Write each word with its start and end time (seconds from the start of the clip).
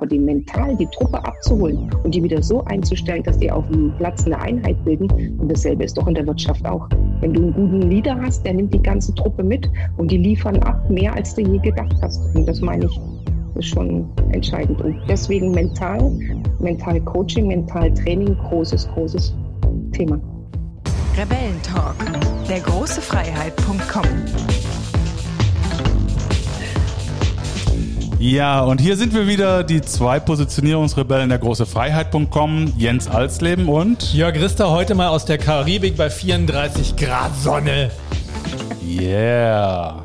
Aber 0.00 0.06
die 0.06 0.18
mental 0.18 0.74
die 0.76 0.86
Truppe 0.86 1.22
abzuholen 1.22 1.90
und 2.04 2.14
die 2.14 2.22
wieder 2.22 2.42
so 2.42 2.64
einzustellen, 2.64 3.22
dass 3.22 3.36
die 3.36 3.52
auf 3.52 3.68
dem 3.68 3.92
Platz 3.98 4.24
eine 4.24 4.40
Einheit 4.40 4.82
bilden. 4.82 5.10
Und 5.38 5.52
dasselbe 5.52 5.84
ist 5.84 5.98
doch 5.98 6.06
in 6.06 6.14
der 6.14 6.26
Wirtschaft 6.26 6.64
auch. 6.64 6.88
Wenn 7.20 7.34
du 7.34 7.42
einen 7.42 7.52
guten 7.52 7.82
Leader 7.90 8.18
hast, 8.18 8.42
der 8.46 8.54
nimmt 8.54 8.72
die 8.72 8.82
ganze 8.82 9.14
Truppe 9.14 9.44
mit 9.44 9.70
und 9.98 10.10
die 10.10 10.16
liefern 10.16 10.56
ab 10.62 10.88
mehr, 10.88 11.12
als 11.12 11.34
du 11.34 11.42
je 11.42 11.58
gedacht 11.58 11.94
hast. 12.00 12.34
Und 12.34 12.48
das 12.48 12.62
meine 12.62 12.86
ich, 12.86 13.00
ist 13.56 13.66
schon 13.66 14.08
entscheidend. 14.32 14.80
Und 14.80 14.96
deswegen 15.06 15.50
mental, 15.50 16.10
mental 16.60 16.98
Coaching, 17.02 17.48
mental 17.48 17.92
Training, 17.92 18.34
großes, 18.48 18.88
großes 18.94 19.34
Thema. 19.92 20.18
Rebellentalk, 21.14 21.96
der 22.48 22.60
große 22.60 23.02
Freiheit.com. 23.02 24.69
Ja, 28.20 28.60
und 28.60 28.80
hier 28.82 28.98
sind 28.98 29.14
wir 29.14 29.26
wieder, 29.26 29.64
die 29.64 29.80
zwei 29.80 30.20
Positionierungsrebellen 30.20 31.30
der 31.30 31.38
große 31.38 31.64
Freiheit.com, 31.64 32.74
Jens 32.76 33.08
Alsleben 33.08 33.66
und 33.66 34.12
Jörg 34.12 34.34
Rister, 34.34 34.70
heute 34.70 34.94
mal 34.94 35.08
aus 35.08 35.24
der 35.24 35.38
Karibik 35.38 35.96
bei 35.96 36.10
34 36.10 36.96
Grad 36.96 37.34
Sonne. 37.34 37.90
Yeah. 38.86 40.04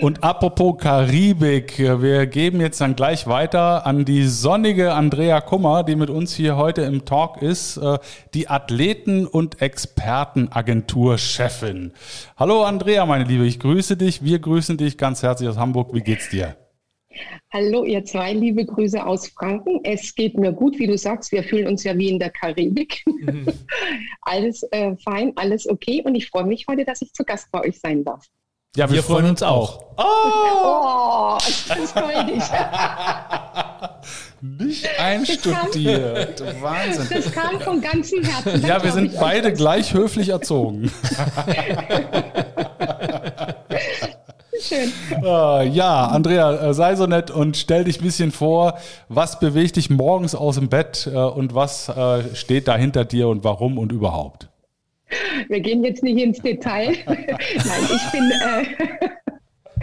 Und 0.00 0.24
apropos 0.24 0.78
Karibik, 0.78 1.78
wir 1.78 2.26
geben 2.26 2.60
jetzt 2.60 2.80
dann 2.80 2.96
gleich 2.96 3.28
weiter 3.28 3.86
an 3.86 4.04
die 4.04 4.26
sonnige 4.26 4.94
Andrea 4.94 5.40
Kummer, 5.40 5.84
die 5.84 5.94
mit 5.94 6.10
uns 6.10 6.34
hier 6.34 6.56
heute 6.56 6.82
im 6.82 7.04
Talk 7.04 7.40
ist, 7.40 7.76
äh, 7.76 7.98
die 8.34 8.48
Athleten- 8.48 9.28
und 9.28 9.62
Expertenagentur-Chefin. 9.62 11.92
Hallo 12.36 12.64
Andrea, 12.64 13.06
meine 13.06 13.22
Liebe, 13.22 13.46
ich 13.46 13.60
grüße 13.60 13.96
dich, 13.96 14.24
wir 14.24 14.40
grüßen 14.40 14.76
dich 14.76 14.98
ganz 14.98 15.22
herzlich 15.22 15.48
aus 15.48 15.58
Hamburg. 15.58 15.94
Wie 15.94 16.00
geht's 16.00 16.28
dir? 16.28 16.56
Hallo, 17.52 17.84
ihr 17.84 18.04
zwei, 18.04 18.32
liebe 18.32 18.64
Grüße 18.64 19.04
aus 19.04 19.28
Franken. 19.28 19.80
Es 19.82 20.14
geht 20.14 20.38
mir 20.38 20.52
gut, 20.52 20.78
wie 20.78 20.86
du 20.86 20.96
sagst, 20.96 21.32
wir 21.32 21.42
fühlen 21.42 21.66
uns 21.66 21.82
ja 21.82 21.98
wie 21.98 22.08
in 22.08 22.20
der 22.20 22.30
Karibik. 22.30 23.02
Mhm. 23.06 23.46
alles 24.22 24.62
äh, 24.70 24.94
fein, 24.96 25.32
alles 25.36 25.68
okay 25.68 26.02
und 26.04 26.14
ich 26.14 26.28
freue 26.28 26.44
mich 26.44 26.66
heute, 26.68 26.84
dass 26.84 27.02
ich 27.02 27.12
zu 27.12 27.24
Gast 27.24 27.48
bei 27.50 27.62
euch 27.62 27.80
sein 27.80 28.04
darf. 28.04 28.24
Ja, 28.76 28.88
wir, 28.88 28.96
wir 28.96 29.02
freuen 29.02 29.26
uns 29.26 29.42
auch. 29.42 29.82
Oh, 29.96 30.04
oh 30.04 31.38
das 31.40 31.90
freut 31.90 32.26
mich. 32.26 32.44
Nicht 34.64 35.00
einstudiert. 35.00 36.38
Das 36.38 36.52
kam, 36.52 36.62
Wahnsinn. 36.62 37.08
Das 37.10 37.32
kam 37.32 37.60
von 37.60 37.80
ganzem 37.80 38.22
Herzen. 38.22 38.64
Ja, 38.64 38.80
wir 38.82 38.92
sind 38.92 39.18
beide 39.18 39.52
gleich 39.52 39.92
höflich 39.92 40.28
erzogen. 40.28 40.92
Schön. 44.60 44.92
Uh, 45.22 45.62
ja, 45.62 46.06
Andrea, 46.06 46.70
äh, 46.70 46.74
sei 46.74 46.94
so 46.94 47.06
nett 47.06 47.30
und 47.30 47.56
stell 47.56 47.84
dich 47.84 48.00
ein 48.00 48.04
bisschen 48.04 48.30
vor, 48.30 48.78
was 49.08 49.40
bewegt 49.40 49.76
dich 49.76 49.90
morgens 49.90 50.34
aus 50.34 50.56
dem 50.56 50.68
Bett 50.68 51.10
uh, 51.12 51.28
und 51.28 51.54
was 51.54 51.90
steht 52.34 52.68
da 52.68 52.76
hinter 52.76 53.04
dir 53.04 53.28
und 53.28 53.44
warum 53.44 53.78
und 53.78 53.92
überhaupt? 53.92 54.48
Wir 55.48 55.60
gehen 55.60 55.82
jetzt 55.82 56.02
nicht 56.02 56.22
ins 56.22 56.38
Detail. 56.38 56.94
Nein, 57.06 57.88
ich 57.92 58.12
bin. 58.12 58.32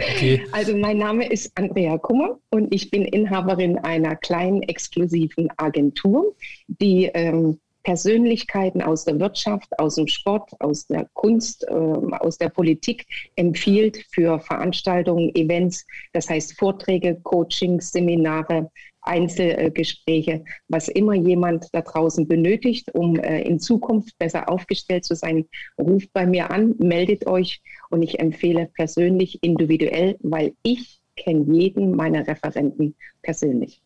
Okay. 0.00 0.42
Also 0.52 0.76
mein 0.76 0.98
Name 0.98 1.28
ist 1.28 1.50
Andrea 1.56 1.98
Kummer 1.98 2.38
und 2.50 2.72
ich 2.72 2.90
bin 2.90 3.04
Inhaberin 3.04 3.78
einer 3.78 4.14
kleinen 4.14 4.62
exklusiven 4.62 5.48
Agentur, 5.56 6.36
die 6.68 7.06
ähm, 7.06 7.58
Persönlichkeiten 7.82 8.82
aus 8.82 9.04
der 9.04 9.18
Wirtschaft, 9.18 9.68
aus 9.78 9.94
dem 9.94 10.06
Sport, 10.06 10.50
aus 10.60 10.86
der 10.86 11.08
Kunst, 11.14 11.66
äh, 11.68 11.72
aus 11.72 12.38
der 12.38 12.48
Politik 12.48 13.06
empfiehlt 13.36 14.04
für 14.10 14.40
Veranstaltungen, 14.40 15.34
Events, 15.34 15.86
das 16.12 16.28
heißt 16.28 16.58
Vorträge, 16.58 17.18
Coachings, 17.22 17.90
Seminare, 17.90 18.70
Einzelgespräche, 19.00 20.44
was 20.68 20.88
immer 20.88 21.14
jemand 21.14 21.68
da 21.72 21.80
draußen 21.80 22.28
benötigt, 22.28 22.94
um 22.94 23.16
äh, 23.16 23.42
in 23.42 23.58
Zukunft 23.58 24.18
besser 24.18 24.50
aufgestellt 24.50 25.04
zu 25.04 25.14
sein, 25.14 25.46
ruft 25.80 26.12
bei 26.12 26.26
mir 26.26 26.50
an, 26.50 26.74
meldet 26.78 27.26
euch 27.26 27.62
und 27.90 28.02
ich 28.02 28.20
empfehle 28.20 28.66
persönlich, 28.74 29.42
individuell, 29.42 30.16
weil 30.20 30.52
ich 30.62 31.00
kenne 31.16 31.46
jeden 31.52 31.96
meiner 31.96 32.26
Referenten 32.26 32.94
persönlich. 33.22 33.80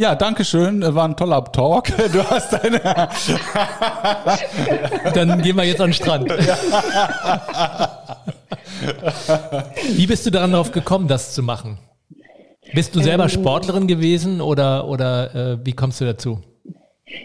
Ja, 0.00 0.14
danke 0.14 0.44
schön. 0.46 0.80
War 0.80 1.04
ein 1.04 1.14
toller 1.14 1.44
Talk. 1.44 1.88
Du 2.10 2.24
hast 2.24 2.54
deine. 2.54 2.80
Dann 5.14 5.42
gehen 5.42 5.58
wir 5.58 5.64
jetzt 5.64 5.82
an 5.82 5.88
den 5.88 5.92
Strand. 5.92 6.30
Wie 9.92 10.06
bist 10.06 10.24
du 10.24 10.30
daran 10.30 10.52
darauf 10.52 10.72
gekommen, 10.72 11.06
das 11.06 11.34
zu 11.34 11.42
machen? 11.42 11.76
Bist 12.72 12.96
du 12.96 13.00
selber 13.00 13.24
ähm, 13.24 13.28
Sportlerin 13.28 13.86
gewesen 13.86 14.40
oder, 14.40 14.88
oder 14.88 15.34
äh, 15.34 15.58
wie 15.66 15.74
kommst 15.74 16.00
du 16.00 16.06
dazu? 16.06 16.38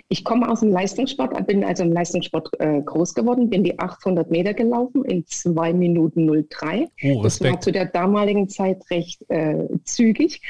Ich 0.09 0.25
komme 0.25 0.49
aus 0.49 0.59
dem 0.59 0.71
Leistungssport, 0.71 1.47
bin 1.47 1.63
also 1.63 1.83
im 1.83 1.93
Leistungssport 1.93 2.49
äh, 2.59 2.81
groß 2.81 3.13
geworden, 3.13 3.49
bin 3.49 3.63
die 3.63 3.79
800 3.79 4.29
Meter 4.29 4.53
gelaufen 4.53 5.05
in 5.05 5.25
2 5.25 5.71
Minuten 5.71 6.45
03. 6.49 6.89
Oh, 7.03 7.23
das 7.23 7.41
war 7.41 7.61
zu 7.61 7.71
der 7.71 7.85
damaligen 7.85 8.49
Zeit 8.49 8.83
recht 8.89 9.21
äh, 9.29 9.69
zügig 9.85 10.41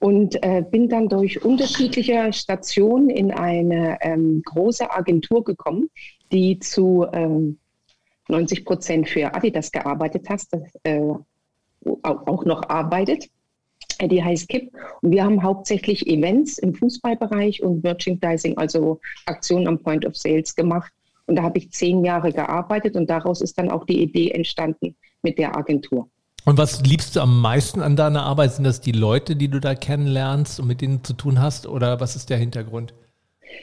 und 0.00 0.42
äh, 0.44 0.62
bin 0.68 0.88
dann 0.88 1.08
durch 1.08 1.44
unterschiedliche 1.44 2.32
Stationen 2.32 3.10
in 3.10 3.32
eine 3.32 3.98
ähm, 4.00 4.42
große 4.44 4.90
Agentur 4.90 5.42
gekommen, 5.42 5.90
die 6.30 6.58
zu 6.58 7.06
ähm, 7.12 7.58
90 8.28 8.64
Prozent 8.64 9.08
für 9.08 9.34
Adidas 9.34 9.72
gearbeitet 9.72 10.28
hat, 10.28 10.42
äh, 10.84 11.00
auch 12.02 12.44
noch 12.44 12.68
arbeitet. 12.68 13.28
Die 14.00 14.22
heißt 14.22 14.48
KIP 14.48 14.72
und 15.02 15.10
wir 15.10 15.24
haben 15.24 15.42
hauptsächlich 15.42 16.06
Events 16.06 16.58
im 16.58 16.74
Fußballbereich 16.74 17.62
und 17.64 17.82
Merchandising, 17.82 18.56
also 18.56 19.00
Aktionen 19.26 19.66
am 19.66 19.82
Point 19.82 20.06
of 20.06 20.16
Sales 20.16 20.54
gemacht. 20.54 20.92
Und 21.26 21.36
da 21.36 21.42
habe 21.42 21.58
ich 21.58 21.72
zehn 21.72 22.04
Jahre 22.04 22.32
gearbeitet 22.32 22.94
und 22.96 23.10
daraus 23.10 23.40
ist 23.40 23.58
dann 23.58 23.70
auch 23.70 23.84
die 23.84 24.00
Idee 24.02 24.30
entstanden 24.30 24.94
mit 25.22 25.38
der 25.38 25.56
Agentur. 25.56 26.08
Und 26.48 26.56
was 26.56 26.80
liebst 26.80 27.14
du 27.14 27.20
am 27.20 27.42
meisten 27.42 27.82
an 27.82 27.94
deiner 27.94 28.22
Arbeit? 28.22 28.54
Sind 28.54 28.64
das 28.64 28.80
die 28.80 28.92
Leute, 28.92 29.36
die 29.36 29.48
du 29.48 29.60
da 29.60 29.74
kennenlernst 29.74 30.58
und 30.58 30.66
mit 30.66 30.80
denen 30.80 31.04
zu 31.04 31.12
tun 31.12 31.42
hast? 31.42 31.66
Oder 31.66 32.00
was 32.00 32.16
ist 32.16 32.30
der 32.30 32.38
Hintergrund? 32.38 32.94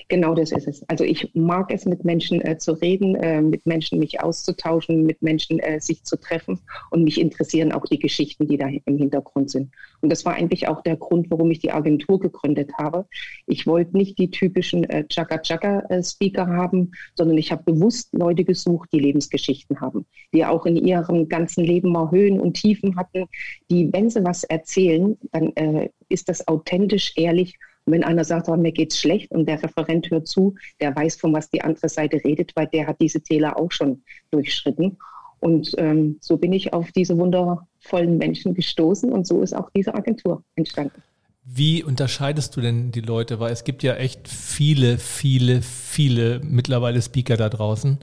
Genau 0.08 0.36
das 0.36 0.52
ist 0.52 0.68
es. 0.68 0.88
Also 0.90 1.04
ich 1.04 1.32
mag 1.34 1.72
es, 1.72 1.86
mit 1.86 2.06
Menschen 2.06 2.42
äh, 2.42 2.58
zu 2.58 2.74
reden, 2.74 3.16
äh, 3.16 3.42
mit 3.42 3.66
Menschen 3.66 4.00
mich 4.00 4.22
auszutauschen, 4.22 5.06
mit 5.06 5.22
Menschen 5.22 5.60
äh, 5.60 5.80
sich 5.80 6.04
zu 6.04 6.18
treffen 6.18 6.60
und 6.92 7.04
mich 7.04 7.20
interessieren 7.20 7.72
auch 7.72 7.86
die 7.86 8.00
Geschichten, 8.00 8.48
die 8.48 8.58
da 8.58 8.68
im 8.68 8.98
Hintergrund 8.98 9.50
sind. 9.50 9.72
Und 10.02 10.12
das 10.12 10.26
war 10.26 10.36
eigentlich 10.36 10.68
auch 10.68 10.82
der 10.82 10.98
Grund, 10.98 11.30
warum 11.32 11.50
ich 11.52 11.60
die 11.60 11.72
Agentur 11.72 12.20
gegründet 12.20 12.72
habe. 12.78 13.08
Ich 13.48 13.66
wollte 13.66 13.98
nicht 13.98 14.18
die 14.20 14.30
typischen 14.30 14.84
äh, 14.90 15.08
Chaka-Chaka-Speaker 15.08 16.44
äh, 16.44 16.56
haben, 16.56 16.92
sondern 17.16 17.38
ich 17.38 17.52
habe 17.52 17.64
bewusst 17.64 18.10
Leute 18.14 18.44
gesucht, 18.44 18.90
die 18.92 19.00
Lebensgeschichten 19.00 19.82
haben, 19.82 20.06
die 20.34 20.46
auch 20.46 20.66
in 20.66 20.76
ihrem 20.76 21.28
ganzen 21.30 21.64
Leben 21.64 21.92
mal 21.92 22.12
Höhen 22.12 22.40
und 22.40 22.54
Tiefen 22.54 22.96
hatten, 22.96 23.26
die, 23.70 23.92
wenn 23.92 24.10
sie 24.10 24.24
was 24.24 24.44
erzählen, 24.44 25.18
dann 25.32 25.56
äh, 25.56 25.90
ist 26.10 26.30
das 26.30 26.48
authentisch, 26.48 27.14
ehrlich 27.16 27.58
und 27.86 27.94
wenn 27.94 28.04
einer 28.04 28.24
sagt, 28.24 28.50
oh, 28.50 28.56
mir 28.56 28.72
geht's 28.72 29.00
schlecht 29.00 29.32
und 29.32 29.48
der 29.48 29.62
Referent 29.62 30.10
hört 30.10 30.28
zu, 30.28 30.56
der 30.82 30.96
weiß, 30.96 31.18
von 31.18 31.34
was 31.34 31.50
die 31.50 31.62
andere 31.62 31.88
Seite 31.88 32.24
redet, 32.24 32.52
weil 32.56 32.68
der 32.68 32.88
hat 32.88 33.00
diese 33.00 33.22
Täler 33.22 33.58
auch 33.58 33.72
schon 33.72 34.02
durchschritten. 34.32 34.98
Und 35.40 35.76
ähm, 35.78 36.18
so 36.22 36.38
bin 36.38 36.54
ich 36.54 36.74
auf 36.74 36.92
diese 36.92 37.18
wundervollen 37.18 38.18
Menschen 38.18 38.56
gestoßen 38.56 39.12
und 39.12 39.28
so 39.28 39.42
ist 39.42 39.56
auch 39.56 39.70
diese 39.76 39.94
Agentur 39.94 40.44
entstanden. 40.56 41.04
Wie 41.44 41.84
unterscheidest 41.84 42.56
du 42.56 42.62
denn 42.62 42.92
die 42.92 43.02
Leute? 43.02 43.40
Weil 43.40 43.52
es 43.52 43.64
gibt 43.64 43.84
ja 43.84 43.94
echt 43.96 44.28
viele, 44.28 44.98
viele, 44.98 45.62
viele 45.62 46.42
mittlerweile 46.44 47.00
Speaker 47.04 47.38
da 47.38 47.50
draußen. 47.50 48.00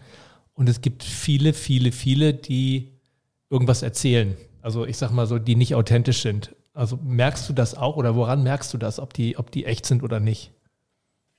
Und 0.55 0.69
es 0.69 0.81
gibt 0.81 1.03
viele, 1.03 1.53
viele, 1.53 1.91
viele, 1.91 2.35
die 2.35 2.93
irgendwas 3.51 3.83
erzählen. 3.83 4.37
Also 4.61 4.87
ich 4.87 4.97
sag 4.97 5.11
mal 5.11 5.27
so, 5.27 5.41
die 5.41 5.57
nicht 5.57 5.75
authentisch 5.75 6.23
sind. 6.23 6.55
Also 6.75 6.99
merkst 7.03 7.49
du 7.49 7.53
das 7.53 7.77
auch 7.77 7.97
oder 7.97 8.17
woran 8.17 8.43
merkst 8.43 8.73
du 8.73 8.79
das, 8.79 8.99
ob 8.99 9.13
die, 9.13 9.37
ob 9.39 9.51
die 9.51 9.67
echt 9.67 9.87
sind 9.87 10.03
oder 10.03 10.21
nicht? 10.21 10.53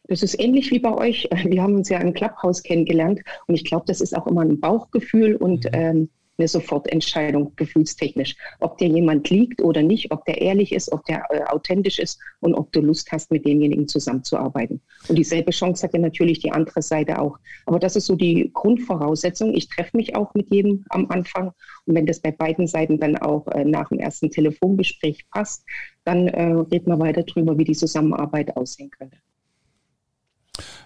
Das 0.08 0.22
ist 0.22 0.40
ähnlich 0.40 0.70
wie 0.72 0.80
bei 0.80 0.94
euch. 0.94 1.28
Wir 1.46 1.64
haben 1.64 1.76
uns 1.76 1.90
ja 1.90 2.00
im 2.00 2.14
Clubhouse 2.14 2.62
kennengelernt 2.62 3.22
und 3.48 3.56
ich 3.56 3.64
glaube, 3.64 3.86
das 3.88 4.02
ist 4.02 4.16
auch 4.16 4.28
immer 4.28 4.42
ein 4.42 4.60
Bauchgefühl 4.60 5.36
und 5.36 5.66
mhm. 5.66 5.72
ähm, 5.74 6.10
eine 6.38 6.48
Sofortentscheidung 6.48 7.56
gefühlstechnisch. 7.56 8.36
Ob 8.60 8.78
dir 8.78 8.88
jemand 8.88 9.30
liegt 9.30 9.62
oder 9.62 9.82
nicht, 9.84 10.12
ob 10.12 10.26
der 10.26 10.42
ehrlich 10.42 10.72
ist, 10.74 10.92
ob 10.92 11.06
der 11.06 11.24
äh, 11.30 11.44
authentisch 11.44 12.00
ist 12.00 12.20
und 12.40 12.56
ob 12.56 12.72
du 12.72 12.82
Lust 12.82 13.12
hast, 13.12 13.32
mit 13.32 13.46
demjenigen 13.46 13.88
zusammenzuarbeiten. 13.88 14.82
Und 15.08 15.16
dieselbe 15.16 15.52
Chance 15.52 15.84
hat 15.84 15.94
ja 15.94 16.00
natürlich 16.00 16.40
die 16.40 16.52
andere 16.52 16.82
Seite 16.82 17.20
auch. 17.20 17.38
Aber 17.66 17.80
das 17.80 17.96
ist 17.96 18.08
so 18.08 18.16
die 18.16 18.50
Grundvoraussetzung. 18.54 19.54
Ich 19.54 19.70
treffe 19.70 19.96
mich 19.96 20.16
auch 20.16 20.34
mit 20.34 20.52
jedem 20.52 20.86
am 20.90 21.10
Anfang. 21.10 21.52
Und 21.86 21.96
wenn 21.96 22.08
das 22.08 22.20
bei 22.20 22.32
beiden 22.32 22.68
Seiten 22.68 23.00
dann 23.00 23.18
auch 23.18 23.48
äh, 23.48 23.64
nach 23.64 23.90
dem 23.90 24.00
ersten 24.00 24.32
Telefongespräch 24.32 25.26
passt, 25.30 25.64
dann 26.04 26.28
äh, 26.30 26.44
reden 26.44 26.88
wir 26.88 27.00
weiter 27.00 27.24
drüber, 27.24 27.58
wie 27.58 27.64
die 27.64 27.76
Zusammenarbeit 27.76 28.58
aussehen 28.58 28.90
könnte. 28.90 29.18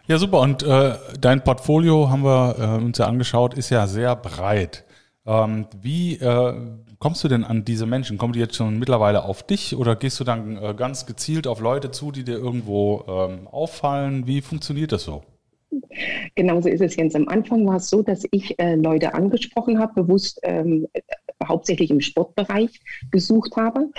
Ja, 0.08 0.18
super. 0.18 0.40
Und 0.40 0.64
äh, 0.64 0.96
dein 1.20 1.44
Portfolio 1.44 2.10
haben 2.10 2.24
wir 2.24 2.56
äh, 2.60 2.84
uns 2.84 2.98
ja 2.98 3.08
angeschaut, 3.08 3.54
ist 3.54 3.70
ja 3.70 3.88
sehr 3.88 4.16
breit. 4.16 4.86
Ähm, 5.28 5.68
wie 5.82 6.16
äh, 6.16 6.54
kommst 7.00 7.24
du 7.24 7.28
denn 7.28 7.44
an 7.44 7.66
diese 7.66 7.86
Menschen? 7.86 8.18
Kommen 8.18 8.34
die 8.34 8.40
jetzt 8.40 8.56
schon 8.56 8.80
mittlerweile 8.80 9.24
auf 9.24 9.44
dich 9.44 9.76
oder 9.76 9.96
gehst 9.96 10.20
du 10.20 10.24
dann 10.24 10.58
äh, 10.58 10.74
ganz 10.74 11.06
gezielt 11.06 11.48
auf 11.48 11.60
Leute 11.60 11.92
zu, 11.92 12.12
die 12.12 12.24
dir 12.24 12.38
irgendwo 12.38 13.04
ähm, 13.08 13.48
auffallen? 13.48 14.26
Wie 14.26 14.42
funktioniert 14.42 14.94
das 14.94 15.04
so? 15.04 15.24
Genauso 16.36 16.70
ist 16.70 16.82
es 16.82 16.96
jetzt. 16.96 17.16
Am 17.16 17.28
Anfang 17.28 17.68
war 17.68 17.76
es 17.76 17.90
so, 17.90 18.02
dass 18.02 18.24
ich 18.32 18.58
äh, 18.58 18.76
Leute 18.76 19.14
angesprochen 19.14 19.80
habe, 19.80 20.04
bewusst 20.04 20.40
ähm, 20.44 20.88
hauptsächlich 21.46 21.92
im 21.92 22.00
Sportbereich 22.00 22.80
gesucht 23.12 23.56
habe. 23.58 23.90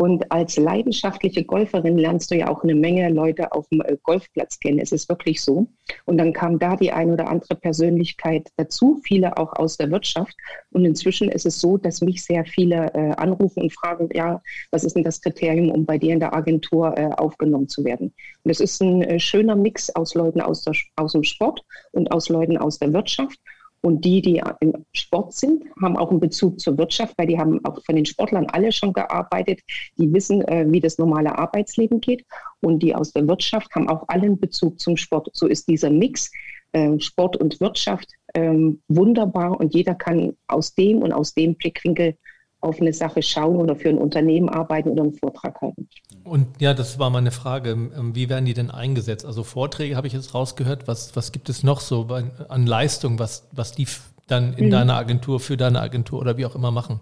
Und 0.00 0.30
als 0.30 0.56
leidenschaftliche 0.56 1.44
Golferin 1.44 1.98
lernst 1.98 2.30
du 2.30 2.36
ja 2.36 2.48
auch 2.48 2.62
eine 2.62 2.76
Menge 2.76 3.08
Leute 3.10 3.50
auf 3.50 3.68
dem 3.68 3.80
äh, 3.80 3.96
Golfplatz 4.00 4.60
kennen. 4.60 4.78
Es 4.78 4.92
ist 4.92 5.08
wirklich 5.08 5.42
so. 5.42 5.66
Und 6.04 6.18
dann 6.18 6.32
kam 6.32 6.60
da 6.60 6.76
die 6.76 6.92
ein 6.92 7.10
oder 7.10 7.28
andere 7.28 7.56
Persönlichkeit 7.56 8.48
dazu, 8.56 9.00
viele 9.02 9.36
auch 9.36 9.52
aus 9.54 9.76
der 9.76 9.90
Wirtschaft. 9.90 10.36
Und 10.70 10.84
inzwischen 10.84 11.28
ist 11.28 11.46
es 11.46 11.60
so, 11.60 11.78
dass 11.78 12.00
mich 12.00 12.22
sehr 12.24 12.44
viele 12.44 12.94
äh, 12.94 13.10
anrufen 13.16 13.64
und 13.64 13.72
fragen, 13.72 14.08
ja, 14.14 14.40
was 14.70 14.84
ist 14.84 14.94
denn 14.94 15.02
das 15.02 15.20
Kriterium, 15.20 15.70
um 15.70 15.84
bei 15.84 15.98
dir 15.98 16.12
in 16.12 16.20
der 16.20 16.32
Agentur 16.32 16.96
äh, 16.96 17.10
aufgenommen 17.16 17.68
zu 17.68 17.84
werden? 17.84 18.14
Und 18.44 18.50
es 18.52 18.60
ist 18.60 18.80
ein 18.80 19.02
äh, 19.02 19.18
schöner 19.18 19.56
Mix 19.56 19.90
aus 19.90 20.14
Leuten 20.14 20.40
aus, 20.40 20.62
der, 20.62 20.74
aus 20.94 21.12
dem 21.12 21.24
Sport 21.24 21.64
und 21.90 22.12
aus 22.12 22.28
Leuten 22.28 22.56
aus 22.56 22.78
der 22.78 22.92
Wirtschaft. 22.92 23.40
Und 23.80 24.04
die, 24.04 24.20
die 24.20 24.42
im 24.60 24.72
Sport 24.92 25.32
sind, 25.32 25.64
haben 25.80 25.96
auch 25.96 26.10
einen 26.10 26.20
Bezug 26.20 26.58
zur 26.60 26.76
Wirtschaft, 26.78 27.14
weil 27.16 27.28
die 27.28 27.38
haben 27.38 27.64
auch 27.64 27.82
von 27.84 27.94
den 27.94 28.06
Sportlern 28.06 28.46
alle 28.46 28.72
schon 28.72 28.92
gearbeitet. 28.92 29.60
Die 29.96 30.12
wissen, 30.12 30.42
äh, 30.48 30.66
wie 30.68 30.80
das 30.80 30.98
normale 30.98 31.38
Arbeitsleben 31.38 32.00
geht. 32.00 32.24
Und 32.60 32.82
die 32.82 32.94
aus 32.94 33.12
der 33.12 33.26
Wirtschaft 33.28 33.74
haben 33.74 33.88
auch 33.88 34.04
alle 34.08 34.24
einen 34.24 34.40
Bezug 34.40 34.80
zum 34.80 34.96
Sport. 34.96 35.30
So 35.32 35.46
ist 35.46 35.68
dieser 35.68 35.90
Mix 35.90 36.30
äh, 36.72 36.98
Sport 37.00 37.36
und 37.36 37.60
Wirtschaft 37.60 38.08
ähm, 38.34 38.82
wunderbar 38.88 39.58
und 39.58 39.74
jeder 39.74 39.94
kann 39.94 40.36
aus 40.48 40.74
dem 40.74 41.02
und 41.02 41.12
aus 41.12 41.34
dem 41.34 41.54
Blickwinkel 41.54 42.16
auf 42.60 42.80
eine 42.80 42.92
Sache 42.92 43.22
schauen 43.22 43.56
oder 43.56 43.76
für 43.76 43.88
ein 43.88 43.98
Unternehmen 43.98 44.48
arbeiten 44.48 44.90
oder 44.90 45.04
einen 45.04 45.14
Vortrag 45.14 45.60
halten. 45.60 45.88
Und 46.28 46.60
ja, 46.60 46.74
das 46.74 46.98
war 46.98 47.10
meine 47.10 47.30
Frage. 47.30 47.70
Ähm, 47.70 48.14
wie 48.14 48.28
werden 48.28 48.44
die 48.44 48.54
denn 48.54 48.70
eingesetzt? 48.70 49.24
Also 49.24 49.42
Vorträge 49.42 49.96
habe 49.96 50.06
ich 50.06 50.12
jetzt 50.12 50.34
rausgehört. 50.34 50.86
Was, 50.86 51.16
was 51.16 51.32
gibt 51.32 51.48
es 51.48 51.62
noch 51.62 51.80
so 51.80 52.08
an 52.48 52.66
Leistung, 52.66 53.18
was, 53.18 53.48
was 53.52 53.72
die 53.72 53.86
dann 54.26 54.54
in 54.54 54.66
mhm. 54.66 54.70
deiner 54.70 54.96
Agentur, 54.96 55.40
für 55.40 55.56
deine 55.56 55.80
Agentur 55.80 56.20
oder 56.20 56.36
wie 56.36 56.46
auch 56.46 56.54
immer 56.54 56.70
machen? 56.70 57.00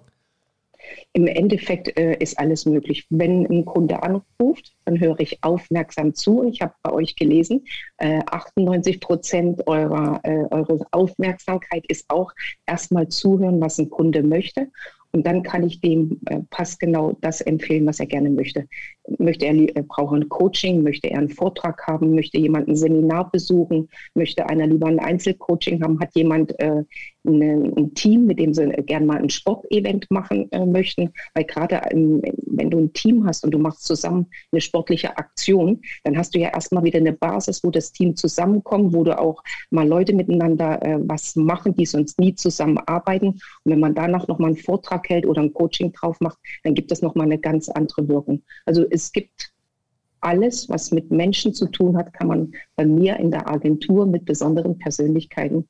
Im 1.12 1.26
Endeffekt 1.26 1.99
äh, 1.99 2.17
ist 2.19 2.38
alles 2.38 2.67
möglich. 2.67 3.06
Wenn 3.11 3.46
ein 3.46 3.64
Kunde 3.64 4.02
anruft, 4.02 4.75
dann 4.84 5.00
höre 5.00 5.19
ich 5.19 5.43
aufmerksam 5.43 6.14
zu. 6.14 6.44
Ich 6.44 6.61
habe 6.61 6.75
bei 6.82 6.93
euch 6.93 7.17
gelesen, 7.17 7.64
äh, 7.99 8.20
98 8.26 9.00
Prozent 9.00 9.67
eurer, 9.67 10.20
äh, 10.22 10.44
eurer 10.50 10.87
Aufmerksamkeit 10.93 11.84
ist 11.88 12.05
auch 12.08 12.32
erstmal 12.67 13.08
zuhören, 13.08 13.61
was 13.61 13.79
ein 13.79 13.90
Kunde 13.90 14.22
möchte. 14.22 14.69
Und 15.12 15.26
dann 15.26 15.43
kann 15.43 15.67
ich 15.67 15.81
dem 15.81 16.20
äh, 16.26 16.40
passgenau 16.50 17.17
das 17.22 17.40
empfehlen, 17.40 17.87
was 17.87 18.00
er 18.00 18.06
gerne 18.06 18.29
möchte. 18.29 18.69
Möchte 19.19 19.47
er, 19.47 19.55
äh, 19.55 19.82
braucht 19.82 20.14
ein 20.14 20.29
Coaching, 20.29 20.82
möchte 20.82 21.11
er 21.11 21.19
einen 21.19 21.29
Vortrag 21.29 21.87
haben, 21.87 22.14
möchte 22.14 22.38
jemand 22.38 22.69
ein 22.69 22.76
Seminar 22.76 23.31
besuchen, 23.31 23.88
möchte 24.14 24.49
einer 24.49 24.67
lieber 24.67 24.87
ein 24.87 24.99
Einzelcoaching 24.99 25.82
haben, 25.82 26.00
hat 26.00 26.14
jemand 26.14 26.58
äh, 26.61 26.82
ein, 27.26 27.76
ein 27.76 27.94
Team, 27.94 28.26
mit 28.26 28.38
dem 28.38 28.55
sie 28.55 28.67
gerne 28.87 29.06
mal 29.06 29.19
ein 29.19 29.31
Sportevent 29.31 30.06
machen 30.11 30.50
äh, 30.53 30.64
möchten. 30.64 31.12
Weil 31.35 31.44
gerade 31.44 31.81
ähm, 31.91 32.23
wenn 32.47 32.70
du 32.70 32.79
ein 32.79 32.93
Team 32.93 33.26
hast 33.26 33.44
und 33.44 33.50
du 33.53 33.58
machst 33.58 33.85
zusammen 33.85 34.26
eine 34.53 34.61
sportliche 34.61 35.17
Aktion, 35.17 35.81
dann 36.05 36.17
hast 36.17 36.35
du 36.35 36.38
ja 36.38 36.50
erstmal 36.50 36.85
wieder 36.85 36.99
eine 36.99 37.12
Basis, 37.12 37.62
wo 37.64 37.70
das 37.70 37.93
Team 37.93 38.17
zusammenkommt, 38.17 38.94
wo 38.94 39.05
du 39.05 39.19
auch 39.19 39.43
mal 39.70 39.87
Leute 39.87 40.12
miteinander 40.14 40.82
äh, 40.82 40.99
was 41.00 41.37
machen, 41.37 41.75
die 41.75 41.87
sonst 41.87 42.19
nie 42.19 42.35
zusammenarbeiten. 42.35 43.29
Und 43.29 43.41
wenn 43.64 43.81
man 43.81 43.94
danach 43.94 44.26
nochmal 44.29 44.50
einen 44.50 44.56
Vortrag 44.56 45.08
hält 45.08 45.26
oder 45.26 45.43
ein 45.43 45.53
Coaching 45.53 45.93
drauf 45.93 46.20
macht, 46.20 46.38
dann 46.64 46.75
gibt 46.75 46.91
das 46.91 47.03
nochmal 47.03 47.26
eine 47.26 47.38
ganz 47.38 47.69
andere 47.69 48.08
Wirkung. 48.08 48.43
Also 48.64 48.85
es 48.96 49.12
gibt 49.12 49.52
alles, 50.20 50.69
was 50.69 50.90
mit 50.90 51.10
Menschen 51.10 51.54
zu 51.54 51.66
tun 51.66 51.96
hat, 51.96 52.12
kann 52.12 52.28
man 52.28 52.52
bei 52.75 52.84
mir 52.84 53.16
in 53.19 53.31
der 53.31 53.48
Agentur 53.48 54.06
mit 54.06 54.25
besonderen 54.25 54.78
Persönlichkeiten 54.78 55.69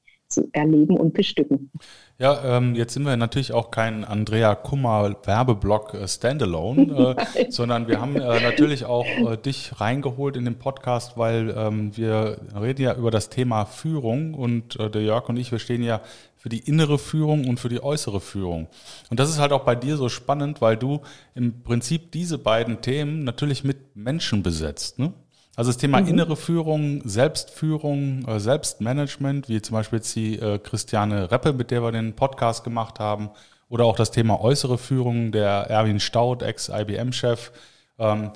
erleben 0.53 0.97
und 0.97 1.15
bestücken. 1.15 1.71
Ja, 2.19 2.57
ähm, 2.57 2.75
jetzt 2.75 2.95
sind 2.95 3.05
wir 3.05 3.17
natürlich 3.17 3.53
auch 3.53 3.71
kein 3.71 4.05
Andrea 4.05 4.57
Kummer 4.57 5.15
Werbeblock 5.25 5.95
äh, 5.95 6.09
Standalone, 6.09 7.17
äh, 7.17 7.47
sondern 7.51 7.87
wir 7.87 8.01
haben 8.01 8.17
äh, 8.17 8.41
natürlich 8.41 8.85
auch 8.85 9.07
äh, 9.07 9.37
dich 9.37 9.81
reingeholt 9.81 10.37
in 10.37 10.45
den 10.45 10.59
Podcast, 10.59 11.17
weil 11.17 11.55
ähm, 11.57 11.97
wir 11.97 12.39
reden 12.61 12.83
ja 12.83 12.95
über 12.97 13.11
das 13.11 13.29
Thema 13.29 13.67
Führung 13.67 14.35
und 14.35 14.81
äh, 14.81 14.91
der 14.91 15.03
Jörg 15.03 15.29
und 15.29 15.37
ich, 15.37 15.53
wir 15.53 15.61
stehen 15.61 15.83
ja 15.83 16.01
für 16.47 16.51
die 16.51 16.61
innere 16.61 16.97
Führung 16.97 17.49
und 17.49 17.59
für 17.59 17.69
die 17.69 17.83
äußere 17.83 18.21
Führung. 18.21 18.69
Und 19.11 19.19
das 19.19 19.31
ist 19.31 19.41
halt 19.41 19.51
auch 19.51 19.65
bei 19.65 19.75
dir 19.75 19.97
so 19.97 20.09
spannend, 20.09 20.61
weil 20.61 20.77
du 20.77 21.01
im 21.35 21.65
Prinzip 21.65 22.13
diese 22.13 22.39
beiden 22.39 22.81
Themen 22.83 23.25
natürlich 23.25 23.65
mit 23.65 23.97
Menschen 23.97 24.45
besetzt. 24.45 25.01
Ne? 25.01 25.13
Also 25.57 25.71
das 25.73 25.77
Thema 25.77 26.01
mhm. 26.01 26.07
innere 26.07 26.37
Führung, 26.37 27.03
Selbstführung, 27.05 28.25
äh, 28.29 28.39
Selbstmanagement, 28.39 29.49
wie 29.49 29.61
zum 29.61 29.75
Beispiel 29.75 29.99
jetzt 29.99 30.15
die 30.15 30.39
äh, 30.39 30.61
Christiane 30.61 31.33
Reppe, 31.33 31.53
mit 31.53 31.73
der 31.73 31.83
wir 31.83 31.91
den 31.91 32.15
Podcast 32.15 32.63
gemacht 32.63 33.01
haben, 33.01 33.31
oder 33.69 33.85
auch 33.85 33.97
das 33.97 34.13
Thema 34.13 34.41
äußere 34.41 34.79
Führung, 34.79 35.33
der 35.33 35.51
Erwin 35.69 35.99
Staud, 35.99 36.45
Ex-IBM-Chef. 36.45 37.51
Ähm, 37.99 38.31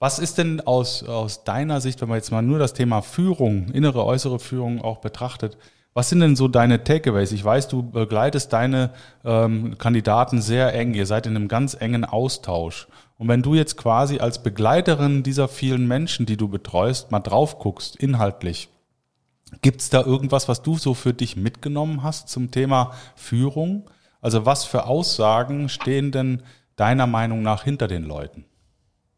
was 0.00 0.18
ist 0.18 0.36
denn 0.36 0.62
aus, 0.62 1.04
aus 1.04 1.44
deiner 1.44 1.80
Sicht, 1.80 2.00
wenn 2.00 2.08
man 2.08 2.18
jetzt 2.18 2.32
mal 2.32 2.42
nur 2.42 2.58
das 2.58 2.72
Thema 2.72 3.02
Führung, 3.02 3.68
innere, 3.68 4.04
äußere 4.04 4.40
Führung 4.40 4.82
auch 4.82 4.98
betrachtet, 4.98 5.56
was 5.94 6.08
sind 6.08 6.20
denn 6.20 6.36
so 6.36 6.48
deine 6.48 6.84
Takeaways? 6.84 7.32
Ich 7.32 7.44
weiß, 7.44 7.68
du 7.68 7.82
begleitest 7.82 8.52
deine 8.52 8.90
ähm, 9.24 9.76
Kandidaten 9.76 10.40
sehr 10.40 10.72
eng. 10.74 10.94
Ihr 10.94 11.06
seid 11.06 11.26
in 11.26 11.36
einem 11.36 11.48
ganz 11.48 11.74
engen 11.78 12.04
Austausch. 12.04 12.88
Und 13.18 13.28
wenn 13.28 13.42
du 13.42 13.54
jetzt 13.54 13.76
quasi 13.76 14.18
als 14.18 14.42
Begleiterin 14.42 15.22
dieser 15.22 15.48
vielen 15.48 15.86
Menschen, 15.86 16.24
die 16.24 16.36
du 16.36 16.48
betreust, 16.48 17.10
mal 17.10 17.20
drauf 17.20 17.58
guckst, 17.58 17.96
inhaltlich, 17.96 18.68
gibt 19.60 19.82
es 19.82 19.90
da 19.90 20.02
irgendwas, 20.02 20.48
was 20.48 20.62
du 20.62 20.78
so 20.78 20.94
für 20.94 21.12
dich 21.12 21.36
mitgenommen 21.36 22.02
hast 22.02 22.28
zum 22.30 22.50
Thema 22.50 22.92
Führung? 23.14 23.90
Also 24.22 24.46
was 24.46 24.64
für 24.64 24.86
Aussagen 24.86 25.68
stehen 25.68 26.10
denn 26.10 26.42
deiner 26.76 27.06
Meinung 27.06 27.42
nach 27.42 27.64
hinter 27.64 27.86
den 27.86 28.04
Leuten? 28.04 28.46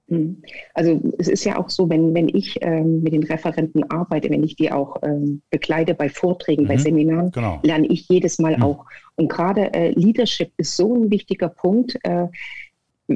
Hm. 0.09 0.43
Also 0.75 1.01
es 1.19 1.29
ist 1.29 1.45
ja 1.45 1.59
auch 1.59 1.71
so, 1.71 1.89
wenn, 1.89 2.15
wenn 2.15 2.29
ich 2.29 2.59
ähm, 2.61 3.03
mit 3.03 3.15
den 3.15 3.25
Referenten 3.25 3.91
arbeite, 3.91 4.29
wenn 4.31 4.45
ich 4.45 4.55
die 4.55 4.71
auch 4.71 4.97
ähm, 5.03 5.43
begleite 5.51 5.95
bei 5.95 6.09
Vorträgen, 6.09 6.65
mhm. 6.65 6.69
bei 6.69 6.77
Seminaren, 6.77 7.31
genau. 7.31 7.61
lerne 7.63 7.87
ich 7.87 8.07
jedes 8.09 8.39
Mal 8.39 8.57
mhm. 8.57 8.63
auch. 8.63 8.87
Und 9.17 9.29
gerade 9.29 9.73
äh, 9.73 9.91
Leadership 9.93 10.53
ist 10.59 10.77
so 10.77 10.95
ein 10.95 11.11
wichtiger 11.11 11.49
Punkt. 11.49 11.97
Äh, 12.03 12.27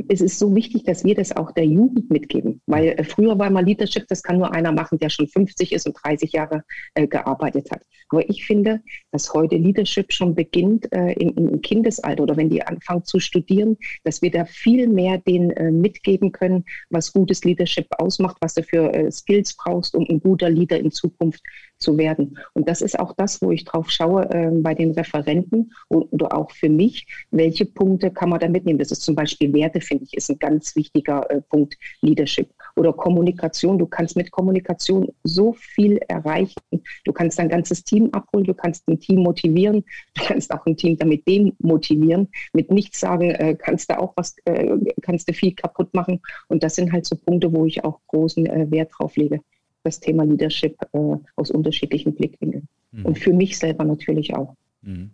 es 0.08 0.20
ist 0.20 0.38
so 0.38 0.54
wichtig, 0.54 0.84
dass 0.84 1.04
wir 1.04 1.14
das 1.14 1.34
auch 1.34 1.52
der 1.52 1.64
Jugend 1.64 2.10
mitgeben, 2.10 2.60
weil 2.66 2.88
äh, 2.88 3.04
früher 3.04 3.38
war 3.38 3.48
mal 3.50 3.64
Leadership, 3.64 4.06
das 4.08 4.22
kann 4.22 4.38
nur 4.38 4.52
einer 4.52 4.72
machen, 4.72 4.98
der 4.98 5.08
schon 5.08 5.28
50 5.28 5.72
ist 5.72 5.86
und 5.86 5.96
30 6.02 6.32
Jahre 6.32 6.62
äh, 6.94 7.06
gearbeitet 7.06 7.70
hat. 7.70 7.82
Aber 8.10 8.28
ich 8.28 8.46
finde, 8.46 8.82
dass 9.12 9.32
heute 9.32 9.56
Leadership 9.56 10.12
schon 10.12 10.34
beginnt 10.34 10.90
äh, 10.92 11.12
im, 11.12 11.34
im, 11.36 11.60
Kindesalter 11.62 12.22
oder 12.22 12.36
wenn 12.36 12.50
die 12.50 12.62
anfangen 12.62 13.04
zu 13.04 13.18
studieren, 13.18 13.76
dass 14.04 14.22
wir 14.22 14.30
da 14.30 14.44
viel 14.44 14.88
mehr 14.88 15.18
denen 15.18 15.50
äh, 15.52 15.70
mitgeben 15.70 16.32
können, 16.32 16.64
was 16.90 17.12
gutes 17.12 17.44
Leadership 17.44 17.86
ausmacht, 17.98 18.36
was 18.40 18.54
du 18.54 18.62
für 18.62 18.92
äh, 18.92 19.10
Skills 19.10 19.56
brauchst, 19.56 19.94
um 19.94 20.06
ein 20.08 20.20
guter 20.20 20.50
Leader 20.50 20.78
in 20.78 20.90
Zukunft 20.90 21.42
zu 21.78 21.96
werden. 21.96 22.38
Und 22.54 22.68
das 22.68 22.82
ist 22.82 22.98
auch 22.98 23.14
das, 23.14 23.40
wo 23.40 23.50
ich 23.52 23.64
drauf 23.64 23.90
schaue 23.90 24.28
äh, 24.30 24.50
bei 24.50 24.74
den 24.74 24.92
Referenten 24.92 25.72
oder 25.88 26.36
auch 26.36 26.50
für 26.50 26.68
mich, 26.68 27.06
welche 27.30 27.64
Punkte 27.64 28.10
kann 28.10 28.30
man 28.30 28.40
da 28.40 28.48
mitnehmen. 28.48 28.78
Das 28.78 28.90
ist 28.90 29.02
zum 29.02 29.14
Beispiel 29.14 29.52
Werte, 29.52 29.80
finde 29.80 30.04
ich, 30.04 30.14
ist 30.14 30.30
ein 30.30 30.38
ganz 30.38 30.74
wichtiger 30.76 31.28
äh, 31.30 31.40
Punkt 31.40 31.76
Leadership. 32.02 32.50
Oder 32.76 32.92
Kommunikation. 32.92 33.78
Du 33.78 33.86
kannst 33.86 34.16
mit 34.16 34.30
Kommunikation 34.30 35.08
so 35.24 35.52
viel 35.52 35.98
erreichen. 36.08 36.60
Du 37.04 37.12
kannst 37.12 37.38
dein 37.38 37.48
ganzes 37.48 37.82
Team 37.82 38.08
abholen, 38.12 38.44
du 38.44 38.54
kannst 38.54 38.86
ein 38.88 39.00
Team 39.00 39.20
motivieren, 39.20 39.84
du 40.14 40.24
kannst 40.24 40.52
auch 40.52 40.64
ein 40.66 40.76
Team 40.76 40.96
damit 40.96 41.26
demotivieren. 41.26 42.28
Mit 42.52 42.70
nichts 42.70 43.00
sagen 43.00 43.30
äh, 43.30 43.56
kannst 43.56 43.90
du 43.90 43.98
auch 43.98 44.12
was, 44.16 44.36
äh, 44.44 44.76
kannst 45.02 45.28
du 45.28 45.32
viel 45.32 45.54
kaputt 45.54 45.92
machen. 45.94 46.20
Und 46.48 46.62
das 46.62 46.76
sind 46.76 46.92
halt 46.92 47.06
so 47.06 47.16
Punkte, 47.16 47.52
wo 47.52 47.64
ich 47.66 47.84
auch 47.84 48.00
großen 48.08 48.46
äh, 48.46 48.70
Wert 48.70 48.90
drauf 48.96 49.16
lege 49.16 49.40
das 49.88 50.00
Thema 50.00 50.24
Leadership 50.24 50.76
äh, 50.92 51.16
aus 51.36 51.50
unterschiedlichen 51.50 52.14
Blickwinkeln. 52.14 52.68
Mhm. 52.92 53.06
Und 53.06 53.18
für 53.18 53.32
mich 53.32 53.58
selber 53.58 53.84
natürlich 53.84 54.34
auch. 54.34 54.54
Mhm. 54.82 55.10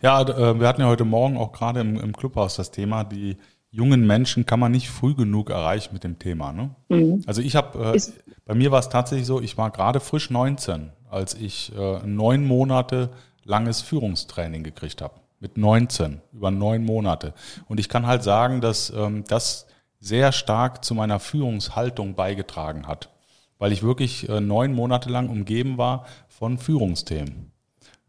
Ja, 0.00 0.22
äh, 0.22 0.58
wir 0.58 0.66
hatten 0.66 0.80
ja 0.80 0.88
heute 0.88 1.04
Morgen 1.04 1.36
auch 1.36 1.52
gerade 1.52 1.80
im, 1.80 2.00
im 2.00 2.16
Clubhaus 2.16 2.56
das 2.56 2.70
Thema, 2.70 3.04
die 3.04 3.36
jungen 3.70 4.06
Menschen 4.06 4.46
kann 4.46 4.60
man 4.60 4.72
nicht 4.72 4.90
früh 4.90 5.14
genug 5.14 5.50
erreichen 5.50 5.90
mit 5.92 6.04
dem 6.04 6.18
Thema. 6.18 6.52
Ne? 6.52 6.70
Mhm. 6.88 7.22
Also 7.26 7.40
ich 7.40 7.54
habe, 7.56 7.94
äh, 7.94 8.00
bei 8.44 8.54
mir 8.54 8.70
war 8.70 8.80
es 8.80 8.88
tatsächlich 8.88 9.26
so, 9.26 9.40
ich 9.40 9.56
war 9.56 9.70
gerade 9.70 10.00
frisch 10.00 10.30
19, 10.30 10.90
als 11.10 11.34
ich 11.34 11.72
äh, 11.76 11.98
neun 12.06 12.46
Monate 12.46 13.10
langes 13.44 13.80
Führungstraining 13.80 14.62
gekriegt 14.62 15.02
habe. 15.02 15.14
Mit 15.40 15.58
19, 15.58 16.20
über 16.32 16.52
neun 16.52 16.84
Monate. 16.84 17.34
Und 17.66 17.80
ich 17.80 17.88
kann 17.88 18.06
halt 18.06 18.22
sagen, 18.22 18.60
dass 18.60 18.90
ähm, 18.90 19.24
das 19.26 19.66
sehr 19.98 20.30
stark 20.30 20.84
zu 20.84 20.94
meiner 20.94 21.18
Führungshaltung 21.18 22.14
beigetragen 22.14 22.86
hat 22.86 23.11
weil 23.62 23.70
ich 23.70 23.84
wirklich 23.84 24.28
äh, 24.28 24.40
neun 24.40 24.74
Monate 24.74 25.08
lang 25.08 25.28
umgeben 25.28 25.78
war 25.78 26.04
von 26.26 26.58
Führungsthemen. 26.58 27.52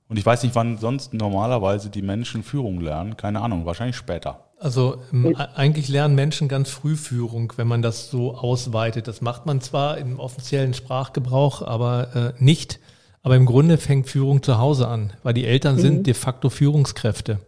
Und 0.09 0.17
ich 0.17 0.25
weiß 0.25 0.41
nicht, 0.41 0.55
wann 0.55 0.79
sonst 0.79 1.13
normalerweise 1.13 1.91
die 1.91 2.01
Menschen 2.01 2.41
Führung 2.41 2.81
lernen. 2.81 3.17
Keine 3.17 3.39
Ahnung, 3.39 3.63
wahrscheinlich 3.63 3.95
später. 3.95 4.45
Also 4.57 5.03
ähm, 5.13 5.35
eigentlich 5.35 5.89
lernen 5.89 6.15
Menschen 6.15 6.47
ganz 6.47 6.71
früh 6.71 6.95
Führung, 6.95 7.53
wenn 7.57 7.67
man 7.67 7.83
das 7.83 8.09
so 8.09 8.35
ausweitet. 8.35 9.07
Das 9.07 9.21
macht 9.21 9.45
man 9.45 9.61
zwar 9.61 9.99
im 9.99 10.19
offiziellen 10.19 10.73
Sprachgebrauch, 10.73 11.61
aber 11.61 12.33
äh, 12.39 12.43
nicht. 12.43 12.79
Aber 13.21 13.35
im 13.35 13.45
Grunde 13.45 13.77
fängt 13.77 14.09
Führung 14.09 14.41
zu 14.41 14.57
Hause 14.57 14.87
an, 14.87 15.13
weil 15.21 15.35
die 15.35 15.45
Eltern 15.45 15.75
mhm. 15.75 15.81
sind 15.81 16.07
de 16.07 16.15
facto 16.15 16.49
Führungskräfte. 16.49 17.41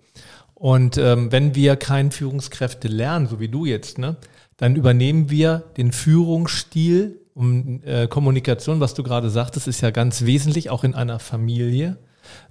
Und 0.54 1.00
ähm, 1.00 1.32
wenn 1.32 1.56
wir 1.56 1.76
keinen 1.76 2.12
Führungskräfte 2.12 2.88
lernen, 2.88 3.26
so 3.26 3.40
wie 3.40 3.50
du 3.50 3.66
jetzt, 3.66 3.98
ne, 3.98 4.18
dann 4.58 4.76
übernehmen 4.76 5.32
wir 5.32 5.64
den 5.76 5.92
Führungsstil 5.92 7.25
um 7.36 7.82
äh, 7.84 8.08
Kommunikation, 8.08 8.80
was 8.80 8.94
du 8.94 9.04
gerade 9.04 9.30
sagtest, 9.30 9.68
ist 9.68 9.82
ja 9.82 9.92
ganz 9.92 10.24
wesentlich, 10.24 10.70
auch 10.70 10.84
in 10.84 10.96
einer 10.96 11.20
Familie. 11.20 11.98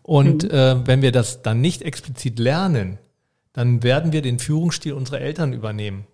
Und 0.02 0.44
mhm. 0.44 0.50
äh, 0.50 0.86
wenn 0.86 1.02
wir 1.02 1.10
das 1.10 1.42
dann 1.42 1.60
nicht 1.60 1.82
explizit 1.82 2.38
lernen, 2.38 2.98
dann 3.54 3.82
werden 3.82 4.12
wir 4.12 4.20
den 4.20 4.38
Führungsstil 4.38 4.92
unserer 4.92 5.20
Eltern 5.20 5.52
übernehmen. 5.52 6.06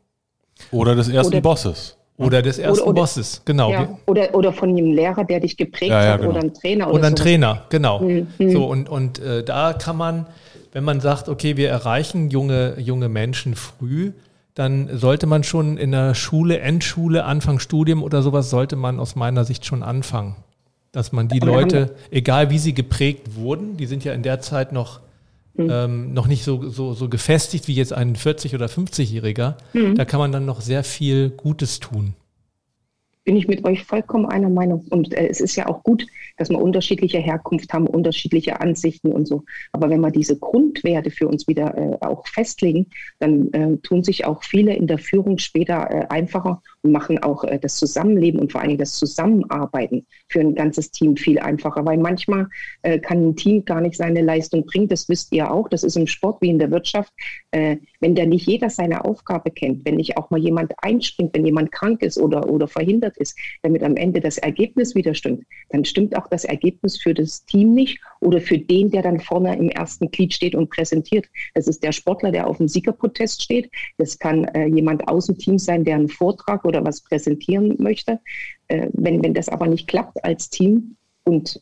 Oder 0.70 0.94
des 0.94 1.08
ersten 1.08 1.34
oder, 1.34 1.42
Bosses. 1.42 1.96
Oder 2.16 2.42
des 2.42 2.58
ersten 2.58 2.82
oder, 2.82 2.90
oder, 2.90 3.00
Bosses, 3.00 3.42
genau. 3.44 3.72
Ja, 3.72 3.98
oder, 4.06 4.34
oder 4.34 4.52
von 4.52 4.68
einem 4.70 4.92
Lehrer, 4.92 5.24
der 5.24 5.40
dich 5.40 5.56
geprägt 5.56 5.90
ja, 5.90 6.04
ja, 6.04 6.12
hat, 6.12 6.20
genau. 6.20 6.32
oder 6.32 6.40
ein 6.40 6.54
Trainer. 6.54 6.86
Oder, 6.88 6.94
oder 6.94 7.06
ein 7.06 7.16
so. 7.16 7.22
Trainer, 7.24 7.62
genau. 7.70 8.00
Mhm. 8.00 8.28
So, 8.38 8.66
und, 8.66 8.88
und 8.88 9.18
äh, 9.18 9.42
da 9.42 9.72
kann 9.72 9.96
man, 9.96 10.26
wenn 10.72 10.84
man 10.84 11.00
sagt, 11.00 11.28
okay, 11.28 11.56
wir 11.56 11.70
erreichen 11.70 12.30
junge, 12.30 12.78
junge 12.78 13.08
Menschen 13.08 13.56
früh, 13.56 14.12
dann 14.60 14.98
sollte 14.98 15.26
man 15.26 15.42
schon 15.42 15.78
in 15.78 15.92
der 15.92 16.14
Schule, 16.14 16.60
Endschule, 16.60 17.24
Anfang 17.24 17.60
Studium 17.60 18.02
oder 18.02 18.20
sowas, 18.20 18.50
sollte 18.50 18.76
man 18.76 19.00
aus 19.00 19.16
meiner 19.16 19.46
Sicht 19.46 19.64
schon 19.64 19.82
anfangen. 19.82 20.36
Dass 20.92 21.12
man 21.12 21.28
die 21.28 21.38
Leute, 21.38 21.96
egal 22.10 22.50
wie 22.50 22.58
sie 22.58 22.74
geprägt 22.74 23.36
wurden, 23.36 23.78
die 23.78 23.86
sind 23.86 24.04
ja 24.04 24.12
in 24.12 24.22
der 24.22 24.40
Zeit 24.40 24.72
noch, 24.72 25.00
mhm. 25.54 25.68
ähm, 25.70 26.12
noch 26.12 26.26
nicht 26.26 26.44
so, 26.44 26.68
so, 26.68 26.92
so 26.92 27.08
gefestigt 27.08 27.68
wie 27.68 27.74
jetzt 27.74 27.94
ein 27.94 28.16
40- 28.16 28.54
oder 28.54 28.66
50-Jähriger, 28.66 29.54
mhm. 29.72 29.94
da 29.94 30.04
kann 30.04 30.20
man 30.20 30.30
dann 30.30 30.44
noch 30.44 30.60
sehr 30.60 30.84
viel 30.84 31.30
Gutes 31.30 31.80
tun 31.80 32.12
bin 33.24 33.36
ich 33.36 33.48
mit 33.48 33.64
euch 33.64 33.84
vollkommen 33.84 34.26
einer 34.26 34.48
Meinung. 34.48 34.86
Und 34.90 35.14
äh, 35.14 35.28
es 35.28 35.40
ist 35.40 35.56
ja 35.56 35.68
auch 35.68 35.82
gut, 35.82 36.06
dass 36.36 36.50
wir 36.50 36.60
unterschiedliche 36.60 37.18
Herkunft 37.18 37.72
haben, 37.72 37.86
unterschiedliche 37.86 38.60
Ansichten 38.60 39.12
und 39.12 39.26
so. 39.26 39.44
Aber 39.72 39.90
wenn 39.90 40.00
wir 40.00 40.10
diese 40.10 40.38
Grundwerte 40.38 41.10
für 41.10 41.28
uns 41.28 41.46
wieder 41.46 41.76
äh, 41.76 41.96
auch 42.00 42.26
festlegen, 42.26 42.86
dann 43.18 43.52
äh, 43.52 43.76
tun 43.78 44.02
sich 44.02 44.24
auch 44.24 44.42
viele 44.42 44.74
in 44.74 44.86
der 44.86 44.98
Führung 44.98 45.38
später 45.38 45.90
äh, 45.90 46.06
einfacher 46.08 46.62
und 46.82 46.92
machen 46.92 47.22
auch 47.22 47.44
äh, 47.44 47.58
das 47.58 47.76
Zusammenleben 47.76 48.40
und 48.40 48.52
vor 48.52 48.62
allem 48.62 48.78
das 48.78 48.92
Zusammenarbeiten 48.92 50.06
für 50.28 50.40
ein 50.40 50.54
ganzes 50.54 50.90
Team 50.90 51.16
viel 51.16 51.38
einfacher. 51.38 51.84
Weil 51.84 51.98
manchmal 51.98 52.48
äh, 52.82 52.98
kann 52.98 53.28
ein 53.28 53.36
Team 53.36 53.64
gar 53.64 53.80
nicht 53.80 53.96
seine 53.96 54.22
Leistung 54.22 54.64
bringen. 54.64 54.88
Das 54.88 55.08
wisst 55.08 55.32
ihr 55.32 55.50
auch. 55.50 55.68
Das 55.68 55.84
ist 55.84 55.96
im 55.96 56.06
Sport 56.06 56.40
wie 56.40 56.50
in 56.50 56.58
der 56.58 56.70
Wirtschaft. 56.70 57.12
wenn 57.52 58.14
da 58.14 58.24
nicht 58.24 58.46
jeder 58.46 58.70
seine 58.70 59.04
Aufgabe 59.04 59.50
kennt, 59.50 59.84
wenn 59.84 59.96
nicht 59.96 60.16
auch 60.16 60.30
mal 60.30 60.40
jemand 60.40 60.72
einspringt, 60.78 61.34
wenn 61.34 61.44
jemand 61.44 61.72
krank 61.72 62.02
ist 62.02 62.18
oder, 62.18 62.48
oder 62.48 62.68
verhindert 62.68 63.09
ist, 63.16 63.38
damit 63.62 63.82
am 63.82 63.96
Ende 63.96 64.20
das 64.20 64.38
Ergebnis 64.38 64.94
wieder 64.94 65.14
stimmt, 65.14 65.44
dann 65.70 65.84
stimmt 65.84 66.16
auch 66.16 66.26
das 66.28 66.44
Ergebnis 66.44 67.00
für 67.00 67.14
das 67.14 67.44
Team 67.44 67.74
nicht 67.74 68.00
oder 68.20 68.40
für 68.40 68.58
den, 68.58 68.90
der 68.90 69.02
dann 69.02 69.20
vorne 69.20 69.56
im 69.56 69.68
ersten 69.68 70.10
Glied 70.10 70.32
steht 70.32 70.54
und 70.54 70.70
präsentiert. 70.70 71.26
Das 71.54 71.68
ist 71.68 71.82
der 71.82 71.92
Sportler, 71.92 72.32
der 72.32 72.46
auf 72.46 72.58
dem 72.58 72.68
Siegerprotest 72.68 73.42
steht. 73.42 73.70
Das 73.98 74.18
kann 74.18 74.44
äh, 74.44 74.66
jemand 74.66 75.06
aus 75.08 75.26
dem 75.26 75.38
Team 75.38 75.58
sein, 75.58 75.84
der 75.84 75.96
einen 75.96 76.08
Vortrag 76.08 76.64
oder 76.64 76.84
was 76.84 77.00
präsentieren 77.02 77.76
möchte. 77.78 78.20
Äh, 78.68 78.88
wenn, 78.92 79.22
wenn 79.22 79.34
das 79.34 79.48
aber 79.48 79.66
nicht 79.66 79.88
klappt 79.88 80.22
als 80.24 80.50
Team 80.50 80.96
und 81.24 81.60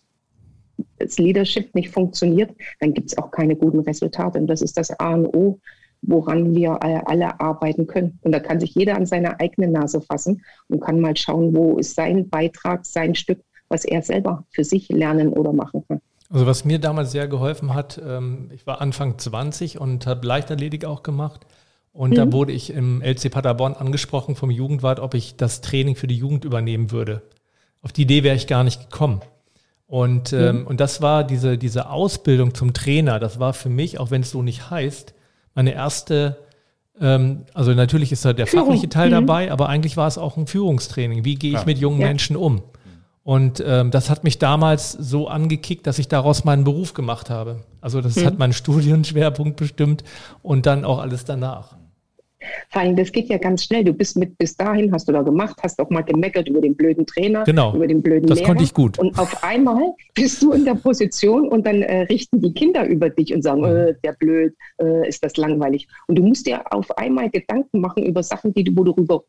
das 0.99 1.19
Leadership 1.19 1.75
nicht 1.75 1.91
funktioniert, 1.91 2.51
dann 2.81 2.95
gibt 2.95 3.11
es 3.11 3.19
auch 3.19 3.31
keine 3.31 3.57
guten 3.57 3.81
Resultate. 3.81 4.39
Und 4.39 4.47
das 4.47 4.63
ist 4.63 4.77
das 4.77 4.91
A 4.99 5.15
und 5.15 5.27
O 5.35 5.61
woran 6.03 6.55
wir 6.55 6.83
alle 6.83 7.41
arbeiten 7.41 7.87
können. 7.87 8.19
Und 8.23 8.33
da 8.33 8.41
kann 8.41 8.61
sich 8.61 8.75
jeder 8.75 8.97
an 8.97 9.07
seine 9.07 9.41
eigene 9.41 9.69
Nase 9.69 10.01
fassen 10.01 10.43
und 10.69 10.81
kann 10.81 11.01
mal 11.01 11.17
schauen, 11.17 11.55
wo 11.55 11.79
ist 11.79 11.95
sein 11.95 12.29
Beitrag, 12.29 12.87
sein 12.87 13.15
Stück, 13.15 13.41
was 13.69 13.85
er 13.85 14.03
selber 14.03 14.45
für 14.51 14.65
sich 14.65 14.89
lernen 14.89 15.33
oder 15.33 15.53
machen 15.53 15.85
kann. 15.89 16.01
Also 16.31 16.47
was 16.47 16.65
mir 16.65 16.79
damals 16.79 17.13
sehr 17.13 17.27
geholfen 17.27 17.75
hat, 17.75 18.01
ähm, 18.07 18.51
ich 18.55 18.67
war 18.67 18.81
Anfang 18.81 19.19
20 19.19 19.81
und 19.81 20.07
habe 20.07 20.27
Leichtathletik 20.27 20.85
auch 20.85 21.03
gemacht. 21.03 21.47
Und 21.93 22.11
mhm. 22.11 22.15
da 22.15 22.33
wurde 22.33 22.53
ich 22.53 22.71
im 22.71 23.03
LC 23.03 23.31
Paderborn 23.31 23.75
angesprochen 23.75 24.37
vom 24.37 24.51
Jugendwart, 24.51 25.01
ob 25.01 25.15
ich 25.15 25.37
das 25.37 25.63
Training 25.63 25.97
für 25.97 26.07
die 26.07 26.17
Jugend 26.17 26.45
übernehmen 26.45 26.91
würde. 26.91 27.23
Auf 27.83 27.93
die 27.93 28.03
Idee 28.03 28.23
wäre 28.23 28.37
ich 28.37 28.47
gar 28.47 28.63
nicht 28.63 28.91
gekommen. 28.91 29.21
Und, 29.87 30.35
ähm, 30.35 30.61
mhm. 30.61 30.67
und 30.67 30.81
das 30.81 31.01
war 31.01 31.25
diese, 31.25 31.57
diese 31.57 31.89
Ausbildung 31.89 32.55
zum 32.55 32.75
Trainer, 32.75 33.19
das 33.19 33.41
war 33.41 33.55
für 33.55 33.71
mich, 33.71 33.99
auch 33.99 34.11
wenn 34.11 34.21
es 34.21 34.31
so 34.31 34.43
nicht 34.43 34.71
heißt, 34.71 35.15
meine 35.55 35.73
erste, 35.73 36.39
ähm, 37.01 37.45
also 37.55 37.73
natürlich 37.75 38.13
ist 38.13 38.25
da 38.25 38.33
der 38.33 38.47
Führung. 38.47 38.67
fachliche 38.67 38.89
Teil 38.89 39.09
mhm. 39.09 39.13
dabei, 39.27 39.53
aber 39.53 39.69
eigentlich 39.69 39.97
war 39.97 40.07
es 40.07 40.19
auch 40.19 40.37
ein 40.37 40.47
Führungstraining. 40.47 41.25
Wie 41.25 41.35
gehe 41.37 41.51
ich 41.51 41.59
ja. 41.59 41.65
mit 41.65 41.79
jungen 41.79 42.01
ja. 42.01 42.09
Menschen 42.09 42.37
um? 42.37 42.63
Und 43.29 43.63
ähm, 43.67 43.91
das 43.91 44.09
hat 44.09 44.25
mich 44.25 44.39
damals 44.39 44.93
so 44.93 45.29
angekickt, 45.29 45.87
dass 45.87 45.99
ich 45.99 46.09
daraus 46.09 46.45
meinen 46.45 46.65
Beruf 46.65 46.95
gemacht 46.95 47.29
habe. 47.29 47.63
Also 47.83 48.01
das 48.01 48.17
mhm. 48.17 48.25
hat 48.25 48.39
meinen 48.39 48.55
Studienschwerpunkt 48.55 49.57
bestimmt 49.57 50.03
und 50.43 50.65
dann 50.65 50.85
auch 50.85 50.99
alles 50.99 51.27
danach. 51.27 51.77
Vor 52.71 52.83
allem, 52.83 52.97
das 52.97 53.13
geht 53.13 53.29
ja 53.29 53.39
ganz 53.39 53.65
schnell. 53.65 53.85
Du 53.85 53.93
bist 53.93 54.17
mit 54.17 54.37
bis 54.39 54.57
dahin, 54.57 54.93
hast 54.93 55.09
du 55.09 55.13
da 55.13 55.23
gemacht, 55.23 55.59
hast 55.63 55.81
auch 55.81 55.91
mal 55.91 56.03
gemeckert 56.03 56.49
über 56.49 56.61
den 56.61 56.77
blöden 56.77 57.07
Trainer, 57.07 57.45
genau. 57.45 57.75
über 57.75 57.87
den 57.87 58.03
blöden 58.03 58.29
das 58.29 58.39
Lehrer. 58.39 58.47
Das 58.47 58.49
konnte 58.49 58.65
ich 58.65 58.75
gut. 58.75 58.99
Und 58.99 59.19
auf 59.19 59.43
einmal 59.43 59.95
bist 60.15 60.43
du 60.43 60.53
in 60.53 60.65
der 60.65 60.75
Position 60.75 61.49
und 61.49 61.67
dann 61.67 61.83
äh, 61.83 62.03
richten 62.03 62.41
die 62.41 62.53
Kinder 62.53 62.87
über 62.87 63.11
dich 63.11 63.35
und 63.35 63.43
sagen, 63.43 63.61
mhm. 63.63 63.67
äh, 63.67 63.95
der 64.05 64.13
blöd, 64.13 64.55
äh, 64.81 65.09
ist 65.09 65.25
das 65.25 65.37
langweilig. 65.37 65.89
Und 66.07 66.17
du 66.17 66.23
musst 66.23 66.47
dir 66.47 66.73
auf 66.73 66.97
einmal 66.97 67.31
Gedanken 67.31 67.81
machen 67.81 68.05
über 68.05 68.23
Sachen, 68.23 68.55
die 68.55 68.65
du, 68.65 68.77
wo 68.77 68.85
du 68.85 68.93
darüber 68.93 69.25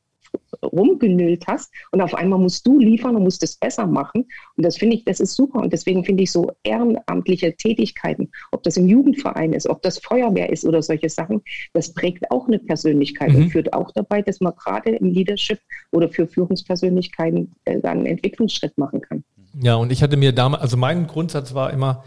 rumgenüllt 0.64 1.48
hast 1.48 1.72
und 1.92 2.02
auf 2.02 2.14
einmal 2.14 2.40
musst 2.40 2.66
du 2.66 2.80
liefern 2.80 3.16
und 3.16 3.24
musst 3.24 3.44
es 3.44 3.58
besser 3.58 3.88
machen. 3.88 4.26
Und 4.56 4.66
das 4.66 4.78
finde 4.78 4.98
ich, 4.98 5.06
das 5.06 5.20
ist 5.20 5.36
super. 5.36 5.60
Und 5.60 5.74
deswegen 5.74 6.04
finde 6.04 6.24
ich 6.24 6.32
so 6.32 6.52
ehrenamtliche 6.64 7.56
Tätigkeiten, 7.56 8.30
ob 8.52 8.64
das 8.64 8.78
im 8.78 8.88
Jugendverein 8.88 9.54
ist, 9.54 9.70
ob 9.70 9.82
das 9.82 10.00
Feuerwehr 10.00 10.50
ist 10.50 10.66
oder 10.66 10.82
solche 10.82 11.10
Sachen, 11.10 11.42
das 11.74 11.94
prägt 11.94 12.30
auch 12.32 12.48
eine 12.48 12.60
Persönlichkeit 12.60 13.30
mhm. 13.30 13.36
und 13.36 13.50
führt 13.52 13.74
auch 13.74 13.92
dabei, 13.92 14.22
dass 14.22 14.40
man 14.42 14.54
gerade 14.56 14.92
im 14.92 15.12
Leadership 15.12 15.60
oder 15.92 16.10
für 16.10 16.28
Führungspersönlichkeiten 16.28 17.54
äh, 17.66 17.82
einen 17.82 18.06
Entwicklungsschritt 18.06 18.78
machen 18.78 19.02
kann. 19.02 19.24
Ja, 19.62 19.76
und 19.76 19.92
ich 19.92 20.04
hatte 20.04 20.18
mir 20.18 20.32
damals, 20.32 20.62
also 20.62 20.78
mein 20.78 21.08
Grundsatz 21.08 21.54
war 21.54 21.72
immer, 21.72 22.04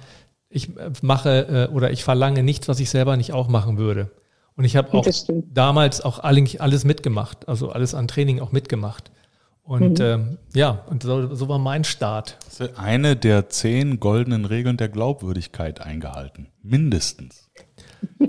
ich 0.49 0.71
mache 1.02 1.69
äh, 1.71 1.75
oder 1.75 1.91
ich 1.91 2.05
verlange 2.05 2.43
nichts, 2.43 2.69
was 2.69 2.79
ich 2.79 2.91
selber 2.91 3.17
nicht 3.17 3.33
auch 3.33 3.49
machen 3.49 3.79
würde. 3.79 4.11
Und 4.56 4.64
ich 4.64 4.76
habe 4.76 4.92
auch 4.92 5.06
damals 5.52 6.00
auch 6.02 6.18
alles 6.18 6.85
mitgemacht, 6.85 7.49
also 7.49 7.71
alles 7.71 7.94
an 7.94 8.09
Training 8.09 8.40
auch 8.40 8.52
mitgemacht. 8.52 9.11
Und 9.64 10.00
mhm. 10.00 10.04
ähm, 10.04 10.38
ja, 10.54 10.85
und 10.90 11.02
so, 11.04 11.35
so, 11.35 11.49
war 11.49 11.59
mein 11.59 11.85
Start. 11.85 12.37
Eine 12.76 13.16
der 13.16 13.49
zehn 13.49 14.00
goldenen 14.00 14.44
Regeln 14.44 14.76
der 14.76 14.88
Glaubwürdigkeit 14.88 15.80
eingehalten. 15.80 16.49
Mindestens. 16.62 17.49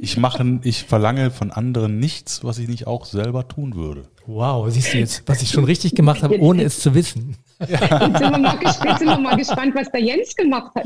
Ich 0.03 0.17
mache, 0.17 0.59
ich 0.63 0.83
verlange 0.83 1.31
von 1.31 1.49
anderen 1.49 1.97
nichts, 1.97 2.43
was 2.43 2.57
ich 2.57 2.67
nicht 2.67 2.87
auch 2.87 3.05
selber 3.05 3.47
tun 3.47 3.75
würde. 3.75 4.03
Wow, 4.25 4.69
siehst 4.69 4.93
du 4.93 4.97
jetzt, 4.97 5.23
was 5.27 5.41
ich 5.41 5.49
schon 5.49 5.63
richtig 5.63 5.95
gemacht 5.95 6.23
habe, 6.23 6.41
ohne 6.41 6.63
es 6.63 6.81
zu 6.81 6.93
wissen. 6.93 7.37
Ja. 7.59 7.79
Jetzt, 7.79 8.17
sind 8.17 8.31
wir 8.31 8.37
mal, 8.37 8.59
jetzt 8.61 8.81
sind 8.99 9.07
wir 9.07 9.17
mal 9.17 9.37
gespannt, 9.37 9.73
was 9.75 9.89
der 9.91 10.01
Jens 10.01 10.35
gemacht 10.35 10.71
hat. 10.75 10.83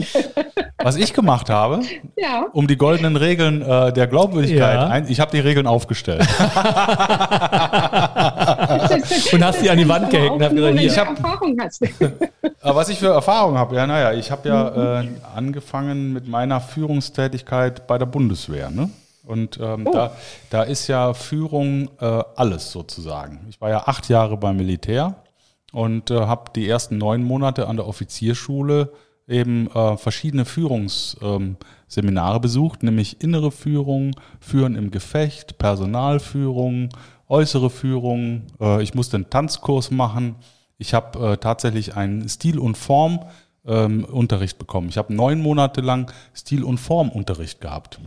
Was 0.83 0.97
ich 0.97 1.13
gemacht 1.13 1.49
habe, 1.49 1.81
ja. 2.15 2.45
um 2.53 2.67
die 2.67 2.77
goldenen 2.77 3.15
Regeln 3.15 3.63
äh, 3.63 3.91
der 3.91 4.05
Glaubwürdigkeit, 4.05 4.75
ja. 4.75 4.85
ein, 4.85 5.09
ich 5.09 5.19
habe 5.19 5.31
die 5.31 5.39
Regeln 5.39 5.65
aufgestellt. 5.65 6.21
und 6.21 6.27
hast 9.43 9.61
sie 9.61 9.71
an 9.71 9.79
die 9.79 9.87
Wand 9.87 10.11
gehängt 10.11 10.33
und 10.33 10.43
hab 10.43 10.53
gesagt. 10.53 10.79
Ich 10.79 10.95
hab, 10.95 11.09
Erfahrung 11.09 11.57
hast. 11.59 11.81
was 12.61 12.89
ich 12.89 12.99
für 12.99 13.13
Erfahrung 13.13 13.57
habe, 13.57 13.75
ja, 13.75 13.87
naja, 13.87 14.13
ich 14.13 14.29
habe 14.29 14.47
ja 14.47 14.99
äh, 15.01 15.07
angefangen 15.35 16.13
mit 16.13 16.27
meiner 16.27 16.61
Führungstätigkeit 16.61 17.87
bei 17.87 17.97
der 17.97 18.05
Bundeswehr. 18.05 18.69
Ne? 18.69 18.91
Und 19.27 19.59
ähm, 19.61 19.85
oh. 19.87 19.91
da, 19.91 20.15
da 20.49 20.63
ist 20.63 20.87
ja 20.87 21.13
Führung 21.13 21.89
äh, 21.99 22.23
alles 22.35 22.71
sozusagen. 22.71 23.45
Ich 23.49 23.59
war 23.61 23.69
ja 23.69 23.87
acht 23.87 24.09
Jahre 24.09 24.37
beim 24.37 24.57
Militär 24.57 25.15
und 25.71 26.11
äh, 26.11 26.19
habe 26.21 26.51
die 26.55 26.67
ersten 26.67 26.97
neun 26.97 27.23
Monate 27.23 27.67
an 27.67 27.77
der 27.77 27.87
Offizierschule 27.87 28.91
eben 29.27 29.69
äh, 29.71 29.97
verschiedene 29.97 30.45
Führungsseminare 30.45 32.35
ähm, 32.35 32.41
besucht, 32.41 32.83
nämlich 32.83 33.21
innere 33.21 33.51
Führung, 33.51 34.15
Führen 34.39 34.75
im 34.75 34.89
Gefecht, 34.89 35.57
Personalführung, 35.57 36.89
äußere 37.27 37.69
Führung. 37.69 38.43
Äh, 38.59 38.81
ich 38.81 38.93
musste 38.93 39.17
einen 39.17 39.29
Tanzkurs 39.29 39.91
machen. 39.91 40.35
Ich 40.77 40.93
habe 40.93 41.33
äh, 41.33 41.37
tatsächlich 41.37 41.95
einen 41.95 42.29
Stil- 42.29 42.59
und 42.59 42.77
Formunterricht 42.77 44.55
ähm, 44.55 44.59
bekommen. 44.59 44.89
Ich 44.89 44.97
habe 44.97 45.13
neun 45.13 45.41
Monate 45.41 45.81
lang 45.81 46.11
Stil- 46.33 46.63
und 46.63 46.77
Formunterricht 46.77 47.59
gehabt. 47.59 47.99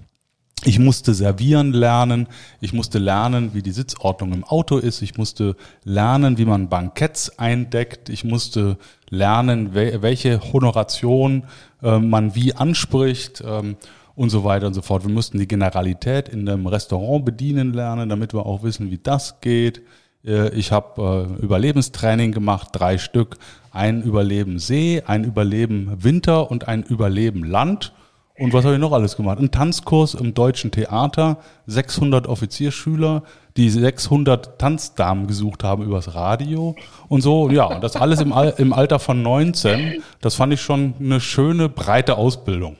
Ich 0.64 0.78
musste 0.78 1.14
servieren 1.14 1.72
lernen, 1.72 2.26
ich 2.60 2.74
musste 2.74 2.98
lernen, 2.98 3.54
wie 3.54 3.62
die 3.62 3.70
Sitzordnung 3.70 4.34
im 4.34 4.44
Auto 4.44 4.76
ist, 4.76 5.00
ich 5.00 5.16
musste 5.16 5.56
lernen, 5.84 6.36
wie 6.36 6.44
man 6.44 6.68
Banketts 6.68 7.38
eindeckt, 7.38 8.10
ich 8.10 8.24
musste 8.24 8.76
lernen, 9.08 9.74
welche 9.74 10.52
Honoration 10.52 11.44
äh, 11.82 11.98
man 11.98 12.34
wie 12.34 12.54
anspricht 12.54 13.42
ähm, 13.46 13.76
und 14.14 14.28
so 14.28 14.44
weiter 14.44 14.66
und 14.66 14.74
so 14.74 14.82
fort. 14.82 15.06
Wir 15.06 15.12
mussten 15.12 15.38
die 15.38 15.48
Generalität 15.48 16.28
in 16.28 16.46
einem 16.46 16.66
Restaurant 16.66 17.24
bedienen 17.24 17.72
lernen, 17.72 18.10
damit 18.10 18.34
wir 18.34 18.44
auch 18.44 18.62
wissen, 18.62 18.90
wie 18.90 18.98
das 18.98 19.40
geht. 19.40 19.80
Äh, 20.26 20.50
ich 20.50 20.72
habe 20.72 21.38
äh, 21.40 21.42
Überlebenstraining 21.42 22.32
gemacht, 22.32 22.68
drei 22.72 22.98
Stück. 22.98 23.38
Ein 23.72 24.02
Überleben 24.02 24.58
See, 24.58 25.02
ein 25.06 25.24
Überleben 25.24 26.04
Winter 26.04 26.50
und 26.50 26.68
ein 26.68 26.82
Überleben 26.82 27.44
Land. 27.44 27.94
Und 28.40 28.54
was 28.54 28.64
habe 28.64 28.74
ich 28.74 28.80
noch 28.80 28.92
alles 28.92 29.16
gemacht? 29.16 29.38
Ein 29.38 29.50
Tanzkurs 29.50 30.14
im 30.14 30.32
Deutschen 30.32 30.70
Theater, 30.70 31.36
600 31.66 32.26
Offizierschüler, 32.26 33.22
die 33.58 33.68
600 33.68 34.58
Tanzdamen 34.58 35.26
gesucht 35.26 35.62
haben 35.62 35.82
übers 35.82 36.14
Radio 36.14 36.74
und 37.08 37.20
so. 37.20 37.50
Ja, 37.50 37.78
das 37.80 37.96
alles 37.96 38.18
im, 38.22 38.32
Al 38.32 38.54
im 38.56 38.72
Alter 38.72 38.98
von 38.98 39.20
19. 39.20 40.02
Das 40.22 40.36
fand 40.36 40.54
ich 40.54 40.62
schon 40.62 40.94
eine 40.98 41.20
schöne, 41.20 41.68
breite 41.68 42.16
Ausbildung. 42.16 42.76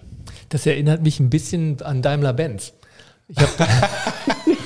Das 0.49 0.65
erinnert 0.65 1.03
mich 1.03 1.21
ein 1.21 1.29
bisschen 1.29 1.83
an 1.83 2.01
Daimler-Benz. 2.01 2.73
Ich 3.29 3.37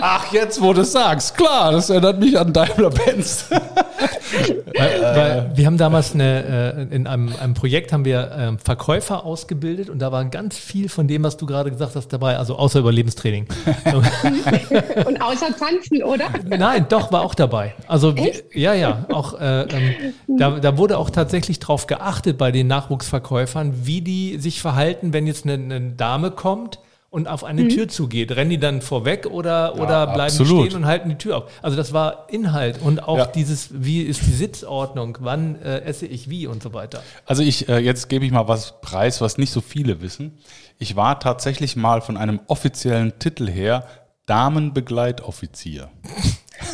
Ach, 0.00 0.32
jetzt, 0.32 0.60
wo 0.60 0.72
du 0.72 0.82
es 0.82 0.92
sagst. 0.92 1.36
Klar, 1.36 1.72
das 1.72 1.90
erinnert 1.90 2.18
mich 2.20 2.38
an 2.38 2.52
Daimler-Benz. 2.52 3.46
weil, 3.50 5.02
weil 5.02 5.50
wir 5.54 5.66
haben 5.66 5.76
damals 5.76 6.14
eine, 6.14 6.86
äh, 6.90 6.94
in 6.94 7.06
einem, 7.06 7.34
einem 7.36 7.54
Projekt 7.54 7.92
haben 7.92 8.04
wir 8.04 8.30
ähm, 8.36 8.58
Verkäufer 8.58 9.24
ausgebildet 9.24 9.90
und 9.90 9.98
da 9.98 10.12
war 10.12 10.24
ganz 10.26 10.56
viel 10.56 10.88
von 10.88 11.08
dem, 11.08 11.24
was 11.24 11.36
du 11.36 11.46
gerade 11.46 11.70
gesagt 11.70 11.96
hast, 11.96 12.08
dabei, 12.08 12.36
also 12.36 12.56
außer 12.56 12.80
Überlebenstraining. 12.80 13.46
und 15.06 15.20
außer 15.20 15.56
Tanzen, 15.56 16.02
oder? 16.02 16.26
Nein, 16.44 16.86
doch, 16.88 17.10
war 17.12 17.22
auch 17.22 17.34
dabei. 17.34 17.74
Also, 17.86 18.14
Echt? 18.14 18.44
ja, 18.54 18.74
ja, 18.74 19.06
auch, 19.12 19.38
äh, 19.40 19.62
ähm, 19.62 19.94
da, 20.26 20.50
da 20.58 20.76
wurde 20.78 20.98
auch 20.98 21.10
tatsächlich 21.10 21.58
drauf 21.58 21.86
geachtet 21.86 22.38
bei 22.38 22.52
den 22.52 22.66
Nachwuchsverkäufern, 22.66 23.86
wie 23.86 24.00
die 24.00 24.38
sich 24.38 24.60
verhalten, 24.60 25.12
wenn 25.12 25.26
jetzt 25.26 25.44
eine, 25.44 25.54
eine 25.54 25.80
Dame 25.92 26.30
kommt 26.30 26.78
und 27.10 27.26
auf 27.26 27.42
eine 27.42 27.64
mhm. 27.64 27.68
Tür 27.70 27.88
zugeht. 27.88 28.32
Rennen 28.32 28.50
die 28.50 28.58
dann 28.58 28.82
vorweg 28.82 29.26
oder, 29.26 29.74
ja, 29.74 29.82
oder 29.82 30.06
bleiben 30.06 30.30
absolut. 30.38 30.66
stehen 30.66 30.76
und 30.76 30.86
halten 30.86 31.08
die 31.08 31.16
Tür 31.16 31.38
auf? 31.38 31.44
Also 31.62 31.76
das 31.76 31.92
war 31.92 32.26
Inhalt 32.28 32.80
und 32.82 33.02
auch 33.02 33.18
ja. 33.18 33.26
dieses, 33.26 33.70
wie 33.72 34.02
ist 34.02 34.26
die 34.26 34.32
Sitzordnung, 34.32 35.18
wann 35.20 35.60
äh, 35.62 35.80
esse 35.80 36.06
ich 36.06 36.28
wie 36.28 36.46
und 36.46 36.62
so 36.62 36.74
weiter. 36.74 37.02
Also 37.24 37.42
ich, 37.42 37.68
äh, 37.68 37.78
jetzt 37.78 38.08
gebe 38.08 38.24
ich 38.24 38.32
mal 38.32 38.48
was 38.48 38.80
preis, 38.80 39.20
was 39.20 39.38
nicht 39.38 39.50
so 39.50 39.60
viele 39.60 40.02
wissen. 40.02 40.38
Ich 40.78 40.96
war 40.96 41.18
tatsächlich 41.18 41.76
mal 41.76 42.02
von 42.02 42.16
einem 42.16 42.40
offiziellen 42.46 43.18
Titel 43.18 43.48
her 43.48 43.86
Damenbegleitoffizier. 44.26 45.88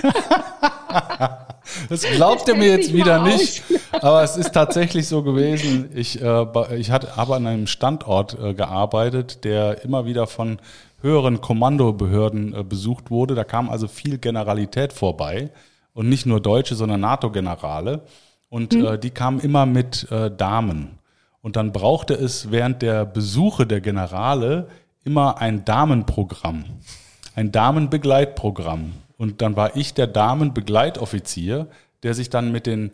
Das 1.88 2.02
glaubt 2.02 2.46
ihr 2.48 2.56
mir 2.56 2.68
jetzt 2.68 2.92
wieder 2.92 3.22
nicht, 3.22 3.62
aber 3.92 4.22
es 4.22 4.36
ist 4.36 4.52
tatsächlich 4.52 5.08
so 5.08 5.22
gewesen. 5.22 5.90
Ich, 5.94 6.20
äh, 6.20 6.76
ich 6.76 6.90
hatte, 6.90 7.16
habe 7.16 7.34
an 7.36 7.46
einem 7.46 7.66
Standort 7.66 8.38
äh, 8.38 8.54
gearbeitet, 8.54 9.44
der 9.44 9.82
immer 9.82 10.04
wieder 10.04 10.26
von 10.26 10.58
höheren 11.00 11.40
Kommandobehörden 11.40 12.54
äh, 12.54 12.64
besucht 12.64 13.10
wurde. 13.10 13.34
Da 13.34 13.44
kam 13.44 13.70
also 13.70 13.88
viel 13.88 14.18
Generalität 14.18 14.92
vorbei 14.92 15.50
und 15.92 16.08
nicht 16.08 16.26
nur 16.26 16.40
Deutsche, 16.40 16.74
sondern 16.74 17.00
NATO-Generale. 17.00 18.02
Und 18.48 18.74
mhm. 18.74 18.84
äh, 18.84 18.98
die 18.98 19.10
kamen 19.10 19.40
immer 19.40 19.66
mit 19.66 20.10
äh, 20.10 20.30
Damen. 20.30 20.98
Und 21.40 21.56
dann 21.56 21.72
brauchte 21.72 22.14
es 22.14 22.50
während 22.50 22.82
der 22.82 23.04
Besuche 23.04 23.66
der 23.66 23.80
Generale 23.80 24.68
immer 25.04 25.38
ein 25.38 25.64
Damenprogramm, 25.64 26.64
ein 27.34 27.52
Damenbegleitprogramm. 27.52 28.92
Und 29.16 29.42
dann 29.42 29.56
war 29.56 29.76
ich 29.76 29.94
der 29.94 30.06
Damenbegleitoffizier, 30.06 31.68
der 32.02 32.14
sich 32.14 32.30
dann 32.30 32.52
mit 32.52 32.66
den 32.66 32.90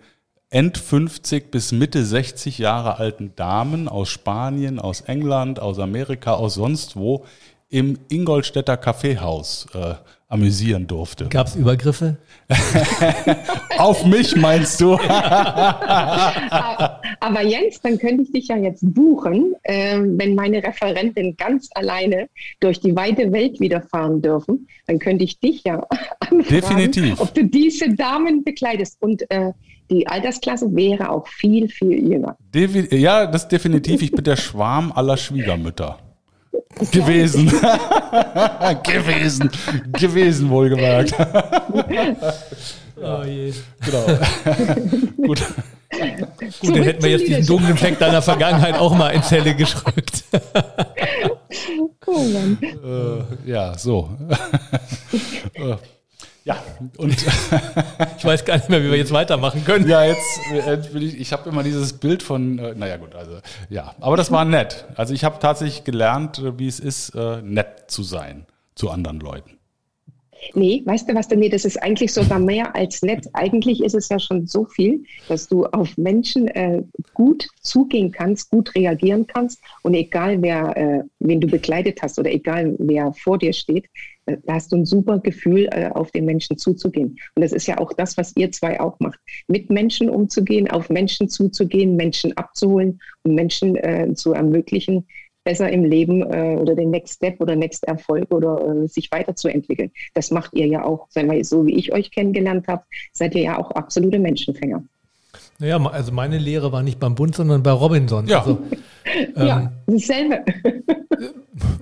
End 0.51 0.79
50 0.79 1.51
bis 1.51 1.71
Mitte 1.73 2.05
60 2.05 2.59
Jahre 2.59 2.99
alten 2.99 3.35
Damen 3.37 3.89
aus 3.89 4.09
Spanien, 4.09 4.81
aus 4.81 5.01
England, 5.03 5.61
aus 5.61 5.79
Amerika, 5.79 6.35
aus 6.35 6.55
sonst 6.55 6.97
wo 6.97 7.25
im 7.69 7.99
Ingolstädter 8.09 8.77
Kaffeehaus 8.77 9.67
äh, 9.75 9.95
amüsieren 10.31 10.87
durfte. 10.87 11.27
Gab 11.27 11.49
es 11.49 11.57
Übergriffe? 11.57 12.17
Auf 13.79 14.07
mich 14.07 14.37
meinst 14.37 14.81
du? 14.81 14.95
Aber 17.21 17.43
Jens, 17.43 17.81
dann 17.83 17.99
könnte 17.99 18.23
ich 18.23 18.33
dich 18.33 18.49
ja 18.49 18.57
jetzt 18.57 18.83
buchen, 18.95 19.55
äh, 19.65 19.99
wenn 19.99 20.35
meine 20.37 20.63
Referentin 20.63 21.37
ganz 21.37 21.69
alleine 21.75 22.29
durch 22.61 22.81
die 22.81 22.95
weite 22.95 23.31
Welt 23.33 23.61
wieder 23.61 23.83
fahren 23.83 24.23
dürfen. 24.23 24.69
Dann 24.87 25.01
könnte 25.01 25.25
ich 25.25 25.41
dich 25.41 25.65
ja 25.65 25.85
anfragen, 26.21 26.45
Definitiv. 26.49 27.21
ob 27.21 27.35
du 27.35 27.45
diese 27.45 27.93
Damen 27.95 28.45
bekleidest. 28.45 29.03
Und 29.03 29.29
äh, 29.31 29.53
die 29.91 30.07
Altersklasse 30.07 30.75
wäre 30.75 31.11
auch 31.11 31.27
viel, 31.27 31.69
viel 31.69 32.09
jünger. 32.09 32.37
Devi 32.55 32.97
ja, 32.97 33.27
das 33.27 33.49
definitiv. 33.49 34.01
Ich 34.01 34.13
bin 34.13 34.23
der 34.23 34.37
Schwarm 34.37 34.93
aller 34.93 35.17
Schwiegermütter. 35.17 35.99
Gewesen. 36.91 37.49
gewesen. 38.83 39.51
Gewesen, 39.93 40.51
wohlgemerkt. 40.51 41.15
oh 42.97 43.25
je. 43.25 43.53
Genau. 43.85 44.07
Gut. 45.27 45.43
Gut, 46.61 46.77
dann 46.77 46.83
hätten 46.83 47.03
wir 47.03 47.11
jetzt 47.11 47.27
diesen 47.27 47.47
dunklen 47.47 47.77
Fleck 47.77 47.99
deiner 47.99 48.23
Vergangenheit 48.23 48.79
auch 48.79 48.95
mal 48.95 49.11
ins 49.11 49.31
Helle 49.31 49.55
geschrückt. 49.55 50.25
oh 52.07 52.25
Mann. 52.25 52.59
Äh, 52.63 53.51
ja, 53.51 53.77
so. 53.77 54.09
Äh, 56.45 56.49
ja, 56.49 56.63
und 56.97 57.13
ich 58.19 58.25
weiß 58.25 58.45
gar 58.45 58.57
nicht 58.57 58.69
mehr, 58.69 58.83
wie 58.83 58.91
wir 58.91 58.97
jetzt 58.99 59.13
weitermachen 59.13 59.65
können. 59.65 59.89
Ja, 59.89 60.05
jetzt, 60.05 60.41
jetzt 60.67 60.95
will 60.95 61.03
ich, 61.03 61.21
ich 61.21 61.33
habe 61.33 61.49
immer 61.49 61.63
dieses 61.63 61.95
Bild 61.95 62.23
von, 62.23 62.59
äh, 62.59 62.75
naja 62.75 62.97
gut, 62.97 63.15
also 63.15 63.39
ja, 63.69 63.95
aber 64.01 64.17
das 64.17 64.31
war 64.31 64.45
nett. 64.45 64.87
Also 64.97 65.15
ich 65.15 65.25
habe 65.25 65.39
tatsächlich 65.39 65.85
gelernt, 65.85 66.39
äh, 66.39 66.59
wie 66.59 66.69
es 66.69 66.81
ist, 66.81 67.11
äh, 67.11 67.43
nett 67.43 67.91
zu 67.91 68.03
sein 68.03 68.47
zu 68.75 68.91
anderen 68.91 69.21
Leuten. 69.21 69.60
Nee, 70.55 70.83
weißt 70.85 71.09
du 71.09 71.15
was? 71.15 71.29
Nee, 71.29 71.49
das 71.49 71.65
ist 71.65 71.83
eigentlich 71.83 72.13
sogar 72.13 72.39
mehr 72.39 72.75
als 72.75 73.03
nett. 73.03 73.27
Eigentlich 73.35 73.83
ist 73.83 73.95
es 73.95 74.09
ja 74.09 74.19
schon 74.19 74.47
so 74.47 74.65
viel, 74.65 75.05
dass 75.29 75.47
du 75.49 75.67
auf 75.67 75.97
Menschen 75.97 76.49
äh, 76.49 76.83
gut 77.15 77.47
zugehen 77.61 78.11
kannst, 78.11 78.51
gut 78.51 78.75
reagieren 78.75 79.27
kannst 79.27 79.61
und 79.83 79.95
egal 79.95 80.41
wer, 80.43 80.77
äh, 80.77 81.03
wen 81.19 81.41
du 81.41 81.47
begleitet 81.47 82.01
hast 82.03 82.19
oder 82.19 82.31
egal 82.31 82.75
wer 82.79 83.13
vor 83.13 83.39
dir 83.39 83.53
steht, 83.53 83.87
äh, 84.27 84.39
da 84.45 84.55
hast 84.55 84.73
du 84.73 84.77
ein 84.77 84.87
super 84.87 85.19
Gefühl, 85.19 85.69
äh, 85.73 85.91
auf 85.93 86.11
den 86.11 86.25
Menschen 86.25 86.57
zuzugehen. 86.59 87.19
Und 87.35 87.43
das 87.43 87.53
ist 87.53 87.67
ja 87.67 87.79
auch 87.79 87.93
das, 87.93 88.17
was 88.17 88.35
ihr 88.37 88.51
zwei 88.51 88.81
auch 88.81 88.99
macht. 89.01 89.19
Mit 89.47 89.71
Menschen 89.71 90.09
umzugehen, 90.09 90.71
auf 90.71 90.89
Menschen 90.89 91.29
zuzugehen, 91.29 91.97
Menschen 91.97 92.37
abzuholen 92.37 93.01
und 93.23 93.35
Menschen 93.35 93.77
äh, 93.77 94.15
zu 94.15 94.33
ermöglichen, 94.33 95.07
besser 95.45 95.71
im 95.71 95.85
Leben 95.85 96.23
äh, 96.23 96.57
oder 96.59 96.75
den 96.75 96.91
Next 96.91 97.15
Step 97.15 97.41
oder 97.41 97.57
Next 97.57 97.85
Erfolg 97.85 98.33
oder 98.33 98.85
äh, 98.85 98.89
sich 98.89 99.11
weiterzuentwickeln. 99.11 99.91
Das 100.15 100.31
macht 100.31 100.55
ihr 100.55 100.67
ja 100.67 100.85
auch. 100.85 101.09
Wenn 101.15 101.31
wir 101.31 101.45
so 101.45 101.67
wie 101.67 101.77
ich 101.77 101.93
euch 101.93 102.11
kennengelernt 102.11 102.67
habe, 102.69 102.85
seid 103.13 103.35
ihr 103.35 103.43
ja 103.43 103.59
auch 103.59 103.71
absolute 103.73 104.19
Menschenfänger. 104.19 104.83
Naja, 105.59 105.79
also 105.79 106.13
meine 106.13 106.39
Lehre 106.39 106.73
war 106.73 106.83
nicht 106.83 106.99
beim 106.99 107.15
Bund, 107.15 107.35
sondern 107.35 107.63
bei 107.63 107.71
Robinson. 107.71 108.27
Ja, 108.27 108.41
also, 108.41 108.59
ähm, 109.37 109.37
ja 109.37 109.73
dasselbe. 109.87 110.45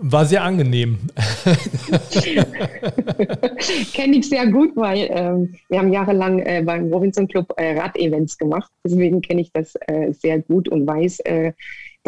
War 0.01 0.27
sehr 0.27 0.43
angenehm. 0.43 0.99
Kenne 3.93 4.17
ich 4.17 4.29
sehr 4.29 4.47
gut, 4.49 4.75
weil 4.75 5.09
ähm, 5.11 5.55
wir 5.69 5.79
haben 5.79 5.93
jahrelang 5.93 6.41
äh, 6.41 6.63
beim 6.65 6.93
Robinson 6.93 7.29
Club 7.29 7.53
äh, 7.57 7.79
Rad-Events 7.79 8.39
gemacht. 8.39 8.71
Deswegen 8.85 9.23
kenne 9.23 9.43
ich 9.43 9.53
das 9.53 9.75
äh, 9.87 10.13
sehr 10.13 10.41
gut 10.41 10.69
und 10.69 10.87
weiß, 10.87 11.21
äh, 11.21 11.53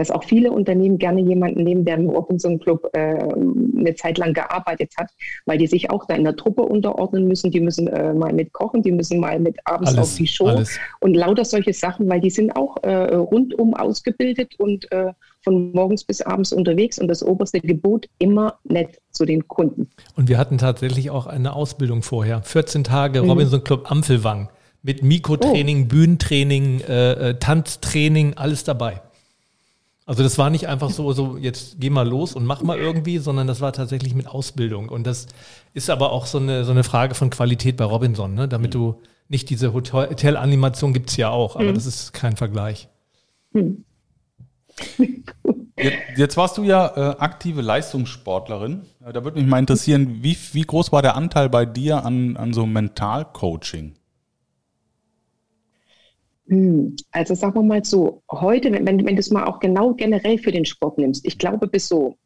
dass 0.01 0.11
auch 0.11 0.25
viele 0.25 0.51
Unternehmen 0.51 0.97
gerne 0.97 1.21
jemanden 1.21 1.63
nehmen, 1.63 1.85
der 1.85 1.97
im 1.97 2.09
Robinson 2.09 2.59
Club 2.59 2.89
äh, 2.95 3.19
eine 3.19 3.95
Zeit 3.97 4.17
lang 4.17 4.33
gearbeitet 4.33 4.95
hat, 4.97 5.11
weil 5.45 5.59
die 5.59 5.67
sich 5.67 5.91
auch 5.91 6.07
da 6.07 6.15
in 6.15 6.25
der 6.25 6.37
Truppe 6.37 6.63
unterordnen 6.63 7.29
müssen. 7.29 7.51
Die 7.51 7.61
müssen 7.61 7.87
äh, 7.89 8.15
mal 8.15 8.33
mit 8.33 8.55
kochen, 8.55 8.83
die 8.83 8.93
müssen 8.93 9.21
mal 9.21 9.39
mit 9.39 9.59
abends 9.67 9.91
alles, 9.91 10.01
auf 10.01 10.17
die 10.17 10.27
Show 10.27 10.47
alles. 10.47 10.79
und 11.01 11.13
lauter 11.15 11.45
solche 11.45 11.75
Sachen, 11.75 12.09
weil 12.09 12.21
die 12.21 12.31
sind 12.31 12.57
auch 12.57 12.79
äh, 12.83 13.15
rundum 13.15 13.75
ausgebildet 13.75 14.55
und 14.59 14.91
äh, 14.91 15.13
von 15.43 15.73
morgens 15.73 16.05
bis 16.05 16.23
abends 16.23 16.51
unterwegs 16.55 16.99
und 16.99 17.09
das 17.09 17.23
oberste 17.23 17.61
Gebot 17.61 18.09
immer 18.19 18.55
nett 18.65 19.03
zu 19.11 19.27
den 19.27 19.49
Kunden. 19.49 19.91
Und 20.17 20.31
wir 20.31 20.39
hatten 20.39 20.57
tatsächlich 20.57 21.11
auch 21.11 21.27
eine 21.27 21.55
Ausbildung 21.55 22.03
vorher. 22.03 22.43
14 22.43 22.85
Tage 22.85 23.23
mhm. 23.23 23.29
Robinson 23.29 23.65
Club 23.65 23.91
Ampelwang 23.91 24.49
mit 24.83 25.03
Mikrotraining, 25.03 25.85
oh. 25.85 25.89
Bühnentraining, 25.89 26.81
äh, 26.81 27.31
äh, 27.31 27.35
Tanztraining, 27.39 28.35
alles 28.35 28.65
dabei. 28.65 29.03
Also 30.11 30.25
das 30.25 30.39
war 30.39 30.51
nicht 30.51 30.67
einfach 30.67 30.91
so, 30.91 31.13
so 31.13 31.37
jetzt 31.37 31.77
geh 31.79 31.89
mal 31.89 32.05
los 32.05 32.35
und 32.35 32.45
mach 32.45 32.65
mal 32.65 32.77
irgendwie, 32.77 33.19
sondern 33.19 33.47
das 33.47 33.61
war 33.61 33.73
tatsächlich 33.73 34.13
mit 34.13 34.27
Ausbildung. 34.27 34.89
Und 34.89 35.07
das 35.07 35.29
ist 35.73 35.89
aber 35.89 36.11
auch 36.11 36.27
so 36.27 36.39
eine, 36.39 36.65
so 36.65 36.73
eine 36.73 36.83
Frage 36.83 37.15
von 37.15 37.31
Qualität 37.31 37.77
bei 37.77 37.85
Robinson, 37.85 38.35
ne? 38.35 38.49
damit 38.49 38.75
mhm. 38.75 38.79
du 38.79 39.01
nicht 39.29 39.49
diese 39.51 39.73
Hotel-Animation 39.73 40.93
gibt 40.95 41.11
es 41.11 41.17
ja 41.17 41.29
auch, 41.29 41.55
aber 41.55 41.67
mhm. 41.67 41.75
das 41.75 41.87
ist 41.87 42.13
kein 42.13 42.37
Vergleich. 42.37 42.89
Mhm. 43.53 43.85
Jetzt, 45.77 45.97
jetzt, 46.19 46.37
warst 46.37 46.59
du 46.59 46.65
ja 46.65 46.89
äh, 46.89 47.17
aktive 47.19 47.63
Leistungssportlerin. 47.63 48.83
Äh, 49.03 49.15
da 49.15 49.25
würde 49.25 49.41
mich 49.41 49.49
mal 49.49 49.61
interessieren, 49.61 50.19
wie, 50.23 50.37
wie 50.53 50.63
groß 50.63 50.93
war 50.93 51.01
der 51.01 51.17
Anteil 51.17 51.49
bei 51.49 51.65
dir 51.65 52.05
an, 52.05 52.37
an 52.37 52.53
so 52.53 52.67
Mentalcoaching? 52.67 53.95
Hm, 56.51 56.97
also 57.13 57.35
sagen 57.35 57.55
wir 57.55 57.63
mal 57.63 57.85
so, 57.85 58.23
heute, 58.29 58.73
wenn, 58.73 58.85
wenn 58.85 59.07
du 59.07 59.21
es 59.21 59.31
mal 59.31 59.45
auch 59.45 59.61
genau 59.61 59.95
generell 59.95 60.37
für 60.37 60.51
den 60.51 60.65
Sport 60.65 60.99
nimmst, 60.99 61.25
ich 61.25 61.39
glaube 61.39 61.69
bis 61.69 61.87
so 61.87 62.17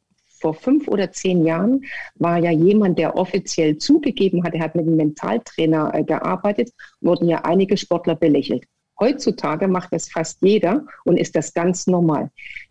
vor 0.41 0.55
fünf 0.55 0.89
oder 0.89 1.13
zehn 1.13 1.45
Jahren 1.45 1.83
war 2.17 2.39
ja 2.39 2.51
jemand, 2.51 2.99
der 2.99 3.17
offiziell 3.17 3.77
zugegeben 3.77 4.43
hat, 4.43 4.55
er 4.55 4.61
hat 4.61 4.75
mit 4.75 4.87
einem 4.87 4.97
Mentaltrainer 4.97 5.93
äh, 5.95 6.05
gearbeitet, 6.05 6.71
wurden 7.03 7.29
ja 7.29 7.43
einige 7.45 7.77
Sportler 7.77 8.17
belächelt. 8.17 8.65
Heutzutage 8.99 9.69
macht 9.69 9.93
das 9.93 10.09
fast 10.09 10.39
jeder 10.41 10.87
und 11.05 11.19
ist 11.19 11.37
das 11.37 11.53
ganz 11.53 11.87
normal. 11.87 12.31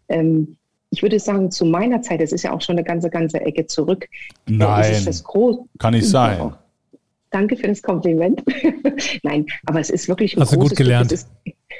Ähm, 0.09 0.57
ich 0.89 1.03
würde 1.03 1.19
sagen, 1.19 1.51
zu 1.51 1.65
meiner 1.65 2.01
Zeit, 2.01 2.21
das 2.21 2.31
ist 2.31 2.43
ja 2.43 2.51
auch 2.51 2.61
schon 2.61 2.77
eine 2.77 2.83
ganze, 2.83 3.09
ganze 3.09 3.41
Ecke 3.41 3.67
zurück. 3.67 4.07
Nein, 4.47 4.93
kann 5.79 5.93
nicht 5.93 6.07
sein. 6.07 6.53
Danke 7.33 7.57
für 7.57 7.67
das 7.67 7.81
Kompliment. 7.81 8.43
Nein, 9.23 9.47
aber 9.65 9.79
es 9.79 9.89
ist 9.89 10.07
wirklich 10.07 10.37
ein 10.37 10.41
Hast 10.41 10.53
du 10.53 10.59
gut 10.59 10.75
gelernt. 10.75 11.11
Ist, 11.11 11.27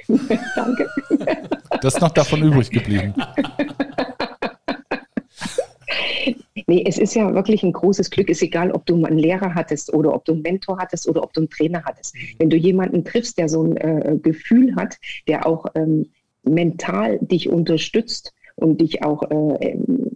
danke. 0.56 0.90
Das 1.80 1.94
ist 1.94 2.02
noch 2.02 2.12
davon 2.12 2.42
übrig 2.42 2.70
geblieben. 2.70 3.14
Nee, 6.66 6.86
es 6.88 6.98
ist 6.98 7.14
ja 7.14 7.34
wirklich 7.34 7.62
ein 7.64 7.74
großes 7.74 8.10
Glück. 8.10 8.30
Es 8.30 8.38
ist 8.38 8.44
egal, 8.44 8.72
ob 8.72 8.86
du 8.86 9.04
einen 9.04 9.20
Lehrer 9.20 9.54
hattest 9.54 9.94
oder 9.94 10.14
ob 10.14 10.24
du 10.24 10.32
einen 10.32 10.44
Mentor 10.44 10.78
hattest 10.78 11.10
oder 11.10 11.22
ob 11.22 11.34
du 11.34 11.42
einen 11.42 11.50
Trainer 11.50 11.84
hattest. 11.84 12.16
Mhm. 12.16 12.20
Wenn 12.38 12.50
du 12.50 12.56
jemanden 12.56 13.04
triffst, 13.04 13.38
der 13.38 13.50
so 13.50 13.64
ein 13.64 13.76
äh, 13.76 14.18
Gefühl 14.22 14.74
hat, 14.76 14.98
der 15.28 15.46
auch 15.46 15.66
ähm, 15.76 16.10
mental 16.44 17.20
dich 17.20 17.50
unterstützt 17.50 18.34
und 18.56 18.80
dich 18.80 19.04
auch 19.04 19.24
äh, 19.30 19.72
ähm, 19.72 20.13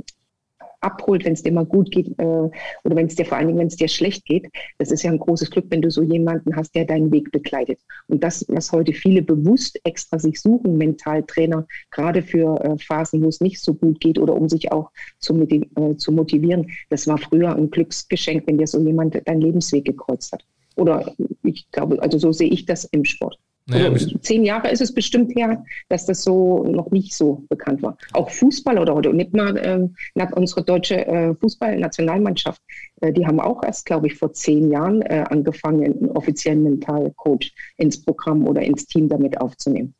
abholt, 0.81 1.25
wenn 1.25 1.33
es 1.33 1.43
dir 1.43 1.51
mal 1.51 1.65
gut 1.65 1.91
geht 1.91 2.07
äh, 2.19 2.23
oder 2.23 2.95
wenn 2.95 3.07
es 3.07 3.15
dir 3.15 3.25
vor 3.25 3.37
allen 3.37 3.47
Dingen, 3.47 3.59
wenn 3.59 3.67
es 3.67 3.75
dir 3.75 3.87
schlecht 3.87 4.25
geht. 4.25 4.47
Das 4.77 4.91
ist 4.91 5.03
ja 5.03 5.11
ein 5.11 5.19
großes 5.19 5.49
Glück, 5.51 5.65
wenn 5.69 5.81
du 5.81 5.89
so 5.89 6.03
jemanden 6.03 6.55
hast, 6.55 6.75
der 6.75 6.85
deinen 6.85 7.11
Weg 7.11 7.31
begleitet. 7.31 7.79
Und 8.07 8.23
das, 8.23 8.45
was 8.49 8.71
heute 8.71 8.93
viele 8.93 9.21
bewusst 9.21 9.79
extra 9.83 10.19
sich 10.19 10.39
suchen, 10.39 10.77
Mentaltrainer, 10.77 11.65
gerade 11.91 12.21
für 12.21 12.59
äh, 12.63 12.77
Phasen, 12.77 13.23
wo 13.23 13.27
es 13.27 13.41
nicht 13.41 13.59
so 13.61 13.73
gut 13.73 13.99
geht 13.99 14.19
oder 14.19 14.35
um 14.35 14.49
sich 14.49 14.71
auch 14.71 14.91
zu, 15.19 15.35
äh, 15.41 15.95
zu 15.97 16.11
motivieren, 16.11 16.69
das 16.89 17.07
war 17.07 17.17
früher 17.17 17.55
ein 17.55 17.69
Glücksgeschenk, 17.71 18.45
wenn 18.47 18.57
dir 18.57 18.67
so 18.67 18.79
jemand 18.79 19.21
deinen 19.27 19.41
Lebensweg 19.41 19.85
gekreuzt 19.85 20.31
hat. 20.31 20.45
Oder 20.75 21.15
ich 21.43 21.69
glaube, 21.71 22.01
also 22.01 22.19
so 22.19 22.31
sehe 22.31 22.49
ich 22.49 22.65
das 22.65 22.85
im 22.85 23.03
Sport. 23.03 23.39
Naja, 23.69 23.91
also 23.91 24.17
zehn 24.19 24.45
Jahre 24.45 24.69
ist 24.69 24.81
es 24.81 24.93
bestimmt 24.93 25.35
her, 25.35 25.63
dass 25.89 26.05
das 26.05 26.23
so 26.23 26.63
noch 26.63 26.89
nicht 26.91 27.13
so 27.13 27.43
bekannt 27.49 27.83
war. 27.83 27.97
Auch 28.13 28.29
Fußball 28.29 28.79
oder 28.79 28.95
heute 28.95 29.13
nicht 29.13 29.33
mal 29.33 29.57
äh, 29.57 30.27
unsere 30.35 30.63
deutsche 30.63 31.05
äh, 31.05 31.35
Fußballnationalmannschaft, 31.35 32.61
äh, 33.01 33.11
die 33.11 33.27
haben 33.27 33.41
auch 33.41 33.61
erst, 33.63 33.85
glaube 33.85 34.07
ich, 34.07 34.15
vor 34.15 34.31
zehn 34.31 34.71
Jahren 34.71 35.01
äh, 35.01 35.25
angefangen, 35.29 35.83
einen 35.83 36.11
offiziellen 36.11 36.63
Mentalcoach 36.63 37.53
ins 37.75 38.01
Programm 38.01 38.47
oder 38.47 38.61
ins 38.61 38.85
Team 38.85 39.09
damit 39.09 39.39
aufzunehmen. 39.41 39.93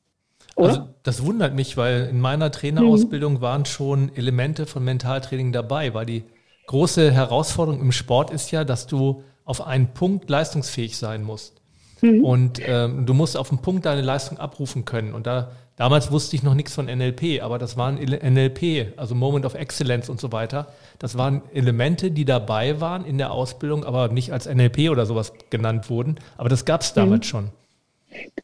Oder? 0.56 0.70
Also 0.70 0.90
das 1.04 1.26
wundert 1.26 1.54
mich, 1.54 1.76
weil 1.76 2.08
in 2.10 2.22
meiner 2.22 2.52
Trainerausbildung 2.52 3.36
mhm. 3.36 3.42
waren 3.42 3.66
schon 3.66 4.12
Elemente 4.16 4.66
von 4.66 4.84
Mentaltraining 4.84 5.52
dabei, 5.52 5.94
weil 5.94 6.06
die 6.06 6.24
große 6.68 7.12
Herausforderung 7.12 7.82
im 7.82 7.92
Sport 7.92 8.32
ist 8.32 8.52
ja, 8.52 8.64
dass 8.64 8.88
du 8.88 9.24
auf 9.44 9.66
einen 9.66 9.94
Punkt 9.94 10.30
leistungsfähig 10.30 10.98
sein 10.98 11.24
musst. 11.24 11.57
Mhm. 12.02 12.24
Und 12.24 12.62
ähm, 12.66 13.06
du 13.06 13.14
musst 13.14 13.38
auf 13.38 13.50
den 13.50 13.60
Punkt 13.60 13.86
deine 13.86 14.02
Leistung 14.02 14.38
abrufen 14.38 14.86
können. 14.86 15.14
Und 15.14 15.28
da 15.28 15.52
damals 15.76 16.12
wusste 16.12 16.36
ich 16.36 16.44
noch 16.44 16.54
nichts 16.54 16.74
von 16.74 16.86
NLP, 16.86 17.42
aber 17.42 17.58
das 17.58 17.78
waren 17.78 17.96
NLP, 17.96 18.98
also 18.98 19.16
Moment 19.16 19.46
of 19.46 19.56
Excellence 19.56 20.10
und 20.10 20.20
so 20.20 20.32
weiter. 20.32 20.68
Das 21.00 21.18
waren 21.18 21.42
Elemente, 21.54 22.12
die 22.12 22.26
dabei 22.26 22.82
waren 22.82 23.06
in 23.06 23.18
der 23.18 23.32
Ausbildung, 23.32 23.84
aber 23.84 24.10
nicht 24.10 24.32
als 24.32 24.48
NLP 24.48 24.90
oder 24.90 25.06
sowas 25.06 25.34
genannt 25.50 25.90
wurden. 25.90 26.16
Aber 26.38 26.50
das 26.50 26.66
gab 26.66 26.82
es 26.82 26.94
damals 26.94 27.28
mhm. 27.28 27.30
schon. 27.30 27.50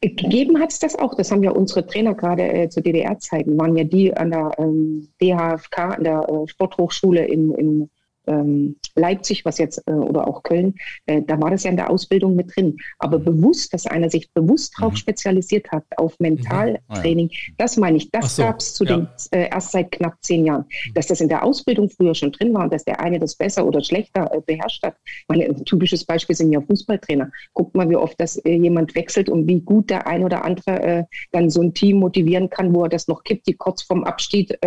Gegeben 0.02 0.60
hat 0.60 0.72
es 0.72 0.80
das 0.80 0.98
auch. 0.98 1.16
Das 1.16 1.32
haben 1.32 1.44
ja 1.44 1.52
unsere 1.52 1.86
Trainer 1.86 2.14
gerade 2.14 2.44
äh, 2.44 2.70
zu 2.70 2.82
DDR-Zeiten, 2.82 3.58
waren 3.58 3.76
ja 3.76 3.84
die 3.84 4.16
an 4.16 4.32
der 4.32 4.52
ähm, 4.58 5.08
DHFK, 5.22 5.78
an 5.96 6.04
der 6.04 6.28
äh, 6.30 6.48
Sporthochschule 6.48 7.26
in, 7.26 7.54
in 7.56 7.90
ähm, 8.28 8.76
Leipzig, 8.96 9.46
was 9.46 9.58
jetzt, 9.58 9.82
äh, 9.88 9.92
oder 9.92 10.28
auch 10.28 10.44
Köln, 10.44 10.76
äh, 11.06 11.22
da 11.22 11.40
war 11.42 11.52
das 11.52 11.64
ja 11.64 11.72
in 11.72 11.78
der 11.78 11.90
Ausbildung 11.90 12.36
mit 12.36 12.56
drin. 12.56 12.78
Aber 13.00 13.20
mhm. 13.20 13.26
bewusst, 13.26 13.74
dass 13.74 13.86
einer 13.86 14.10
sich 14.10 14.32
bewusst 14.34 14.76
darauf 14.78 14.94
mhm. 14.94 14.98
spezialisiert 14.98 15.72
hat, 15.72 15.84
auf 15.98 16.20
Mentaltraining, 16.20 17.26
mhm. 17.26 17.32
ah, 17.32 17.48
ja. 17.48 17.54
das 17.58 17.78
meine 17.78 17.98
ich, 17.98 18.12
das 18.12 18.36
so, 18.36 18.44
gab 18.44 18.60
es 18.60 18.74
zu 18.74 18.86
ja. 18.86 18.98
den, 18.98 19.08
äh, 19.32 19.50
erst 19.50 19.72
seit 19.72 19.92
knapp 19.92 20.16
zehn 20.22 20.46
Jahren. 20.46 20.66
Mhm. 20.68 20.94
Dass 20.94 21.08
das 21.08 21.22
in 21.22 21.30
der 21.30 21.44
Ausbildung 21.44 21.90
früher 21.90 22.16
schon 22.16 22.32
drin 22.32 22.54
war 22.54 22.64
und 22.64 22.74
dass 22.74 22.86
der 22.86 23.00
eine 23.00 23.20
das 23.20 23.36
besser 23.36 23.66
oder 23.66 23.84
schlechter 23.84 24.32
äh, 24.34 24.42
beherrscht 24.46 24.84
hat. 24.84 24.96
Meine, 25.28 25.46
ein 25.46 25.66
typisches 25.66 26.06
Beispiel 26.06 26.36
sind 26.36 26.52
ja 26.52 26.62
Fußballtrainer. 26.62 27.32
Guckt 27.54 27.76
mal, 27.76 27.90
wie 27.90 27.96
oft 27.96 28.20
das 28.20 28.38
äh, 28.38 28.56
jemand 28.56 28.96
wechselt 28.96 29.30
und 29.30 29.48
wie 29.48 29.60
gut 29.60 29.90
der 29.90 30.08
ein 30.08 30.24
oder 30.24 30.46
andere 30.46 30.82
äh, 30.82 31.04
dann 31.32 31.50
so 31.50 31.62
ein 31.62 31.74
Team 31.74 31.98
motivieren 31.98 32.50
kann, 32.50 32.74
wo 32.74 32.84
er 32.84 32.90
das 32.90 33.08
noch 33.08 33.24
kippt, 33.24 33.48
die 33.48 33.54
kurz 33.54 33.82
vorm 33.82 34.04
Abstieg 34.04 34.58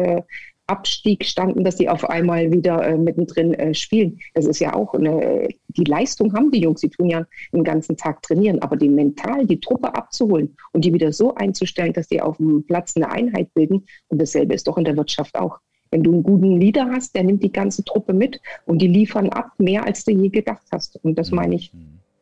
Abstieg 0.66 1.24
standen, 1.24 1.62
dass 1.62 1.78
sie 1.78 1.88
auf 1.88 2.08
einmal 2.08 2.50
wieder 2.50 2.84
äh, 2.84 2.96
mittendrin 2.96 3.54
äh, 3.54 3.72
spielen. 3.72 4.18
Das 4.34 4.46
ist 4.46 4.58
ja 4.58 4.74
auch 4.74 4.94
eine, 4.94 5.48
die 5.68 5.84
Leistung 5.84 6.32
haben 6.34 6.50
die 6.50 6.60
Jungs, 6.60 6.80
die 6.80 6.90
tun 6.90 7.08
ja 7.08 7.24
den 7.52 7.62
ganzen 7.62 7.96
Tag 7.96 8.22
trainieren, 8.22 8.60
aber 8.62 8.76
die 8.76 8.88
mental, 8.88 9.46
die 9.46 9.60
Truppe 9.60 9.94
abzuholen 9.94 10.56
und 10.72 10.84
die 10.84 10.92
wieder 10.92 11.12
so 11.12 11.34
einzustellen, 11.34 11.92
dass 11.92 12.08
die 12.08 12.20
auf 12.20 12.38
dem 12.38 12.64
Platz 12.66 12.96
eine 12.96 13.10
Einheit 13.10 13.52
bilden. 13.54 13.84
Und 14.08 14.20
dasselbe 14.20 14.54
ist 14.54 14.66
doch 14.66 14.76
in 14.76 14.84
der 14.84 14.96
Wirtschaft 14.96 15.36
auch. 15.36 15.58
Wenn 15.90 16.02
du 16.02 16.12
einen 16.12 16.22
guten 16.24 16.60
Leader 16.60 16.90
hast, 16.90 17.14
der 17.14 17.22
nimmt 17.22 17.44
die 17.44 17.52
ganze 17.52 17.84
Truppe 17.84 18.12
mit 18.12 18.40
und 18.66 18.82
die 18.82 18.88
liefern 18.88 19.28
ab 19.28 19.52
mehr, 19.58 19.84
als 19.84 20.04
du 20.04 20.10
je 20.10 20.28
gedacht 20.28 20.66
hast. 20.72 20.98
Und 21.04 21.16
das 21.16 21.30
meine 21.30 21.54
ich, 21.54 21.72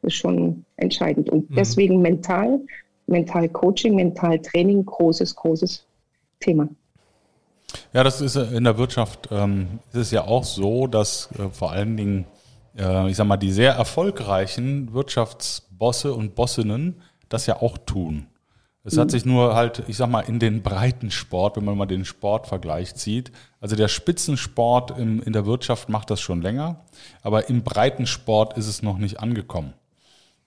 ist 0.02 0.14
schon 0.14 0.64
entscheidend. 0.76 1.30
Und 1.30 1.50
mhm. 1.50 1.54
deswegen 1.54 2.02
mental, 2.02 2.60
mental 3.06 3.48
Coaching, 3.48 3.96
mental 3.96 4.38
Training, 4.38 4.84
großes, 4.84 5.34
großes 5.34 5.86
Thema. 6.40 6.68
Ja, 7.92 8.04
das 8.04 8.20
ist 8.20 8.36
äh, 8.36 8.44
in 8.56 8.64
der 8.64 8.78
Wirtschaft 8.78 9.28
ähm, 9.30 9.80
ist 9.92 9.98
es 9.98 10.10
ja 10.10 10.24
auch 10.24 10.44
so, 10.44 10.86
dass 10.86 11.30
äh, 11.38 11.48
vor 11.50 11.72
allen 11.72 11.96
Dingen, 11.96 12.26
äh, 12.76 13.08
ich 13.10 13.16
sag 13.16 13.26
mal, 13.26 13.36
die 13.36 13.52
sehr 13.52 13.72
erfolgreichen 13.74 14.92
Wirtschaftsbosse 14.92 16.12
und 16.12 16.34
Bossinnen 16.34 17.02
das 17.28 17.46
ja 17.46 17.60
auch 17.60 17.78
tun. 17.78 18.26
Es 18.84 18.96
mhm. 18.96 19.00
hat 19.00 19.10
sich 19.10 19.24
nur 19.24 19.54
halt, 19.54 19.82
ich 19.88 19.96
sag 19.96 20.10
mal, 20.10 20.20
in 20.20 20.38
den 20.38 20.62
breiten 20.62 21.10
Sport, 21.10 21.56
wenn 21.56 21.64
man 21.64 21.76
mal 21.76 21.86
den 21.86 22.04
Sportvergleich 22.04 22.94
zieht. 22.94 23.32
Also 23.60 23.76
der 23.76 23.88
Spitzensport 23.88 24.98
im, 24.98 25.22
in 25.22 25.32
der 25.32 25.46
Wirtschaft 25.46 25.88
macht 25.88 26.10
das 26.10 26.20
schon 26.20 26.42
länger, 26.42 26.84
aber 27.22 27.48
im 27.48 27.62
breiten 27.62 28.06
Sport 28.06 28.58
ist 28.58 28.68
es 28.68 28.82
noch 28.82 28.98
nicht 28.98 29.20
angekommen. 29.20 29.72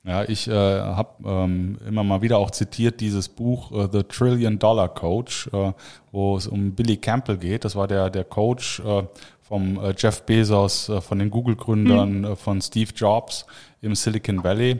Ja, 0.07 0.23
ich 0.23 0.47
äh, 0.47 0.53
habe 0.53 1.09
ähm, 1.25 1.77
immer 1.85 2.01
mal 2.01 2.21
wieder 2.21 2.37
auch 2.37 2.51
zitiert 2.51 3.01
dieses 3.01 3.27
Buch 3.27 3.73
äh, 3.73 3.89
The 3.91 4.03
Trillion 4.03 4.57
Dollar 4.57 4.87
Coach, 4.87 5.49
äh, 5.51 5.73
wo 6.13 6.37
es 6.37 6.47
um 6.47 6.71
Billy 6.71 6.95
Campbell 6.95 7.35
geht. 7.35 7.65
Das 7.65 7.75
war 7.75 7.89
der, 7.89 8.09
der 8.09 8.23
Coach 8.23 8.79
äh, 8.79 9.03
vom 9.41 9.77
äh, 9.83 9.93
Jeff 9.97 10.21
Bezos, 10.21 10.87
äh, 10.87 11.01
von 11.01 11.19
den 11.19 11.29
Google-Gründern, 11.29 12.21
mhm. 12.21 12.35
von 12.37 12.61
Steve 12.61 12.91
Jobs 12.95 13.45
im 13.81 13.95
Silicon 13.95 14.45
Valley. 14.45 14.79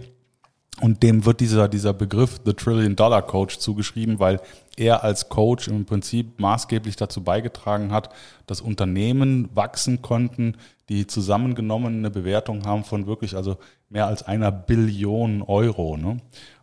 Und 0.79 1.01
dem 1.01 1.25
wird 1.25 1.39
dieser, 1.39 1.67
dieser 1.67 1.93
Begriff 1.93 2.39
The 2.45 2.53
Trillion 2.53 2.95
Dollar 2.95 3.23
Coach 3.23 3.57
zugeschrieben, 3.57 4.19
weil 4.19 4.39
er 4.75 5.03
als 5.03 5.27
Coach 5.27 5.67
im 5.67 5.85
Prinzip 5.85 6.39
maßgeblich 6.39 6.95
dazu 6.95 7.23
beigetragen 7.23 7.91
hat, 7.91 8.09
dass 8.45 8.61
Unternehmen 8.61 9.49
wachsen 9.55 10.03
konnten, 10.03 10.55
die 10.89 11.07
zusammengenommen 11.07 11.97
eine 11.97 12.11
Bewertung 12.11 12.65
haben 12.65 12.83
von 12.83 13.07
wirklich 13.07 13.35
also 13.35 13.57
mehr 13.89 14.05
als 14.05 14.23
einer 14.23 14.51
Billion 14.51 15.41
Euro. 15.41 15.97
Ne? 15.97 16.17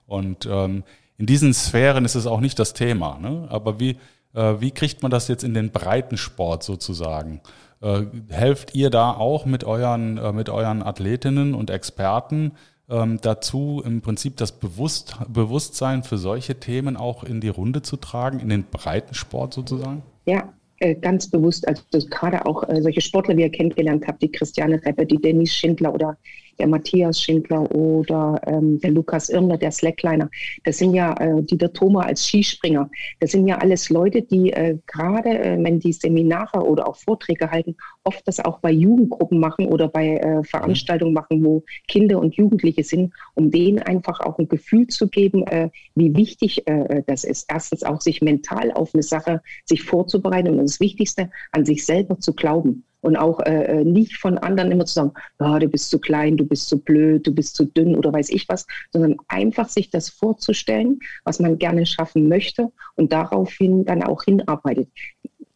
Und 0.07 0.47
ähm, 0.51 0.85
in 1.19 1.27
diesen 1.27 1.53
Sphären 1.53 2.05
ist 2.05 2.15
es 2.15 2.27
auch 2.27 2.41
nicht 2.41 2.59
das 2.59 2.73
Thema. 2.73 3.19
Ne? 3.19 3.47
Aber 3.51 3.81
wie, 3.81 3.97
äh, 4.33 4.55
wie 4.61 4.71
kriegt 4.71 5.03
man 5.03 5.11
das 5.11 5.27
jetzt 5.27 5.43
in 5.43 5.55
den 5.55 5.71
Breitensport 5.71 6.63
sozusagen? 6.63 7.41
Äh, 7.81 8.05
helft 8.31 8.75
ihr 8.75 8.91
da 8.91 9.11
auch 9.11 9.45
mit 9.45 9.65
euren, 9.65 10.19
äh, 10.19 10.33
mit 10.33 10.49
euren 10.49 10.83
Athletinnen 10.83 11.55
und 11.55 11.71
Experten, 11.71 12.53
ähm, 12.89 13.19
dazu, 13.23 13.83
im 13.85 14.01
Prinzip 14.01 14.37
das 14.37 14.53
Bewusst 14.53 15.17
Bewusstsein 15.29 16.03
für 16.03 16.19
solche 16.19 16.61
Themen 16.61 16.97
auch 16.97 17.25
in 17.25 17.41
die 17.41 17.49
Runde 17.49 17.83
zu 17.83 17.97
tragen, 17.97 18.41
in 18.41 18.49
den 18.49 18.65
Breitensport 18.65 19.55
sozusagen? 19.55 20.03
Ja, 20.27 20.53
äh, 20.79 20.95
ganz 20.95 21.29
bewusst, 21.29 21.67
also 21.67 21.83
gerade 22.11 22.45
auch 22.47 22.69
äh, 22.69 22.83
solche 22.83 23.01
Sportler, 23.01 23.37
wie 23.37 23.43
ihr 23.43 23.51
kennengelernt 23.51 24.05
habt, 24.07 24.23
die 24.23 24.31
Christiane 24.31 24.85
Reppe, 24.85 25.07
die 25.07 25.19
Denise 25.19 25.55
Schindler 25.55 25.95
oder 25.95 26.17
der 26.59 26.67
Matthias 26.67 27.21
Schindler 27.21 27.71
oder 27.75 28.41
ähm, 28.47 28.81
der 28.81 28.91
Lukas 28.91 29.29
Irmler, 29.29 29.57
der 29.57 29.71
Slackliner. 29.71 30.31
Das 30.65 30.79
sind 30.79 30.95
ja 30.95 31.15
äh, 31.15 31.43
die 31.43 31.59
der 31.59 31.73
Thomas 31.73 32.07
als 32.07 32.27
Skispringer. 32.27 32.91
Das 33.21 33.33
sind 33.33 33.47
ja 33.47 33.59
alles 33.59 33.91
Leute, 33.91 34.23
die 34.23 34.53
äh, 34.53 34.79
gerade, 34.87 35.31
äh, 35.31 35.63
wenn 35.63 35.81
die 35.81 35.93
Seminare 35.93 36.61
oder 36.61 36.89
auch 36.89 36.97
Vorträge 36.97 37.51
halten, 37.51 37.77
oft 38.05 38.27
das 38.27 38.41
auch 38.41 38.59
bei 38.59 38.71
Jugendgruppen 38.71 39.39
machen 39.39 39.67
oder 39.67 39.89
bei 39.89 40.17
äh, 40.17 40.45
Veranstaltungen 40.45 41.15
machen, 41.15 41.45
wo 41.45 41.65
Kinder 41.89 42.19
und 42.19 42.35
Jugendliche 42.37 42.85
sind, 42.85 43.13
um 43.35 43.51
denen 43.51 43.79
einfach 43.81 44.21
auch 44.21 44.39
ein 44.39 44.49
Gefühl 44.49 44.87
zu 44.89 45.09
geben, 45.09 45.47
äh, 45.47 45.71
wie 45.95 46.15
wichtig 46.15 46.67
äh, 46.67 47.03
das 47.07 47.25
ist. 47.25 47.51
Erstens 47.51 47.83
auch 47.83 48.01
sich 48.01 48.23
mental 48.23 48.73
auf 48.73 48.95
eine 48.95 49.03
Sache 49.03 49.41
sich 49.65 49.83
vorzubereiten 49.83 50.51
und 50.51 50.59
das 50.59 50.81
Wichtigste, 50.81 51.31
an 51.53 51.65
sich 51.65 51.85
selber 51.85 52.19
zu 52.19 52.35
glauben 52.35 52.85
und 53.05 53.17
auch 53.17 53.41
äh, 53.41 53.81
äh, 53.81 53.85
nicht 53.85 54.17
von 54.17 54.39
anderen 54.39 54.73
immer 54.73 54.87
zu 54.87 54.95
sagen, 54.95 55.13
oh, 55.39 55.59
du 55.59 55.69
bist 55.69 55.91
zu 55.91 55.99
klein, 55.99 56.37
du 56.37 56.47
bist 56.47 56.69
zu 56.69 56.81
blöd, 56.81 57.27
du 57.27 57.35
bist 57.35 57.55
zu 57.55 57.67
dünn 57.67 57.95
oder 57.95 58.13
weiß 58.13 58.31
ich 58.31 58.49
was, 58.49 58.67
sondern 58.93 59.17
einfach 59.29 59.69
sich 59.69 59.91
das 59.91 60.09
vorzustellen, 60.09 61.01
was 61.25 61.39
man 61.39 61.59
gerne 61.59 61.85
schaffen 61.85 62.29
möchte 62.29 62.73
und 62.97 63.13
daraufhin 63.13 63.85
dann 63.85 64.03
auch 64.03 64.25
hinarbeitet. 64.25 64.89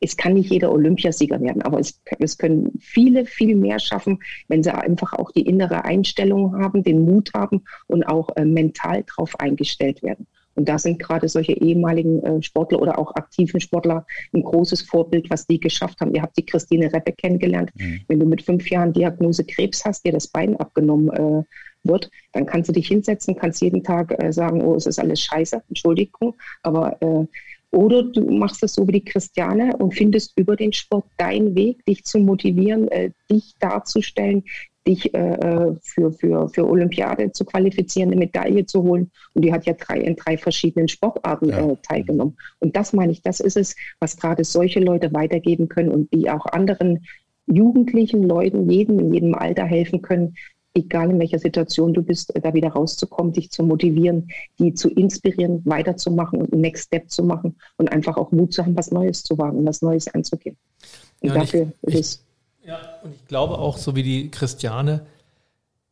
Es 0.01 0.17
kann 0.17 0.35
nicht 0.35 0.51
jeder 0.51 0.71
Olympiasieger 0.71 1.41
werden, 1.41 1.63
aber 1.63 1.81
es, 1.81 2.01
es 2.21 2.37
können 2.37 2.71
viele, 2.81 3.25
viel 3.25 3.57
mehr 3.57 3.79
schaffen, 3.81 4.21
wenn 4.47 4.63
sie 4.63 4.73
einfach 4.73 5.15
auch 5.15 5.33
die 5.33 5.47
innere 5.47 5.85
Einstellung 5.85 6.55
haben, 6.63 6.85
den 6.85 7.05
Mut 7.05 7.33
haben 7.35 7.65
und 7.87 8.05
auch 8.05 8.29
äh, 8.37 8.45
mental 8.45 9.05
darauf 9.05 9.41
eingestellt 9.41 10.03
werden. 10.03 10.27
Und 10.59 10.69
da 10.69 10.77
sind 10.77 10.99
gerade 10.99 11.29
solche 11.29 11.53
ehemaligen 11.53 12.21
äh, 12.25 12.43
Sportler 12.43 12.83
oder 12.83 12.99
auch 12.99 13.15
aktiven 13.15 13.61
Sportler 13.61 14.05
ein 14.33 14.43
großes 14.43 14.83
Vorbild, 14.83 15.31
was 15.31 15.47
die 15.47 15.61
geschafft 15.61 16.01
haben. 16.01 16.13
Ihr 16.17 16.23
habt 16.23 16.37
die 16.37 16.45
Christine 16.45 16.93
Reppe 16.93 17.13
kennengelernt. 17.13 17.71
Mhm. 17.77 18.01
Wenn 18.09 18.19
du 18.19 18.27
mit 18.27 18.43
fünf 18.43 18.69
Jahren 18.69 18.93
Diagnose 18.93 19.45
Krebs 19.45 19.85
hast, 19.85 20.05
dir 20.05 20.11
das 20.11 20.27
Bein 20.27 20.57
abgenommen 20.57 21.11
äh, 21.11 21.45
wird, 21.85 22.11
dann 22.33 22.45
kannst 22.45 22.71
du 22.71 22.73
dich 22.73 22.89
hinsetzen, 22.89 23.37
kannst 23.37 23.63
jeden 23.63 23.85
Tag 23.85 24.13
äh, 24.21 24.33
sagen, 24.33 24.61
oh, 24.63 24.75
es 24.75 24.87
ist 24.87 24.99
alles 24.99 25.21
scheiße, 25.21 25.63
Entschuldigung, 25.69 26.35
aber 26.65 27.01
äh, 27.01 27.27
oder 27.71 28.03
du 28.03 28.23
machst 28.23 28.65
es 28.65 28.73
so 28.73 28.89
wie 28.89 28.93
die 28.93 29.05
Christiane 29.05 29.77
und 29.77 29.95
findest 29.95 30.33
über 30.37 30.57
den 30.57 30.73
Sport 30.73 31.05
deinen 31.19 31.55
Weg, 31.55 31.85
dich 31.85 32.03
zu 32.03 32.19
motivieren, 32.19 32.89
äh, 32.89 33.11
dich 33.31 33.55
darzustellen, 33.61 34.43
dich 34.87 35.15
äh, 35.15 35.35
äh, 35.35 35.75
für, 35.83 36.13
für, 36.13 36.49
für 36.49 36.67
Olympiade 36.67 37.33
zu 37.33 37.45
qualifizieren, 37.45 38.11
eine 38.11 38.19
Medaille 38.19 38.65
zu 38.67 38.83
holen. 38.83 39.11
Und 39.35 39.45
die 39.45 39.53
hat 39.53 39.67
ja 39.67 39.75
drei, 39.75 39.99
in 39.99 40.17
drei 40.17 40.39
verschiedenen 40.39 40.89
Sportarten 40.89 41.51
ja. 41.51 41.71
äh, 41.71 41.77
teilgenommen. 41.83 42.37
Und 42.59 42.77
das 42.77 42.93
meine 42.93 43.13
ich, 43.13 43.23
das 43.23 43.41
ist 43.41 43.57
es, 43.57 43.77
was 44.01 44.17
gerade 44.17 44.45
solche 44.45 44.81
Leute 44.81 45.13
weitergeben 45.13 45.69
können 45.69 45.91
und 45.91 46.13
die 46.13 46.31
auch 46.31 46.47
anderen 46.47 47.05
jugendlichen 47.47 48.23
Leuten, 48.23 48.69
jedem 48.69 48.99
in 48.99 49.13
jedem 49.13 49.35
Alter 49.35 49.65
helfen 49.65 50.03
können, 50.03 50.35
egal 50.75 51.11
in 51.11 51.19
welcher 51.19 51.39
Situation 51.39 51.93
du 51.93 52.03
bist, 52.03 52.33
da 52.41 52.55
wieder 52.55 52.69
rauszukommen, 52.69 53.33
dich 53.33 53.51
zu 53.51 53.63
motivieren, 53.63 54.29
die 54.59 54.75
zu 54.75 54.91
inspirieren, 54.91 55.63
weiterzumachen 55.65 56.41
und 56.41 56.53
einen 56.53 56.63
Next 56.63 56.87
Step 56.87 57.11
zu 57.11 57.25
machen 57.25 57.57
und 57.77 57.91
einfach 57.91 58.17
auch 58.17 58.33
Mut 58.33 58.53
zu 58.53 58.65
haben, 58.65 58.77
was 58.77 58.91
Neues 58.91 59.23
zu 59.23 59.37
wagen, 59.39 59.65
was 59.67 59.83
Neues 59.83 60.09
anzugehen. 60.09 60.57
Und 61.21 61.31
ja, 61.31 61.35
dafür 61.35 61.73
ich, 61.87 61.95
ist 61.95 62.01
es 62.01 62.28
ja, 62.69 62.79
und 63.03 63.15
ich 63.15 63.27
glaube 63.27 63.57
auch, 63.57 63.79
so 63.79 63.97
wie 63.97 64.03
die 64.03 64.31
Christiane, 64.31 65.07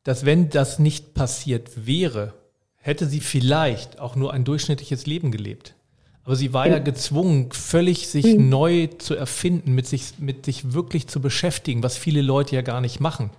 dass 0.05 0.27
wenn 0.27 0.51
das 0.51 0.79
nicht 0.79 1.15
passiert 1.15 1.87
wäre, 1.87 2.35
hätte 2.77 3.07
sie 3.07 3.21
vielleicht 3.21 3.99
auch 3.99 4.15
nur 4.15 4.35
ein 4.35 4.45
durchschnittliches 4.45 5.07
Leben 5.07 5.31
gelebt. 5.31 5.75
Aber 6.25 6.37
sie 6.37 6.53
war 6.53 6.69
ja 6.69 6.79
gezwungen, 6.79 7.51
völlig 7.51 8.09
sich 8.09 8.27
mhm. 8.27 8.51
neu 8.51 8.89
zu 8.99 9.15
erfinden, 9.15 9.75
mit 9.75 9.87
sich, 9.87 10.19
mit 10.19 10.45
sich 10.45 10.75
wirklich 10.75 11.07
zu 11.07 11.23
beschäftigen, 11.23 11.83
was 11.83 11.97
viele 11.97 12.21
Leute 12.21 12.57
ja 12.57 12.62
gar 12.62 12.83
nicht 12.83 13.01
machen. 13.01 13.31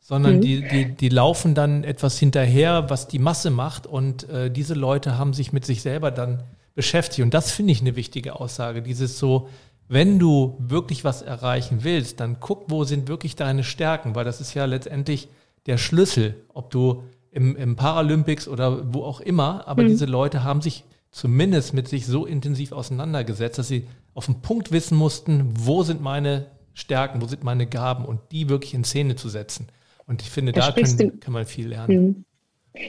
Sondern 0.00 0.38
mhm. 0.38 0.40
die, 0.40 0.66
die, 0.66 0.84
die 0.86 1.10
laufen 1.10 1.54
dann 1.54 1.84
etwas 1.84 2.18
hinterher, 2.18 2.90
was 2.90 3.06
die 3.06 3.20
Masse 3.20 3.50
macht. 3.50 3.86
Und 3.86 4.28
äh, 4.30 4.50
diese 4.50 4.74
Leute 4.74 5.16
haben 5.16 5.32
sich 5.32 5.52
mit 5.52 5.64
sich 5.64 5.80
selber 5.80 6.10
dann 6.10 6.42
beschäftigt. 6.74 7.22
Und 7.22 7.34
das 7.34 7.52
finde 7.52 7.72
ich 7.72 7.82
eine 7.82 7.94
wichtige 7.94 8.40
Aussage. 8.40 8.82
Dieses 8.82 9.16
so, 9.16 9.48
wenn 9.92 10.20
du 10.20 10.56
wirklich 10.60 11.02
was 11.02 11.20
erreichen 11.20 11.82
willst, 11.82 12.20
dann 12.20 12.38
guck, 12.38 12.70
wo 12.70 12.84
sind 12.84 13.08
wirklich 13.08 13.34
deine 13.34 13.64
Stärken, 13.64 14.14
weil 14.14 14.24
das 14.24 14.40
ist 14.40 14.54
ja 14.54 14.64
letztendlich 14.64 15.28
der 15.66 15.78
Schlüssel, 15.78 16.44
ob 16.54 16.70
du 16.70 17.02
im, 17.32 17.56
im 17.56 17.74
Paralympics 17.74 18.46
oder 18.46 18.94
wo 18.94 19.02
auch 19.02 19.20
immer, 19.20 19.66
aber 19.66 19.82
mhm. 19.82 19.88
diese 19.88 20.06
Leute 20.06 20.44
haben 20.44 20.62
sich 20.62 20.84
zumindest 21.10 21.74
mit 21.74 21.88
sich 21.88 22.06
so 22.06 22.24
intensiv 22.24 22.70
auseinandergesetzt, 22.70 23.58
dass 23.58 23.66
sie 23.66 23.88
auf 24.14 24.26
den 24.26 24.40
Punkt 24.42 24.70
wissen 24.70 24.96
mussten, 24.96 25.52
wo 25.58 25.82
sind 25.82 26.00
meine 26.00 26.46
Stärken, 26.72 27.20
wo 27.20 27.26
sind 27.26 27.42
meine 27.42 27.66
Gaben 27.66 28.04
und 28.04 28.20
die 28.30 28.48
wirklich 28.48 28.74
in 28.74 28.84
Szene 28.84 29.16
zu 29.16 29.28
setzen. 29.28 29.66
Und 30.06 30.22
ich 30.22 30.30
finde, 30.30 30.52
da, 30.52 30.70
da 30.70 30.80
können, 30.80 31.18
kann 31.18 31.32
man 31.32 31.46
viel 31.46 31.66
lernen. 31.66 32.24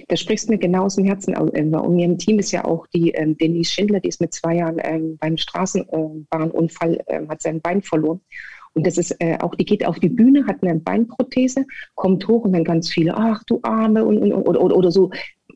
Da 0.08 0.16
sprichst 0.16 0.48
du 0.48 0.54
mir 0.54 0.60
genau 0.60 0.84
aus 0.86 0.96
dem 0.96 1.06
Herzen. 1.06 1.36
Und 1.36 1.54
mir 1.54 2.06
im 2.06 2.18
Team 2.18 2.40
ist 2.40 2.52
ja 2.52 2.66
auch 2.66 2.88
die 2.88 3.12
ähm, 3.12 3.38
Denise 3.38 3.72
Schindler, 3.72 4.00
die 4.00 4.10
ist 4.10 4.22
mit 4.22 4.34
zwei 4.34 4.58
Jahren 4.58 4.78
ähm, 4.84 5.18
beim 5.18 5.38
Straßenbahnunfall, 5.38 7.04
ähm, 7.08 7.30
hat 7.30 7.42
sein 7.42 7.62
Bein 7.62 7.82
verloren. 7.82 8.22
Und 8.74 8.88
das 8.88 8.98
ist 8.98 9.16
äh, 9.20 9.38
auch, 9.40 9.56
die 9.56 9.66
geht 9.66 9.86
auf 9.86 10.00
die 10.00 10.10
Bühne, 10.10 10.46
hat 10.48 10.64
eine 10.64 10.80
Beinprothese, 10.80 11.66
kommt 11.96 12.28
hoch 12.28 12.46
und 12.46 12.54
dann 12.54 12.64
ganz 12.64 12.90
viele, 12.90 13.16
ach 13.16 13.44
du 13.46 13.60
Arme 13.64 14.06
und, 14.06 14.18
und 14.20 14.32
oder, 14.34 14.62
oder, 14.62 14.78
oder 14.78 14.92
so. 14.92 15.12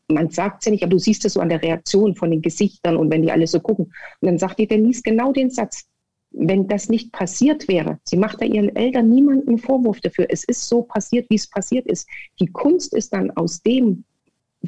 Man 0.08 0.30
sagt 0.30 0.62
es 0.62 0.66
ja 0.66 0.72
nicht, 0.72 0.84
aber 0.84 0.92
du 0.92 1.00
siehst 1.00 1.26
es 1.26 1.34
so 1.34 1.40
an 1.40 1.50
der 1.50 1.62
Reaktion 1.62 2.16
von 2.16 2.30
den 2.30 2.42
Gesichtern 2.42 2.98
und 2.98 3.10
wenn 3.10 3.24
die 3.24 3.32
alle 3.32 3.48
so 3.48 3.60
gucken. 3.60 3.86
Und 3.86 4.28
dann 4.28 4.38
sagt 4.38 4.60
die 4.60 4.68
Denise 4.68 5.02
genau 5.02 5.32
den 5.32 5.50
Satz, 5.50 5.86
wenn 6.38 6.68
das 6.68 6.90
nicht 6.90 7.14
passiert 7.14 7.68
wäre, 7.68 8.00
sie 8.04 8.18
macht 8.18 8.42
da 8.42 8.46
ihren 8.46 8.76
Eltern 8.76 9.10
niemanden 9.10 9.58
Vorwurf 9.58 10.02
dafür. 10.02 10.28
Es 10.30 10.44
ist 10.44 10.68
so 10.68 10.84
passiert, 10.84 11.30
wie 11.30 11.36
es 11.36 11.50
passiert 11.50 11.88
ist. 11.88 12.08
Die 12.40 12.48
Kunst 12.48 12.94
ist 12.94 13.14
dann 13.14 13.32
aus 13.32 13.62
dem 13.62 14.04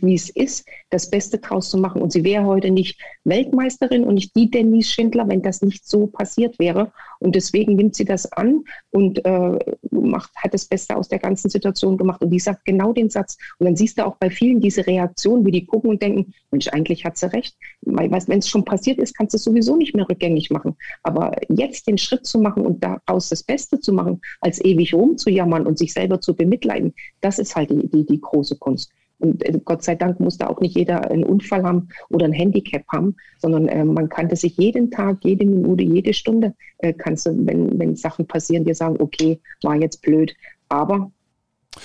wie 0.01 0.15
es 0.15 0.29
ist, 0.29 0.67
das 0.89 1.09
Beste 1.09 1.39
draus 1.39 1.69
zu 1.69 1.77
machen. 1.77 2.01
Und 2.01 2.11
sie 2.11 2.23
wäre 2.23 2.45
heute 2.45 2.71
nicht 2.71 2.99
Weltmeisterin 3.23 4.03
und 4.03 4.15
nicht 4.15 4.35
die 4.35 4.49
Denise 4.49 4.89
Schindler, 4.89 5.27
wenn 5.27 5.41
das 5.41 5.61
nicht 5.61 5.87
so 5.87 6.07
passiert 6.07 6.59
wäre. 6.59 6.91
Und 7.19 7.35
deswegen 7.35 7.75
nimmt 7.75 7.95
sie 7.95 8.05
das 8.05 8.31
an 8.31 8.63
und 8.91 9.23
äh, 9.25 9.59
macht, 9.91 10.35
hat 10.35 10.53
das 10.53 10.65
Beste 10.65 10.95
aus 10.95 11.07
der 11.07 11.19
ganzen 11.19 11.49
Situation 11.49 11.97
gemacht. 11.97 12.21
Und 12.21 12.29
die 12.29 12.39
sagt 12.39 12.65
genau 12.65 12.93
den 12.93 13.09
Satz. 13.09 13.37
Und 13.59 13.65
dann 13.65 13.75
siehst 13.75 13.97
du 13.97 14.05
auch 14.05 14.15
bei 14.17 14.29
vielen 14.29 14.61
diese 14.61 14.85
Reaktion, 14.85 15.45
wie 15.45 15.51
die 15.51 15.65
gucken 15.65 15.89
und 15.89 16.01
denken, 16.01 16.33
Mensch, 16.51 16.67
eigentlich 16.69 17.05
hat 17.05 17.17
sie 17.17 17.31
recht. 17.31 17.55
Wenn 17.81 18.39
es 18.39 18.47
schon 18.47 18.65
passiert 18.65 18.99
ist, 18.99 19.17
kannst 19.17 19.33
du 19.33 19.37
es 19.37 19.43
sowieso 19.43 19.75
nicht 19.75 19.95
mehr 19.95 20.07
rückgängig 20.07 20.49
machen. 20.49 20.75
Aber 21.03 21.31
jetzt 21.49 21.87
den 21.87 21.97
Schritt 21.97 22.25
zu 22.25 22.39
machen 22.39 22.65
und 22.65 22.83
daraus 22.83 23.29
das 23.29 23.43
Beste 23.43 23.79
zu 23.79 23.93
machen, 23.93 24.21
als 24.41 24.63
ewig 24.63 24.93
rumzujammern 24.93 25.65
und 25.65 25.77
sich 25.77 25.93
selber 25.93 26.21
zu 26.21 26.35
bemitleiden, 26.35 26.93
das 27.21 27.39
ist 27.39 27.55
halt 27.55 27.69
die, 27.69 27.87
die, 27.87 28.05
die 28.05 28.21
große 28.21 28.57
Kunst. 28.57 28.91
Und 29.19 29.43
äh, 29.43 29.59
Gott 29.63 29.83
sei 29.83 29.95
Dank 29.95 30.19
musste 30.19 30.49
auch 30.49 30.59
nicht 30.59 30.75
jeder 30.75 31.09
einen 31.09 31.23
Unfall 31.23 31.63
haben 31.63 31.89
oder 32.09 32.25
ein 32.25 32.33
Handicap 32.33 32.83
haben, 32.91 33.15
sondern 33.39 33.67
äh, 33.67 33.83
man 33.83 34.09
kannte 34.09 34.35
sich 34.35 34.57
jeden 34.57 34.91
Tag, 34.91 35.17
jede 35.23 35.45
Minute, 35.45 35.83
jede 35.83 36.13
Stunde, 36.13 36.53
äh, 36.79 36.93
kannst 36.93 37.25
du, 37.25 37.31
wenn, 37.45 37.77
wenn 37.79 37.95
Sachen 37.95 38.27
passieren, 38.27 38.65
dir 38.65 38.75
sagen, 38.75 38.97
okay, 38.99 39.39
war 39.63 39.75
jetzt 39.75 40.01
blöd, 40.01 40.35
aber 40.69 41.11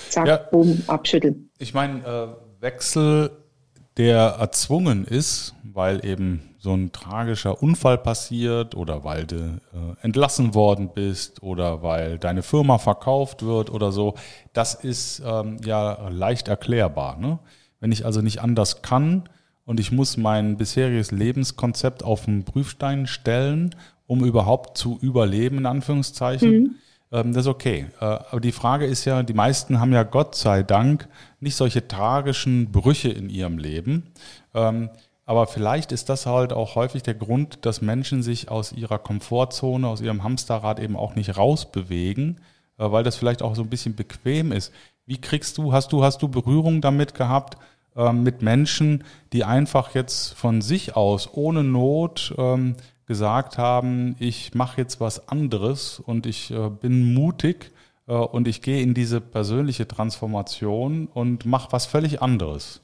zack, 0.09 0.27
ja, 0.27 0.37
boom, 0.37 0.81
abschütteln. 0.87 1.49
Ich 1.57 1.73
meine, 1.73 1.99
äh, 2.05 2.61
Wechsel, 2.61 3.31
der 3.97 4.37
erzwungen 4.39 5.05
ist, 5.05 5.55
weil 5.63 6.05
eben 6.05 6.52
so 6.63 6.73
ein 6.73 6.93
tragischer 6.93 7.61
Unfall 7.61 7.97
passiert 7.97 8.73
oder 8.73 9.03
weil 9.03 9.25
du 9.25 9.35
äh, 9.35 10.01
entlassen 10.01 10.53
worden 10.53 10.91
bist 10.95 11.43
oder 11.43 11.83
weil 11.83 12.17
deine 12.17 12.41
Firma 12.41 12.77
verkauft 12.77 13.43
wird 13.43 13.69
oder 13.69 13.91
so, 13.91 14.15
das 14.53 14.73
ist 14.73 15.21
ähm, 15.25 15.57
ja 15.65 16.07
leicht 16.07 16.47
erklärbar. 16.47 17.17
Ne? 17.17 17.39
Wenn 17.81 17.91
ich 17.91 18.05
also 18.05 18.21
nicht 18.21 18.39
anders 18.39 18.81
kann 18.81 19.27
und 19.65 19.81
ich 19.81 19.91
muss 19.91 20.15
mein 20.15 20.55
bisheriges 20.55 21.11
Lebenskonzept 21.11 22.01
auf 22.01 22.23
den 22.25 22.45
Prüfstein 22.45 23.07
stellen, 23.07 23.75
um 24.07 24.23
überhaupt 24.23 24.77
zu 24.77 24.97
überleben, 25.01 25.57
in 25.57 25.65
Anführungszeichen, 25.65 26.49
mhm. 26.49 26.75
ähm, 27.11 27.33
das 27.33 27.43
ist 27.43 27.49
okay. 27.51 27.87
Äh, 27.99 28.05
aber 28.05 28.39
die 28.39 28.53
Frage 28.53 28.85
ist 28.85 29.03
ja, 29.03 29.21
die 29.21 29.33
meisten 29.33 29.81
haben 29.81 29.91
ja 29.91 30.03
Gott 30.03 30.35
sei 30.35 30.63
Dank 30.63 31.09
nicht 31.41 31.57
solche 31.57 31.89
tragischen 31.89 32.71
Brüche 32.71 33.09
in 33.09 33.29
ihrem 33.29 33.57
Leben. 33.57 34.13
Ähm, 34.53 34.91
aber 35.25 35.47
vielleicht 35.47 35.91
ist 35.91 36.09
das 36.09 36.25
halt 36.25 36.51
auch 36.51 36.75
häufig 36.75 37.03
der 37.03 37.13
Grund, 37.13 37.65
dass 37.65 37.81
Menschen 37.81 38.23
sich 38.23 38.49
aus 38.49 38.73
ihrer 38.73 38.99
Komfortzone, 38.99 39.87
aus 39.87 40.01
ihrem 40.01 40.23
Hamsterrad 40.23 40.79
eben 40.79 40.97
auch 40.97 41.15
nicht 41.15 41.37
rausbewegen, 41.37 42.41
äh, 42.77 42.91
weil 42.91 43.03
das 43.03 43.15
vielleicht 43.15 43.41
auch 43.41 43.55
so 43.55 43.61
ein 43.63 43.69
bisschen 43.69 43.95
bequem 43.95 44.51
ist. 44.51 44.73
Wie 45.05 45.19
kriegst 45.19 45.57
du, 45.57 45.73
hast 45.73 45.91
du, 45.91 46.03
hast 46.03 46.21
du 46.21 46.27
Berührung 46.27 46.81
damit 46.81 47.13
gehabt, 47.13 47.57
ähm, 47.95 48.23
mit 48.23 48.41
Menschen, 48.41 49.03
die 49.31 49.43
einfach 49.43 49.93
jetzt 49.93 50.33
von 50.33 50.61
sich 50.61 50.95
aus, 50.95 51.29
ohne 51.33 51.63
Not, 51.63 52.33
ähm, 52.37 52.75
gesagt 53.05 53.57
haben, 53.57 54.15
ich 54.19 54.53
mache 54.53 54.79
jetzt 54.79 54.99
was 54.99 55.27
anderes 55.27 55.99
und 55.99 56.25
ich 56.25 56.51
äh, 56.51 56.69
bin 56.69 57.13
mutig 57.13 57.71
äh, 58.07 58.13
und 58.13 58.47
ich 58.47 58.61
gehe 58.61 58.81
in 58.81 58.93
diese 58.93 59.21
persönliche 59.21 59.87
Transformation 59.87 61.07
und 61.07 61.45
mache 61.45 61.71
was 61.71 61.85
völlig 61.85 62.21
anderes? 62.21 62.82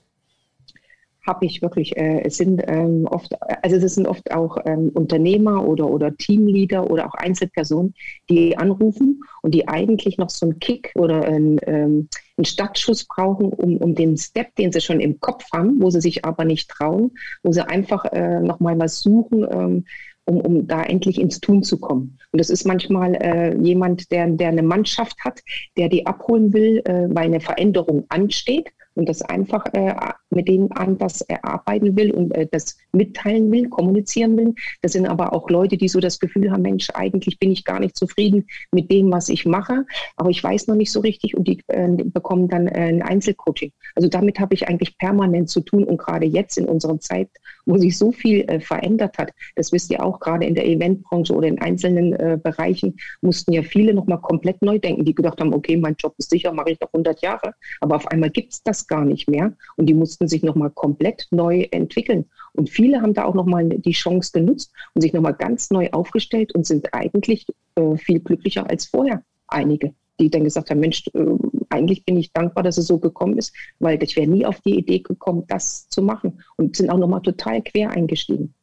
Habe 1.29 1.45
ich 1.45 1.61
wirklich, 1.61 1.95
äh, 1.95 2.23
es 2.25 2.37
sind 2.37 2.63
ähm, 2.67 3.05
oft, 3.05 3.33
also 3.63 3.77
es 3.77 3.95
sind 3.95 4.07
oft 4.07 4.31
auch 4.31 4.57
ähm, 4.65 4.89
Unternehmer 4.95 5.63
oder, 5.65 5.87
oder 5.87 6.17
Teamleader 6.17 6.89
oder 6.89 7.07
auch 7.07 7.13
Einzelpersonen, 7.13 7.93
die 8.29 8.57
anrufen 8.57 9.21
und 9.43 9.53
die 9.53 9.67
eigentlich 9.67 10.17
noch 10.17 10.31
so 10.31 10.47
einen 10.47 10.59
Kick 10.59 10.91
oder 10.95 11.23
einen, 11.23 11.59
ähm, 11.67 12.09
einen 12.35 12.45
Startschuss 12.45 13.05
brauchen, 13.05 13.49
um, 13.49 13.77
um 13.77 13.93
den 13.93 14.17
Step, 14.17 14.55
den 14.55 14.71
sie 14.71 14.81
schon 14.81 14.99
im 14.99 15.19
Kopf 15.19 15.45
haben, 15.53 15.81
wo 15.81 15.91
sie 15.91 16.01
sich 16.01 16.25
aber 16.25 16.45
nicht 16.45 16.67
trauen, 16.67 17.11
wo 17.43 17.51
sie 17.51 17.65
einfach 17.65 18.05
äh, 18.05 18.39
nochmal 18.39 18.79
was 18.79 19.01
suchen, 19.01 19.45
ähm, 19.51 19.85
um, 20.25 20.41
um 20.41 20.67
da 20.67 20.81
endlich 20.81 21.21
ins 21.21 21.39
Tun 21.39 21.61
zu 21.61 21.79
kommen. 21.79 22.17
Und 22.31 22.39
das 22.39 22.49
ist 22.49 22.65
manchmal 22.65 23.13
äh, 23.15 23.55
jemand, 23.57 24.11
der, 24.11 24.27
der 24.27 24.49
eine 24.49 24.63
Mannschaft 24.63 25.17
hat, 25.23 25.41
der 25.77 25.89
die 25.89 26.07
abholen 26.07 26.53
will, 26.53 26.81
äh, 26.85 27.07
weil 27.09 27.25
eine 27.25 27.39
Veränderung 27.39 28.05
ansteht 28.09 28.71
und 28.95 29.07
das 29.07 29.21
einfach 29.21 29.65
äh, 29.73 29.93
mit 30.29 30.47
denen 30.47 30.71
anders 30.71 31.21
erarbeiten 31.21 31.95
will 31.95 32.11
und 32.11 32.35
äh, 32.35 32.47
das 32.51 32.77
mitteilen 32.91 33.51
will, 33.51 33.69
kommunizieren 33.69 34.37
will. 34.37 34.53
Das 34.81 34.93
sind 34.93 35.07
aber 35.07 35.33
auch 35.33 35.49
Leute, 35.49 35.77
die 35.77 35.87
so 35.87 35.99
das 35.99 36.19
Gefühl 36.19 36.51
haben, 36.51 36.61
Mensch, 36.61 36.89
eigentlich 36.93 37.39
bin 37.39 37.51
ich 37.51 37.63
gar 37.65 37.79
nicht 37.79 37.95
zufrieden 37.95 38.45
mit 38.71 38.91
dem, 38.91 39.11
was 39.11 39.29
ich 39.29 39.45
mache, 39.45 39.85
aber 40.15 40.29
ich 40.29 40.43
weiß 40.43 40.67
noch 40.67 40.75
nicht 40.75 40.91
so 40.91 40.99
richtig 40.99 41.35
und 41.35 41.47
die 41.47 41.61
äh, 41.67 41.87
bekommen 41.89 42.47
dann 42.47 42.67
äh, 42.67 42.89
ein 42.89 43.01
Einzelcoaching. 43.01 43.71
Also 43.95 44.09
damit 44.09 44.39
habe 44.39 44.53
ich 44.53 44.67
eigentlich 44.67 44.97
permanent 44.97 45.49
zu 45.49 45.61
tun 45.61 45.83
und 45.83 45.97
gerade 45.97 46.25
jetzt 46.25 46.57
in 46.57 46.65
unserer 46.65 46.99
Zeit, 46.99 47.29
wo 47.65 47.77
sich 47.77 47.97
so 47.97 48.11
viel 48.11 48.41
äh, 48.41 48.59
verändert 48.59 49.17
hat, 49.17 49.31
das 49.55 49.71
wisst 49.71 49.91
ihr 49.91 50.03
auch, 50.03 50.19
gerade 50.19 50.45
in 50.45 50.55
der 50.55 50.67
Eventbranche 50.67 51.33
oder 51.33 51.47
in 51.47 51.59
einzelnen 51.59 52.41
Bereichen, 52.41 52.97
mussten 53.21 53.53
ja 53.53 53.61
viele 53.61 53.93
nochmal 53.93 54.19
komplett 54.19 54.61
neu 54.61 54.79
denken, 54.79 55.05
die 55.05 55.15
gedacht 55.15 55.39
haben, 55.39 55.53
okay, 55.53 55.77
mein 55.77 55.95
Job 55.97 56.13
ist 56.17 56.29
sicher, 56.29 56.51
mache 56.51 56.71
ich 56.71 56.79
noch 56.79 56.89
100 56.93 57.21
Jahre, 57.21 57.53
aber 57.81 57.95
auf 57.95 58.07
einmal 58.07 58.29
gibt 58.29 58.53
es 58.53 58.63
das 58.63 58.78
gar 58.87 59.05
nicht 59.05 59.29
mehr 59.29 59.53
und 59.75 59.87
die 59.87 59.93
mussten 59.93 60.27
sich 60.27 60.43
nochmal 60.43 60.69
komplett 60.69 61.27
neu 61.31 61.67
entwickeln. 61.71 62.25
Und 62.53 62.69
viele 62.69 63.01
haben 63.01 63.13
da 63.13 63.25
auch 63.25 63.35
nochmal 63.35 63.69
die 63.69 63.91
Chance 63.91 64.31
genutzt 64.33 64.71
und 64.93 65.01
sich 65.01 65.13
nochmal 65.13 65.33
ganz 65.33 65.69
neu 65.71 65.89
aufgestellt 65.91 66.53
und 66.53 66.65
sind 66.65 66.93
eigentlich 66.93 67.45
äh, 67.75 67.95
viel 67.97 68.19
glücklicher 68.19 68.69
als 68.69 68.85
vorher. 68.85 69.23
Einige, 69.47 69.93
die 70.19 70.29
dann 70.29 70.43
gesagt 70.43 70.69
haben, 70.69 70.79
Mensch, 70.79 71.03
äh, 71.13 71.25
eigentlich 71.69 72.05
bin 72.05 72.17
ich 72.17 72.33
dankbar, 72.33 72.63
dass 72.63 72.77
es 72.77 72.87
so 72.87 72.97
gekommen 72.97 73.37
ist, 73.37 73.53
weil 73.79 74.01
ich 74.03 74.15
wäre 74.15 74.27
nie 74.27 74.45
auf 74.45 74.59
die 74.61 74.77
Idee 74.77 74.99
gekommen, 74.99 75.45
das 75.47 75.87
zu 75.89 76.01
machen 76.01 76.41
und 76.57 76.75
sind 76.75 76.89
auch 76.89 76.97
nochmal 76.97 77.21
total 77.21 77.61
quer 77.61 77.91
eingestiegen. 77.91 78.53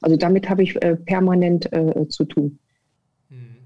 Also 0.00 0.16
damit 0.16 0.48
habe 0.48 0.62
ich 0.62 0.80
äh, 0.82 0.96
permanent 0.96 1.72
äh, 1.72 2.08
zu 2.08 2.24
tun. 2.24 2.58
Hm. 3.28 3.56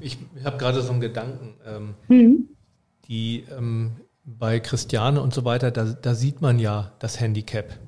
Ich, 0.00 0.18
ich 0.36 0.44
habe 0.44 0.56
gerade 0.58 0.82
so 0.82 0.92
einen 0.92 1.00
Gedanken. 1.00 1.54
Ähm, 1.66 1.94
mhm. 2.08 2.48
Die 3.08 3.44
ähm, 3.56 3.92
bei 4.24 4.60
Christiane 4.60 5.20
und 5.20 5.34
so 5.34 5.44
weiter, 5.44 5.70
da, 5.70 5.84
da 5.84 6.14
sieht 6.14 6.40
man 6.40 6.58
ja 6.58 6.92
das 6.98 7.20
Handicap. 7.20 7.78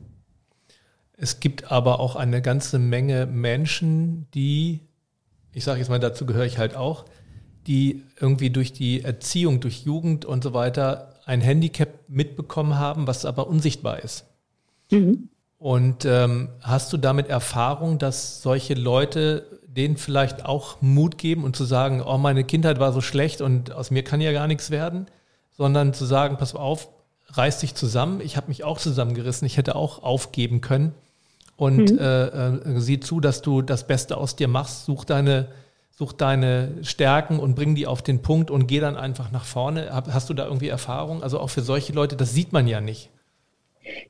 Es 1.16 1.40
gibt 1.40 1.70
aber 1.72 1.98
auch 1.98 2.14
eine 2.14 2.42
ganze 2.42 2.78
Menge 2.78 3.26
Menschen, 3.26 4.26
die, 4.34 4.80
ich 5.52 5.64
sage 5.64 5.78
jetzt 5.78 5.88
mal, 5.88 5.98
dazu 5.98 6.26
gehöre 6.26 6.44
ich 6.44 6.58
halt 6.58 6.76
auch, 6.76 7.06
die 7.66 8.04
irgendwie 8.20 8.50
durch 8.50 8.72
die 8.72 9.02
Erziehung, 9.02 9.60
durch 9.60 9.84
Jugend 9.84 10.24
und 10.24 10.44
so 10.44 10.52
weiter 10.52 11.14
ein 11.24 11.40
Handicap 11.40 11.88
mitbekommen 12.08 12.78
haben, 12.78 13.06
was 13.06 13.24
aber 13.24 13.48
unsichtbar 13.48 14.02
ist. 14.02 14.26
Mhm. 14.90 15.30
Und 15.58 16.04
ähm, 16.04 16.50
hast 16.60 16.92
du 16.92 16.98
damit 16.98 17.28
Erfahrung, 17.28 17.98
dass 17.98 18.42
solche 18.42 18.74
Leute 18.74 19.60
denen 19.66 19.96
vielleicht 19.96 20.44
auch 20.44 20.80
Mut 20.82 21.18
geben 21.18 21.44
und 21.44 21.56
zu 21.56 21.64
sagen, 21.64 22.02
oh, 22.02 22.18
meine 22.18 22.44
Kindheit 22.44 22.78
war 22.78 22.92
so 22.92 23.00
schlecht 23.00 23.40
und 23.40 23.72
aus 23.72 23.90
mir 23.90 24.04
kann 24.04 24.20
ja 24.20 24.32
gar 24.32 24.46
nichts 24.46 24.70
werden? 24.70 25.06
Sondern 25.56 25.94
zu 25.94 26.04
sagen, 26.04 26.36
pass 26.36 26.54
auf, 26.54 26.88
reiß 27.30 27.60
dich 27.60 27.74
zusammen. 27.74 28.20
Ich 28.20 28.36
habe 28.36 28.48
mich 28.48 28.64
auch 28.64 28.78
zusammengerissen. 28.78 29.46
Ich 29.46 29.56
hätte 29.56 29.76
auch 29.76 30.02
aufgeben 30.02 30.60
können. 30.60 30.94
Und 31.56 31.92
mhm. 31.92 31.98
äh, 31.98 32.26
äh, 32.26 32.80
sieh 32.80 33.00
zu, 33.00 33.20
dass 33.20 33.42
du 33.42 33.62
das 33.62 33.86
Beste 33.86 34.16
aus 34.16 34.36
dir 34.36 34.48
machst. 34.48 34.84
Such 34.84 35.04
deine, 35.04 35.48
such 35.90 36.12
deine 36.12 36.74
Stärken 36.82 37.38
und 37.38 37.54
bring 37.54 37.74
die 37.74 37.86
auf 37.86 38.02
den 38.02 38.20
Punkt 38.22 38.50
und 38.50 38.66
geh 38.66 38.80
dann 38.80 38.96
einfach 38.96 39.30
nach 39.30 39.44
vorne. 39.44 39.90
Hast 39.90 40.28
du 40.28 40.34
da 40.34 40.44
irgendwie 40.44 40.68
Erfahrung? 40.68 41.22
Also 41.22 41.40
auch 41.40 41.50
für 41.50 41.62
solche 41.62 41.92
Leute, 41.92 42.16
das 42.16 42.32
sieht 42.32 42.52
man 42.52 42.66
ja 42.66 42.80
nicht. 42.80 43.10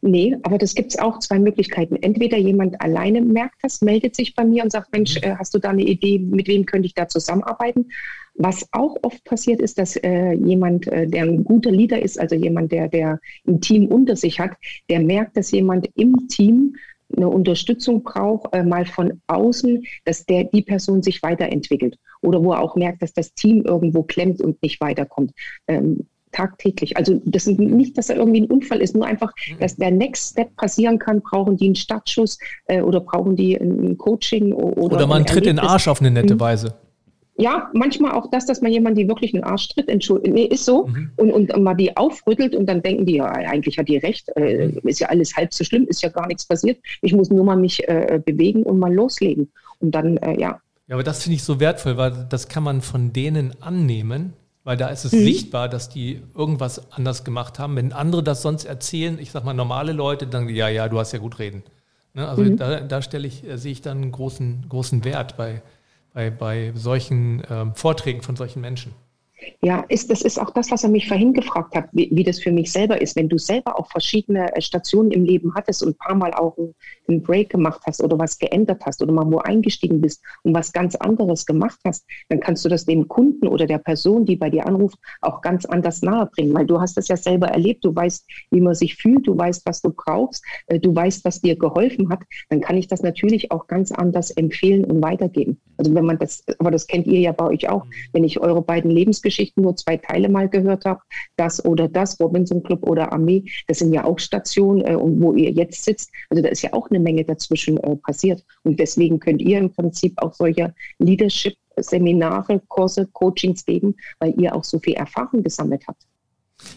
Nee, 0.01 0.37
aber 0.43 0.59
das 0.59 0.75
gibt 0.75 0.93
es 0.93 0.99
auch 0.99 1.19
zwei 1.19 1.39
Möglichkeiten. 1.39 1.97
Entweder 1.97 2.37
jemand 2.37 2.81
alleine 2.81 3.21
merkt 3.21 3.57
das, 3.63 3.81
meldet 3.81 4.17
sich 4.17 4.35
bei 4.35 4.45
mir 4.45 4.65
und 4.65 4.71
sagt, 4.71 4.93
Mensch, 4.93 5.17
mhm. 5.17 5.23
äh, 5.23 5.37
hast 5.37 5.55
du 5.55 5.59
da 5.59 5.71
eine 5.71 5.83
Idee, 5.83 6.19
mit 6.19 6.49
wem 6.49 6.67
könnte 6.67 6.87
ich 6.87 6.95
da 6.95 7.09
zusammenarbeiten? 7.09 7.91
Was 8.35 8.69
auch 8.73 8.97
oft 9.03 9.25
passiert 9.25 9.61
ist, 9.61 9.79
dass 9.79 9.97
äh, 9.97 10.33
jemand, 10.33 10.87
äh, 10.89 11.07
der 11.07 11.25
ein 11.25 11.45
guter 11.45 11.71
Leader 11.71 12.01
ist, 12.01 12.21
also 12.21 12.35
jemand, 12.35 12.73
der, 12.73 12.89
der 12.89 13.19
ein 13.47 13.61
Team 13.61 13.87
unter 13.87 14.17
sich 14.17 14.39
hat, 14.41 14.53
der 14.91 15.01
merkt, 15.01 15.37
dass 15.37 15.51
jemand 15.51 15.89
im 15.95 16.29
Team 16.29 16.77
eine 17.17 17.29
Unterstützung 17.29 18.03
braucht, 18.03 18.53
äh, 18.53 18.63
mal 18.63 18.85
von 18.85 19.21
außen, 19.27 19.85
dass 20.05 20.27
der, 20.27 20.45
die 20.45 20.63
Person 20.63 21.03
sich 21.03 21.23
weiterentwickelt. 21.23 21.99
Oder 22.21 22.43
wo 22.43 22.53
er 22.53 22.61
auch 22.61 22.77
merkt, 22.77 23.03
dass 23.03 23.13
das 23.13 23.33
Team 23.35 23.63
irgendwo 23.63 24.03
klemmt 24.03 24.41
und 24.41 24.61
nicht 24.63 24.81
weiterkommt. 24.81 25.33
Ähm, 25.69 26.07
tagtäglich. 26.37 26.97
Also 26.97 27.21
das 27.25 27.47
ist 27.47 27.59
nicht, 27.59 27.97
dass 27.97 28.09
da 28.09 28.15
irgendwie 28.15 28.43
ein 28.43 28.51
Unfall 28.51 28.81
ist, 28.81 28.95
nur 28.95 29.07
einfach, 29.07 29.33
mhm. 29.49 29.59
dass 29.59 29.77
der 29.77 29.91
Next 29.91 30.33
Step 30.33 30.55
passieren 30.57 30.99
kann. 30.99 31.23
Brauchen 31.23 31.57
die 31.57 31.67
einen 31.67 31.75
Startschuss 31.75 32.39
äh, 32.67 32.81
oder 32.81 33.01
brauchen 33.01 33.37
die 33.37 33.57
ein 33.57 33.97
Coaching 33.99 34.53
oder, 34.53 34.95
oder 34.95 35.07
man 35.07 35.25
tritt 35.25 35.47
in 35.47 35.57
den 35.57 35.59
Arsch 35.61 35.89
auf 35.89 36.01
eine 36.01 36.11
nette 36.11 36.35
mhm. 36.35 36.41
Weise 36.41 36.75
ja, 37.39 37.71
manchmal 37.75 38.13
auch 38.13 38.31
das, 38.31 38.47
dass 38.47 38.63
man 38.63 38.73
jemand 38.73 38.97
die 38.97 39.09
wirklich 39.09 39.35
einen 39.35 39.45
Arsch 39.45 39.69
tritt, 39.69 39.89
entschuldigt, 39.89 40.35
nee, 40.35 40.45
ist 40.45 40.65
so, 40.65 40.87
mhm. 40.87 41.11
und, 41.17 41.33
und 41.33 41.63
mal 41.63 41.75
die 41.75 41.97
aufrüttelt 41.97 42.55
und 42.55 42.67
dann 42.67 42.83
denken 42.83 43.05
die, 43.05 43.17
ja, 43.17 43.27
eigentlich 43.27 43.79
hat 43.79 43.89
die 43.89 43.99
recht, 43.99 44.31
äh, 44.37 44.69
mhm. 44.69 44.89
ist 44.89 45.01
ja 45.01 45.09
alles 45.09 45.37
halb 45.37 45.53
so 45.53 45.63
schlimm, 45.65 45.87
ist 45.87 46.03
ja 46.03 46.09
gar 46.09 46.27
nichts 46.27 46.47
passiert. 46.47 46.79
Ich 47.03 47.13
muss 47.13 47.31
nur 47.31 47.45
mal 47.45 47.57
mich 47.57 47.87
äh, 47.89 48.21
bewegen 48.25 48.63
und 48.63 48.79
mal 48.79 48.93
loslegen. 48.93 49.51
Und 49.81 49.95
dann, 49.95 50.17
äh, 50.19 50.41
ja. 50.41 50.61
Ja, 50.89 50.95
aber 50.95 51.03
das 51.03 51.23
finde 51.23 51.37
ich 51.37 51.43
so 51.43 51.61
wertvoll, 51.61 51.97
weil 51.97 52.27
das 52.31 52.49
kann 52.49 52.63
man 52.63 52.81
von 52.81 53.13
denen 53.13 53.61
annehmen, 53.61 54.33
weil 54.67 54.77
da 54.77 54.89
ist 54.89 55.05
es 55.05 55.13
mhm. 55.13 55.23
sichtbar, 55.23 55.69
dass 55.69 55.89
die 55.89 56.21
irgendwas 56.35 56.91
anders 56.91 57.23
gemacht 57.23 57.61
haben. 57.61 57.77
Wenn 57.77 57.93
andere 57.93 58.25
das 58.25 58.43
sonst 58.43 58.65
erzählen, 58.65 59.17
ich 59.21 59.31
sag 59.31 59.45
mal 59.45 59.55
normale 59.55 59.93
Leute, 59.93 60.27
dann, 60.27 60.49
ja, 60.49 60.69
ja, 60.69 60.89
du 60.89 60.99
hast 60.99 61.13
ja 61.13 61.21
gut 61.21 61.39
reden. 61.39 61.63
Ne? 62.15 62.27
Also 62.27 62.43
mhm. 62.43 62.57
da, 62.57 62.81
da 62.81 63.01
stelle 63.01 63.29
ich, 63.29 63.49
äh, 63.49 63.59
sehe 63.59 63.71
ich 63.71 63.81
dann 63.81 64.03
einen 64.03 64.11
großen, 64.11 64.67
großen 64.69 65.05
Wert 65.05 65.37
bei, 65.37 65.63
bei, 66.13 66.31
bei 66.31 66.73
solchen 66.75 67.45
ähm, 67.49 67.77
Vorträgen 67.77 68.23
von 68.23 68.35
solchen 68.35 68.61
Menschen. 68.61 68.93
Ja, 69.63 69.85
ist, 69.89 70.11
das 70.11 70.23
ist 70.23 70.37
auch 70.37 70.51
das, 70.51 70.73
was 70.73 70.83
er 70.83 70.91
mich 70.91 71.07
vorhin 71.07 71.33
gefragt 71.33 71.77
hat, 71.77 71.89
wie, 71.93 72.09
wie 72.11 72.25
das 72.25 72.41
für 72.41 72.51
mich 72.51 72.73
selber 72.73 73.01
ist. 73.01 73.15
Wenn 73.15 73.29
du 73.29 73.39
selber 73.39 73.79
auch 73.79 73.89
verschiedene 73.89 74.53
äh, 74.57 74.61
Stationen 74.61 75.13
im 75.13 75.25
Leben 75.25 75.55
hattest 75.55 75.85
und 75.85 75.91
ein 75.91 75.99
paar 75.99 76.17
Mal 76.17 76.35
auch 76.35 76.59
einen 76.59 76.75
Break 77.09 77.51
gemacht 77.51 77.81
hast 77.87 78.03
oder 78.03 78.19
was 78.19 78.39
geändert 78.39 78.83
hast 78.85 79.03
oder 79.03 79.13
mal 79.13 79.31
wo 79.31 79.39
eingestiegen 79.39 80.01
bist 80.01 80.23
und 80.43 80.55
was 80.55 80.73
ganz 80.73 80.95
anderes 80.97 81.47
gemacht 81.47 81.79
hast, 81.85 82.07
dann 82.29 82.41
kannst 82.41 82.65
du 82.65 82.69
das 82.69 82.85
dem 82.85 83.09
Kunden 83.09 83.47
oder 83.49 83.67
der 83.67 83.79
Person, 83.79 84.25
die 84.25 84.37
bei 84.37 84.51
dir 84.51 84.67
anruft, 84.67 84.99
auch 85.21 85.41
ganz 85.41 85.65
anders 85.65 86.03
nahebringen, 86.03 86.55
weil 86.55 86.67
du 86.67 86.81
hast 86.81 86.97
das 86.97 87.09
ja 87.09 87.17
selber 87.17 87.49
erlebt. 87.49 87.85
Du 87.85 87.95
weißt, 87.95 88.27
wie 88.51 88.61
man 88.61 88.75
sich 88.75 88.97
fühlt, 88.97 89.27
du 89.27 89.37
weißt, 89.37 89.65
was 89.67 89.81
du 89.81 89.91
brauchst, 89.91 90.45
äh, 90.67 90.79
du 90.79 90.95
weißt, 90.95 91.25
was 91.25 91.41
dir 91.41 91.57
geholfen 91.57 92.09
hat. 92.11 92.21
Dann 92.49 92.61
kann 92.61 92.77
ich 92.77 92.89
das 92.89 93.03
natürlich 93.03 93.51
auch 93.51 93.67
ganz 93.67 93.93
anders 93.93 94.31
empfehlen 94.31 94.85
und 94.85 95.03
weitergeben. 95.03 95.61
Also 95.77 95.95
wenn 95.95 96.07
man 96.07 96.19
das, 96.19 96.43
aber 96.59 96.71
das 96.71 96.87
kennt 96.87 97.07
ihr 97.07 97.21
ja 97.21 97.33
bei 97.33 97.47
euch 97.47 97.69
auch, 97.69 97.85
wenn 98.13 98.25
ich 98.25 98.41
eure 98.41 98.63
beiden 98.63 98.91
Lebens 98.91 99.23
Geschichten 99.23 99.63
nur 99.63 99.77
zwei 99.77 99.97
Teile 99.97 100.29
mal 100.29 100.49
gehört 100.49 100.85
habe, 100.85 101.01
das 101.37 101.65
oder 101.65 101.89
das, 101.89 102.19
Robinson 102.21 102.63
Club 102.63 102.89
oder 102.89 103.13
Armee, 103.13 103.45
das 103.69 103.79
sind 103.79 103.93
ja 103.93 104.05
auch 104.05 104.19
Stationen, 104.19 104.83
äh, 104.83 104.97
wo 104.99 105.35
ihr 105.35 105.51
jetzt 105.51 105.85
sitzt. 105.85 106.11
Also 106.31 106.43
da 106.43 106.49
ist 106.49 106.63
ja 106.63 106.73
auch 106.73 106.91
eine 106.91 106.96
Menge 106.99 107.25
dazwischen 107.25 107.77
äh, 107.79 107.97
passiert. 107.97 108.45
Und 108.63 108.79
deswegen 108.79 109.21
könnt 109.21 109.43
ihr 109.43 109.59
im 109.59 109.73
Prinzip 109.73 110.15
auch 110.23 110.35
solche 110.35 110.75
Leadership-Seminare, 110.99 112.61
Kurse, 112.69 113.07
Coachings 113.13 113.65
geben, 113.65 113.97
weil 114.19 114.35
ihr 114.41 114.55
auch 114.55 114.65
so 114.65 114.79
viel 114.79 114.95
Erfahrung 114.95 115.43
gesammelt 115.43 115.85
habt. 115.87 116.07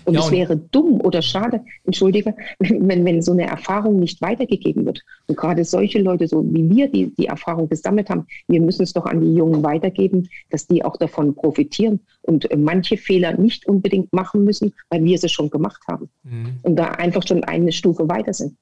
Und 0.06 0.16
ja, 0.16 0.20
es 0.22 0.32
wäre 0.32 0.58
dumm 0.58 1.00
oder 1.02 1.22
schade, 1.22 1.64
entschuldige, 1.86 2.36
wenn, 2.60 3.06
wenn 3.06 3.22
so 3.22 3.32
eine 3.32 3.48
Erfahrung 3.48 4.00
nicht 4.00 4.22
weitergegeben 4.22 4.86
wird. 4.86 5.02
Und 5.28 5.38
gerade 5.38 5.64
solche 5.64 6.00
Leute, 6.00 6.28
so 6.28 6.44
wie 6.54 6.70
wir 6.70 6.90
die, 6.90 7.14
die 7.16 7.28
Erfahrung 7.28 7.70
gesammelt 7.70 8.10
haben, 8.10 8.28
wir 8.48 8.62
müssen 8.62 8.84
es 8.84 8.94
doch 8.94 9.06
an 9.06 9.22
die 9.22 9.34
Jungen 9.34 9.64
weitergeben, 9.64 10.28
dass 10.50 10.68
die 10.68 10.84
auch 10.84 10.98
davon 10.98 11.34
profitieren 11.34 12.02
und 12.24 12.50
äh, 12.52 12.58
manche 12.58 12.98
Fehler 12.98 13.38
nicht 13.38 13.68
unbedingt 13.68 14.12
machen 14.12 14.44
müssen, 14.44 14.74
weil 14.90 15.04
wir 15.04 15.18
sie 15.18 15.30
schon 15.30 15.50
gemacht 15.50 15.82
haben. 15.88 16.10
Mhm. 16.24 16.60
Und 16.64 16.76
da 16.76 16.88
einfach 16.90 17.26
schon 17.26 17.44
eine 17.44 17.72
Stufe 17.72 18.10
weiter 18.10 18.34
sind. 18.34 18.58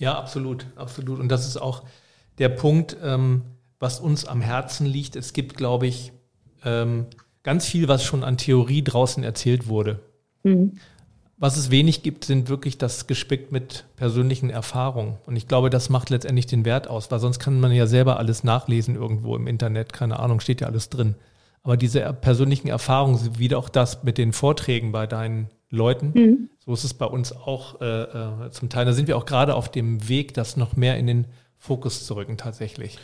Ja, 0.00 0.18
absolut, 0.18 0.66
absolut. 0.76 1.20
Und 1.20 1.28
das 1.28 1.46
ist 1.46 1.58
auch 1.58 1.84
der 2.38 2.48
Punkt, 2.48 2.96
ähm, 3.04 3.42
was 3.78 4.00
uns 4.00 4.24
am 4.24 4.40
Herzen 4.40 4.86
liegt. 4.86 5.14
Es 5.14 5.34
gibt, 5.34 5.56
glaube 5.56 5.86
ich, 5.86 6.12
ähm, 6.64 7.06
ganz 7.42 7.66
viel, 7.66 7.86
was 7.86 8.02
schon 8.02 8.24
an 8.24 8.38
Theorie 8.38 8.82
draußen 8.82 9.22
erzählt 9.22 9.68
wurde. 9.68 10.00
Mhm. 10.42 10.78
Was 11.36 11.58
es 11.58 11.70
wenig 11.70 12.02
gibt, 12.02 12.24
sind 12.24 12.48
wirklich 12.48 12.78
das 12.78 13.06
gespickt 13.06 13.52
mit 13.52 13.84
persönlichen 13.96 14.48
Erfahrungen. 14.48 15.18
Und 15.26 15.36
ich 15.36 15.48
glaube, 15.48 15.68
das 15.68 15.90
macht 15.90 16.08
letztendlich 16.08 16.46
den 16.46 16.64
Wert 16.64 16.88
aus, 16.88 17.10
weil 17.10 17.18
sonst 17.18 17.38
kann 17.38 17.60
man 17.60 17.72
ja 17.72 17.86
selber 17.86 18.18
alles 18.18 18.42
nachlesen 18.42 18.94
irgendwo 18.94 19.36
im 19.36 19.46
Internet. 19.46 19.92
Keine 19.92 20.18
Ahnung, 20.18 20.40
steht 20.40 20.62
ja 20.62 20.66
alles 20.66 20.88
drin. 20.88 21.14
Aber 21.62 21.76
diese 21.76 22.00
persönlichen 22.14 22.68
Erfahrungen, 22.68 23.38
wie 23.38 23.54
auch 23.54 23.68
das 23.68 24.02
mit 24.02 24.16
den 24.16 24.32
Vorträgen 24.32 24.92
bei 24.92 25.06
deinen 25.06 25.48
Leuten. 25.68 26.12
Mhm. 26.14 26.50
So 26.70 26.74
ist 26.74 26.84
es 26.84 26.94
bei 26.94 27.06
uns 27.06 27.32
auch 27.32 27.80
äh, 27.80 28.02
äh, 28.02 28.50
zum 28.52 28.68
Teil. 28.68 28.84
Da 28.84 28.92
sind 28.92 29.08
wir 29.08 29.16
auch 29.16 29.26
gerade 29.26 29.56
auf 29.56 29.72
dem 29.72 30.08
Weg, 30.08 30.34
das 30.34 30.56
noch 30.56 30.76
mehr 30.76 30.98
in 30.98 31.08
den 31.08 31.26
Fokus 31.58 32.06
zu 32.06 32.14
rücken 32.14 32.36
tatsächlich. 32.36 32.96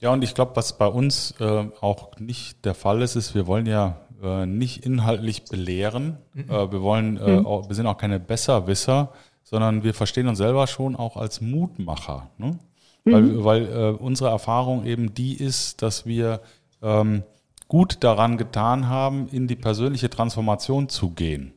Ja, 0.00 0.12
und 0.12 0.24
ich 0.24 0.34
glaube, 0.34 0.56
was 0.56 0.76
bei 0.76 0.88
uns 0.88 1.32
äh, 1.38 1.68
auch 1.80 2.18
nicht 2.18 2.64
der 2.64 2.74
Fall 2.74 3.02
ist, 3.02 3.14
ist, 3.14 3.36
wir 3.36 3.46
wollen 3.46 3.66
ja 3.66 4.00
äh, 4.20 4.44
nicht 4.44 4.84
inhaltlich 4.84 5.44
belehren. 5.44 6.16
Mhm. 6.34 6.50
Äh, 6.50 6.72
wir 6.72 6.82
wollen, 6.82 7.16
äh, 7.18 7.36
mhm. 7.36 7.46
auch, 7.46 7.68
wir 7.68 7.76
sind 7.76 7.86
auch 7.86 7.96
keine 7.96 8.18
Besserwisser, 8.18 9.12
sondern 9.44 9.84
wir 9.84 9.94
verstehen 9.94 10.26
uns 10.26 10.38
selber 10.38 10.66
schon 10.66 10.96
auch 10.96 11.16
als 11.16 11.40
Mutmacher. 11.40 12.30
Ne? 12.38 12.58
Mhm. 13.04 13.12
Weil, 13.12 13.44
weil 13.44 13.66
äh, 13.66 13.90
unsere 13.90 14.30
Erfahrung 14.30 14.84
eben 14.84 15.14
die 15.14 15.36
ist, 15.36 15.80
dass 15.80 16.06
wir 16.06 16.40
ähm, 16.82 17.22
gut 17.68 17.98
daran 18.02 18.36
getan 18.36 18.88
haben, 18.88 19.28
in 19.28 19.46
die 19.46 19.54
persönliche 19.54 20.10
Transformation 20.10 20.88
zu 20.88 21.10
gehen. 21.10 21.52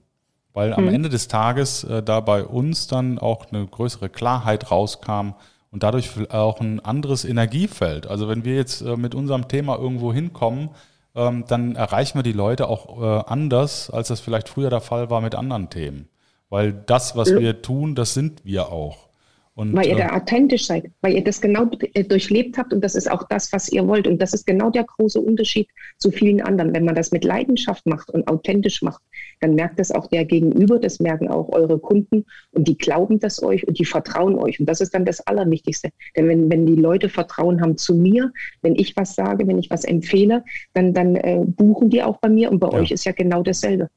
Weil 0.53 0.73
am 0.73 0.85
mhm. 0.85 0.93
Ende 0.93 1.09
des 1.09 1.27
Tages 1.27 1.83
äh, 1.83 2.01
da 2.01 2.19
bei 2.19 2.43
uns 2.43 2.87
dann 2.87 3.19
auch 3.19 3.51
eine 3.51 3.65
größere 3.65 4.09
Klarheit 4.09 4.71
rauskam, 4.71 5.33
und 5.71 5.83
dadurch 5.83 6.31
auch 6.31 6.59
ein 6.59 6.79
anderes 6.79 7.25
Energiefeld. 7.25 8.07
Also 8.07 8.27
wenn 8.27 8.43
wir 8.43 8.55
jetzt 8.55 8.81
äh, 8.81 8.97
mit 8.97 9.13
unserem 9.13 9.47
Thema 9.47 9.77
irgendwo 9.77 10.11
hinkommen, 10.11 10.69
ähm, 11.15 11.45
dann 11.47 11.75
erreichen 11.75 12.17
wir 12.17 12.23
die 12.23 12.31
Leute 12.31 12.67
auch 12.67 13.01
äh, 13.01 13.23
anders, 13.27 13.89
als 13.89 14.07
das 14.07 14.19
vielleicht 14.19 14.49
früher 14.49 14.69
der 14.69 14.81
Fall 14.81 15.09
war 15.09 15.21
mit 15.21 15.35
anderen 15.35 15.69
Themen. 15.69 16.09
Weil 16.49 16.73
das, 16.73 17.15
was 17.15 17.31
wir 17.31 17.61
tun, 17.61 17.93
das 17.93 18.15
sind 18.15 18.43
wir 18.43 18.71
auch. 18.71 19.08
Und, 19.59 19.75
weil 19.75 19.87
ihr 19.87 19.97
da 19.97 20.07
äh, 20.07 20.11
authentisch 20.11 20.67
seid, 20.67 20.85
weil 21.01 21.15
ihr 21.15 21.23
das 21.23 21.41
genau 21.41 21.69
äh, 21.93 22.05
durchlebt 22.05 22.57
habt 22.57 22.71
und 22.71 22.81
das 22.81 22.95
ist 22.95 23.11
auch 23.11 23.27
das, 23.27 23.51
was 23.51 23.67
ihr 23.67 23.85
wollt. 23.89 24.07
Und 24.07 24.21
das 24.21 24.33
ist 24.33 24.47
genau 24.47 24.69
der 24.69 24.85
große 24.85 25.19
Unterschied 25.19 25.67
zu 25.97 26.11
vielen 26.11 26.39
anderen. 26.39 26.73
Wenn 26.73 26.85
man 26.85 26.95
das 26.95 27.11
mit 27.11 27.25
Leidenschaft 27.25 27.85
macht 27.85 28.09
und 28.09 28.25
authentisch 28.29 28.81
macht, 28.81 29.01
dann 29.41 29.55
merkt 29.55 29.77
das 29.77 29.91
auch 29.91 30.07
der 30.07 30.23
Gegenüber, 30.23 30.79
das 30.79 31.01
merken 31.01 31.27
auch 31.27 31.49
eure 31.49 31.77
Kunden 31.77 32.25
und 32.51 32.69
die 32.69 32.77
glauben 32.77 33.19
das 33.19 33.43
euch 33.43 33.67
und 33.67 33.77
die 33.77 33.83
vertrauen 33.83 34.35
euch. 34.35 34.61
Und 34.61 34.65
das 34.65 34.79
ist 34.79 34.93
dann 34.93 35.03
das 35.03 35.19
Allerwichtigste. 35.27 35.89
Denn 36.15 36.29
wenn, 36.29 36.49
wenn 36.49 36.65
die 36.65 36.75
Leute 36.75 37.09
Vertrauen 37.09 37.59
haben 37.59 37.75
zu 37.75 37.93
mir, 37.93 38.31
wenn 38.61 38.75
ich 38.75 38.95
was 38.95 39.13
sage, 39.13 39.45
wenn 39.45 39.59
ich 39.59 39.69
was 39.69 39.83
empfehle, 39.83 40.45
dann, 40.73 40.93
dann 40.93 41.17
äh, 41.17 41.43
buchen 41.45 41.89
die 41.89 42.01
auch 42.01 42.15
bei 42.19 42.29
mir 42.29 42.49
und 42.49 42.59
bei 42.59 42.69
ja. 42.69 42.75
euch 42.75 42.91
ist 42.91 43.03
ja 43.03 43.11
genau 43.11 43.43
dasselbe. 43.43 43.89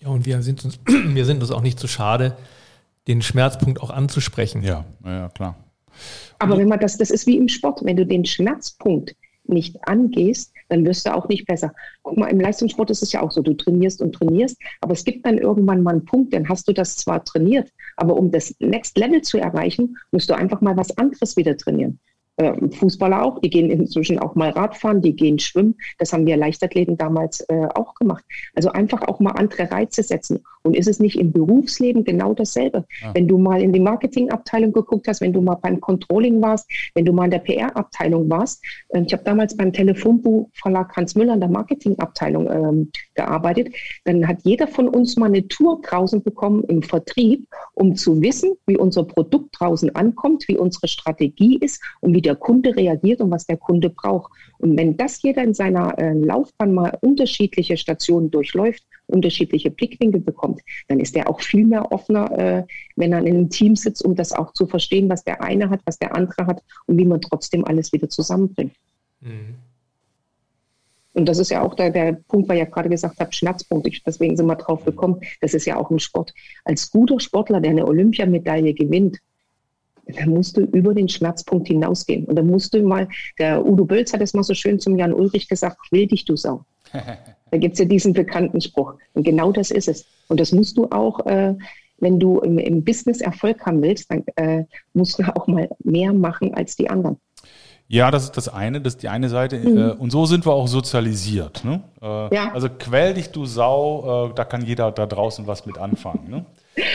Ja, 0.00 0.08
und 0.08 0.26
wir 0.26 0.42
sind 0.42 0.64
uns, 0.64 0.80
wir 0.86 1.24
sind 1.24 1.40
uns 1.40 1.52
auch 1.52 1.62
nicht 1.62 1.78
zu 1.78 1.86
schade, 1.86 2.36
den 3.08 3.22
Schmerzpunkt 3.22 3.80
auch 3.80 3.90
anzusprechen. 3.90 4.62
Ja, 4.62 4.84
ja, 5.04 5.28
klar. 5.28 5.56
Aber 6.38 6.58
wenn 6.58 6.68
man 6.68 6.80
das, 6.80 6.96
das 6.96 7.10
ist 7.10 7.26
wie 7.26 7.36
im 7.36 7.48
Sport, 7.48 7.84
wenn 7.84 7.96
du 7.96 8.04
den 8.04 8.24
Schmerzpunkt 8.24 9.14
nicht 9.46 9.76
angehst, 9.86 10.52
dann 10.68 10.84
wirst 10.84 11.06
du 11.06 11.14
auch 11.14 11.28
nicht 11.28 11.46
besser. 11.46 11.72
Guck 12.02 12.16
mal, 12.16 12.28
im 12.28 12.40
Leistungssport 12.40 12.90
ist 12.90 13.02
es 13.02 13.12
ja 13.12 13.20
auch 13.20 13.30
so, 13.30 13.42
du 13.42 13.54
trainierst 13.54 14.00
und 14.00 14.14
trainierst, 14.14 14.56
aber 14.80 14.94
es 14.94 15.04
gibt 15.04 15.26
dann 15.26 15.38
irgendwann 15.38 15.82
mal 15.82 15.92
einen 15.92 16.04
Punkt, 16.04 16.32
dann 16.32 16.48
hast 16.48 16.66
du 16.66 16.72
das 16.72 16.96
zwar 16.96 17.24
trainiert, 17.24 17.70
aber 17.96 18.16
um 18.16 18.30
das 18.30 18.54
Next 18.58 18.96
Level 18.96 19.20
zu 19.20 19.38
erreichen, 19.38 19.96
musst 20.10 20.30
du 20.30 20.34
einfach 20.34 20.60
mal 20.62 20.76
was 20.76 20.96
anderes 20.96 21.36
wieder 21.36 21.56
trainieren 21.56 22.00
äh, 22.36 22.52
Fußballer 22.70 23.22
auch, 23.22 23.38
die 23.40 23.50
gehen 23.50 23.70
inzwischen 23.70 24.18
auch 24.18 24.34
mal 24.34 24.50
Radfahren, 24.50 25.00
die 25.02 25.14
gehen 25.14 25.38
schwimmen. 25.38 25.76
Das 25.98 26.12
haben 26.12 26.26
wir 26.26 26.36
Leichtathleten 26.36 26.96
damals 26.96 27.40
äh, 27.42 27.66
auch 27.74 27.94
gemacht. 27.94 28.24
Also 28.54 28.70
einfach 28.70 29.02
auch 29.02 29.20
mal 29.20 29.32
andere 29.32 29.70
Reize 29.70 30.02
setzen. 30.02 30.40
Und 30.62 30.74
ist 30.74 30.88
es 30.88 30.98
nicht 30.98 31.18
im 31.18 31.30
Berufsleben 31.30 32.04
genau 32.04 32.34
dasselbe? 32.34 32.86
Ja. 33.02 33.14
Wenn 33.14 33.28
du 33.28 33.38
mal 33.38 33.62
in 33.62 33.72
die 33.72 33.80
Marketingabteilung 33.80 34.72
geguckt 34.72 35.06
hast, 35.08 35.20
wenn 35.20 35.32
du 35.32 35.42
mal 35.42 35.56
beim 35.56 35.80
Controlling 35.80 36.40
warst, 36.40 36.68
wenn 36.94 37.04
du 37.04 37.12
mal 37.12 37.26
in 37.26 37.30
der 37.30 37.38
PR-Abteilung 37.38 38.28
warst. 38.30 38.64
Äh, 38.88 39.02
ich 39.02 39.12
habe 39.12 39.24
damals 39.24 39.56
beim 39.56 39.72
Telefonbuchverlag 39.72 40.96
Hans 40.96 41.14
Müller 41.14 41.34
in 41.34 41.40
der 41.40 41.50
Marketingabteilung 41.50 42.50
ähm, 42.50 42.90
gearbeitet. 43.14 43.74
Dann 44.04 44.26
hat 44.26 44.38
jeder 44.44 44.66
von 44.66 44.88
uns 44.88 45.16
mal 45.16 45.26
eine 45.26 45.46
Tour 45.48 45.80
draußen 45.82 46.22
bekommen 46.22 46.64
im 46.64 46.82
Vertrieb, 46.82 47.46
um 47.74 47.96
zu 47.96 48.20
wissen, 48.20 48.52
wie 48.66 48.76
unser 48.76 49.04
Produkt 49.04 49.58
draußen 49.58 49.94
ankommt, 49.94 50.46
wie 50.48 50.58
unsere 50.58 50.88
Strategie 50.88 51.58
ist 51.58 51.82
und 52.00 52.14
wie 52.14 52.22
der 52.22 52.36
Kunde 52.36 52.74
reagiert 52.76 53.20
und 53.20 53.30
was 53.30 53.46
der 53.46 53.56
Kunde 53.56 53.90
braucht. 53.90 54.32
Und 54.58 54.76
wenn 54.76 54.96
das 54.96 55.22
jeder 55.22 55.42
in 55.42 55.54
seiner 55.54 55.98
äh, 55.98 56.12
Laufbahn 56.12 56.74
mal 56.74 56.96
unterschiedliche 57.00 57.76
Stationen 57.76 58.30
durchläuft, 58.30 58.82
unterschiedliche 59.06 59.70
Blickwinkel 59.70 60.20
bekommt, 60.20 60.60
dann 60.88 61.00
ist 61.00 61.16
er 61.16 61.28
auch 61.28 61.40
viel 61.40 61.66
mehr 61.66 61.92
offener, 61.92 62.38
äh, 62.38 62.64
wenn 62.96 63.12
er 63.12 63.20
in 63.20 63.28
einem 63.28 63.50
Team 63.50 63.76
sitzt, 63.76 64.04
um 64.04 64.14
das 64.14 64.32
auch 64.32 64.52
zu 64.52 64.66
verstehen, 64.66 65.08
was 65.08 65.24
der 65.24 65.42
eine 65.42 65.70
hat, 65.70 65.80
was 65.84 65.98
der 65.98 66.14
andere 66.14 66.46
hat 66.46 66.62
und 66.86 66.98
wie 66.98 67.04
man 67.04 67.20
trotzdem 67.20 67.64
alles 67.64 67.92
wieder 67.92 68.08
zusammenbringt. 68.08 68.74
Mhm. 69.20 69.56
Und 71.14 71.26
das 71.26 71.38
ist 71.38 71.50
ja 71.50 71.62
auch 71.62 71.74
der, 71.74 71.90
der 71.90 72.12
Punkt, 72.12 72.48
weil 72.48 72.56
ich 72.56 72.64
ja 72.64 72.70
gerade 72.70 72.88
gesagt 72.88 73.18
habe, 73.20 73.32
Schmerzpunkt. 73.32 73.86
Ich, 73.86 74.02
deswegen 74.02 74.36
sind 74.36 74.46
wir 74.46 74.56
drauf 74.56 74.84
gekommen. 74.84 75.20
Das 75.40 75.54
ist 75.54 75.64
ja 75.64 75.76
auch 75.76 75.90
ein 75.90 76.00
Sport. 76.00 76.34
Als 76.64 76.90
guter 76.90 77.20
Sportler, 77.20 77.60
der 77.60 77.70
eine 77.70 77.86
Olympiamedaille 77.86 78.74
gewinnt, 78.74 79.18
da 80.06 80.26
musst 80.26 80.56
du 80.56 80.62
über 80.62 80.92
den 80.92 81.08
Schmerzpunkt 81.08 81.68
hinausgehen. 81.68 82.24
Und 82.26 82.36
da 82.36 82.42
musst 82.42 82.74
du 82.74 82.82
mal, 82.82 83.08
der 83.38 83.64
Udo 83.64 83.84
Bölz 83.84 84.12
hat 84.12 84.20
es 84.20 84.34
mal 84.34 84.42
so 84.42 84.54
schön 84.54 84.78
zum 84.78 84.98
Jan 84.98 85.14
Ulrich 85.14 85.48
gesagt, 85.48 85.78
will 85.90 86.06
dich 86.06 86.24
du 86.24 86.36
Sau. 86.36 86.64
da 86.92 87.58
gibt 87.58 87.74
es 87.74 87.78
ja 87.78 87.84
diesen 87.84 88.12
bekannten 88.12 88.60
Spruch. 88.60 88.94
Und 89.14 89.24
genau 89.24 89.52
das 89.52 89.70
ist 89.70 89.88
es. 89.88 90.04
Und 90.28 90.40
das 90.40 90.52
musst 90.52 90.76
du 90.76 90.86
auch, 90.90 91.24
äh, 91.26 91.54
wenn 91.98 92.18
du 92.18 92.40
im, 92.40 92.58
im, 92.58 92.84
Business 92.84 93.20
Erfolg 93.20 93.64
haben 93.64 93.80
willst, 93.82 94.10
dann 94.10 94.24
äh, 94.36 94.64
musst 94.92 95.18
du 95.18 95.36
auch 95.36 95.46
mal 95.46 95.70
mehr 95.84 96.12
machen 96.12 96.52
als 96.54 96.76
die 96.76 96.90
anderen. 96.90 97.18
Ja, 97.86 98.10
das 98.10 98.24
ist 98.24 98.36
das 98.36 98.48
eine, 98.48 98.80
das 98.80 98.94
ist 98.94 99.02
die 99.02 99.08
eine 99.08 99.28
Seite. 99.28 99.58
Mhm. 99.58 99.78
Äh, 99.78 99.90
und 99.92 100.10
so 100.10 100.24
sind 100.26 100.46
wir 100.46 100.52
auch 100.52 100.68
sozialisiert. 100.68 101.64
Ne? 101.64 101.82
Äh, 102.00 102.34
ja. 102.34 102.52
Also 102.52 102.68
quäl 102.70 103.14
dich, 103.14 103.30
du 103.30 103.44
Sau, 103.44 104.30
äh, 104.30 104.34
da 104.34 104.44
kann 104.44 104.64
jeder 104.64 104.90
da 104.90 105.06
draußen 105.06 105.46
was 105.46 105.66
mit 105.66 105.78
anfangen. 105.78 106.30
Ne? 106.30 106.46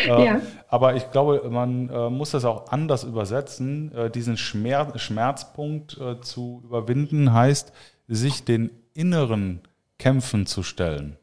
Ja. 0.07 0.41
Aber 0.67 0.95
ich 0.95 1.09
glaube, 1.11 1.49
man 1.49 1.85
muss 2.13 2.31
das 2.31 2.43
auch 2.43 2.69
anders 2.69 3.05
übersetzen. 3.05 3.91
Diesen 4.13 4.35
Schmerz, 4.35 4.99
Schmerzpunkt 4.99 5.97
zu 6.21 6.61
überwinden 6.65 7.31
heißt, 7.31 7.71
sich 8.09 8.43
den 8.43 8.71
inneren 8.93 9.61
Kämpfen 9.97 10.45
zu 10.47 10.63
stellen. 10.63 11.15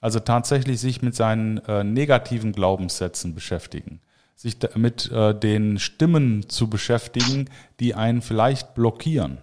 Also 0.00 0.18
tatsächlich 0.18 0.80
sich 0.80 1.00
mit 1.00 1.14
seinen 1.14 1.60
negativen 1.94 2.50
Glaubenssätzen 2.50 3.36
beschäftigen. 3.36 4.00
Sich 4.42 4.56
mit 4.74 5.08
äh, 5.12 5.38
den 5.38 5.78
Stimmen 5.78 6.48
zu 6.48 6.68
beschäftigen, 6.68 7.48
die 7.78 7.94
einen 7.94 8.22
vielleicht 8.22 8.74
blockieren 8.74 9.38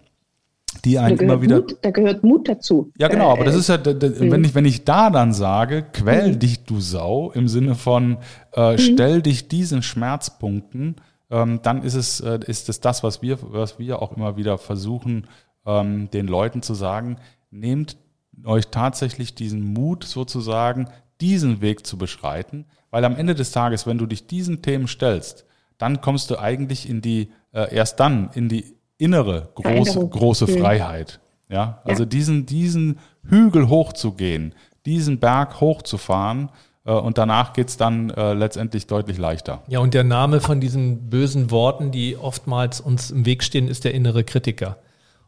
die 0.85 0.99
einen 0.99 1.17
immer 1.17 1.41
wieder. 1.41 1.57
Mut, 1.57 1.77
da 1.81 1.91
gehört 1.91 2.23
Mut 2.23 2.47
dazu. 2.47 2.91
Ja, 2.97 3.07
genau, 3.07 3.31
aber 3.31 3.43
das 3.45 3.55
ist 3.55 3.69
ja, 3.69 3.77
mhm. 3.77 4.31
wenn 4.31 4.43
ich, 4.43 4.55
wenn 4.55 4.65
ich 4.65 4.85
da 4.85 5.09
dann 5.09 5.33
sage, 5.33 5.83
quäl 5.93 6.33
mhm. 6.33 6.39
dich, 6.39 6.63
du 6.63 6.79
Sau, 6.79 7.31
im 7.31 7.47
Sinne 7.47 7.75
von 7.75 8.17
äh, 8.53 8.73
mhm. 8.73 8.77
stell 8.77 9.21
dich 9.21 9.47
diesen 9.47 9.81
Schmerzpunkten, 9.81 10.97
ähm, 11.31 11.59
dann 11.63 11.83
ist 11.83 11.95
es, 11.95 12.19
äh, 12.21 12.39
ist 12.45 12.69
es 12.69 12.79
das, 12.79 13.03
was 13.03 13.21
wir, 13.21 13.39
was 13.41 13.79
wir 13.79 14.01
auch 14.01 14.15
immer 14.15 14.37
wieder 14.37 14.57
versuchen, 14.57 15.27
ähm, 15.65 16.09
den 16.11 16.27
Leuten 16.27 16.61
zu 16.61 16.73
sagen, 16.73 17.17
nehmt 17.51 17.97
euch 18.45 18.67
tatsächlich 18.67 19.35
diesen 19.35 19.61
Mut 19.61 20.03
sozusagen, 20.03 20.87
diesen 21.21 21.61
Weg 21.61 21.85
zu 21.85 21.97
beschreiten, 21.97 22.65
weil 22.91 23.05
am 23.05 23.15
Ende 23.15 23.35
des 23.35 23.51
Tages, 23.51 23.85
wenn 23.85 23.97
du 23.97 24.05
dich 24.05 24.27
diesen 24.27 24.61
Themen 24.61 24.87
stellst, 24.87 25.45
dann 25.77 26.01
kommst 26.01 26.29
du 26.29 26.37
eigentlich 26.37 26.89
in 26.89 27.01
die, 27.01 27.31
äh, 27.53 27.73
erst 27.73 27.99
dann 27.99 28.29
in 28.33 28.49
die 28.49 28.75
innere 28.97 29.49
große, 29.55 30.07
große 30.07 30.47
mhm. 30.47 30.59
Freiheit. 30.59 31.19
Ja, 31.49 31.81
also 31.83 32.03
ja. 32.03 32.09
diesen, 32.09 32.45
diesen 32.45 32.99
Hügel 33.23 33.69
hochzugehen, 33.69 34.53
diesen 34.85 35.19
Berg 35.19 35.61
hochzufahren, 35.61 36.49
äh, 36.85 36.91
und 36.91 37.17
danach 37.17 37.53
geht's 37.53 37.77
dann 37.77 38.09
äh, 38.09 38.33
letztendlich 38.33 38.87
deutlich 38.87 39.17
leichter. 39.17 39.63
Ja, 39.67 39.79
und 39.79 39.93
der 39.93 40.03
Name 40.03 40.41
von 40.41 40.59
diesen 40.59 41.09
bösen 41.09 41.51
Worten, 41.51 41.91
die 41.91 42.17
oftmals 42.17 42.81
uns 42.81 43.11
im 43.11 43.25
Weg 43.25 43.43
stehen, 43.43 43.67
ist 43.67 43.83
der 43.83 43.93
innere 43.93 44.23
Kritiker. 44.23 44.77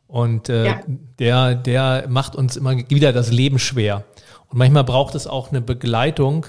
Und 0.07 0.49
äh, 0.49 0.65
ja. 0.65 0.79
der, 1.19 1.55
der 1.55 2.05
macht 2.09 2.35
uns 2.35 2.57
immer 2.57 2.77
wieder 2.89 3.13
das 3.13 3.31
Leben 3.31 3.59
schwer. 3.59 4.03
Und 4.51 4.57
manchmal 4.57 4.83
braucht 4.83 5.15
es 5.15 5.27
auch 5.27 5.49
eine 5.49 5.61
Begleitung 5.61 6.45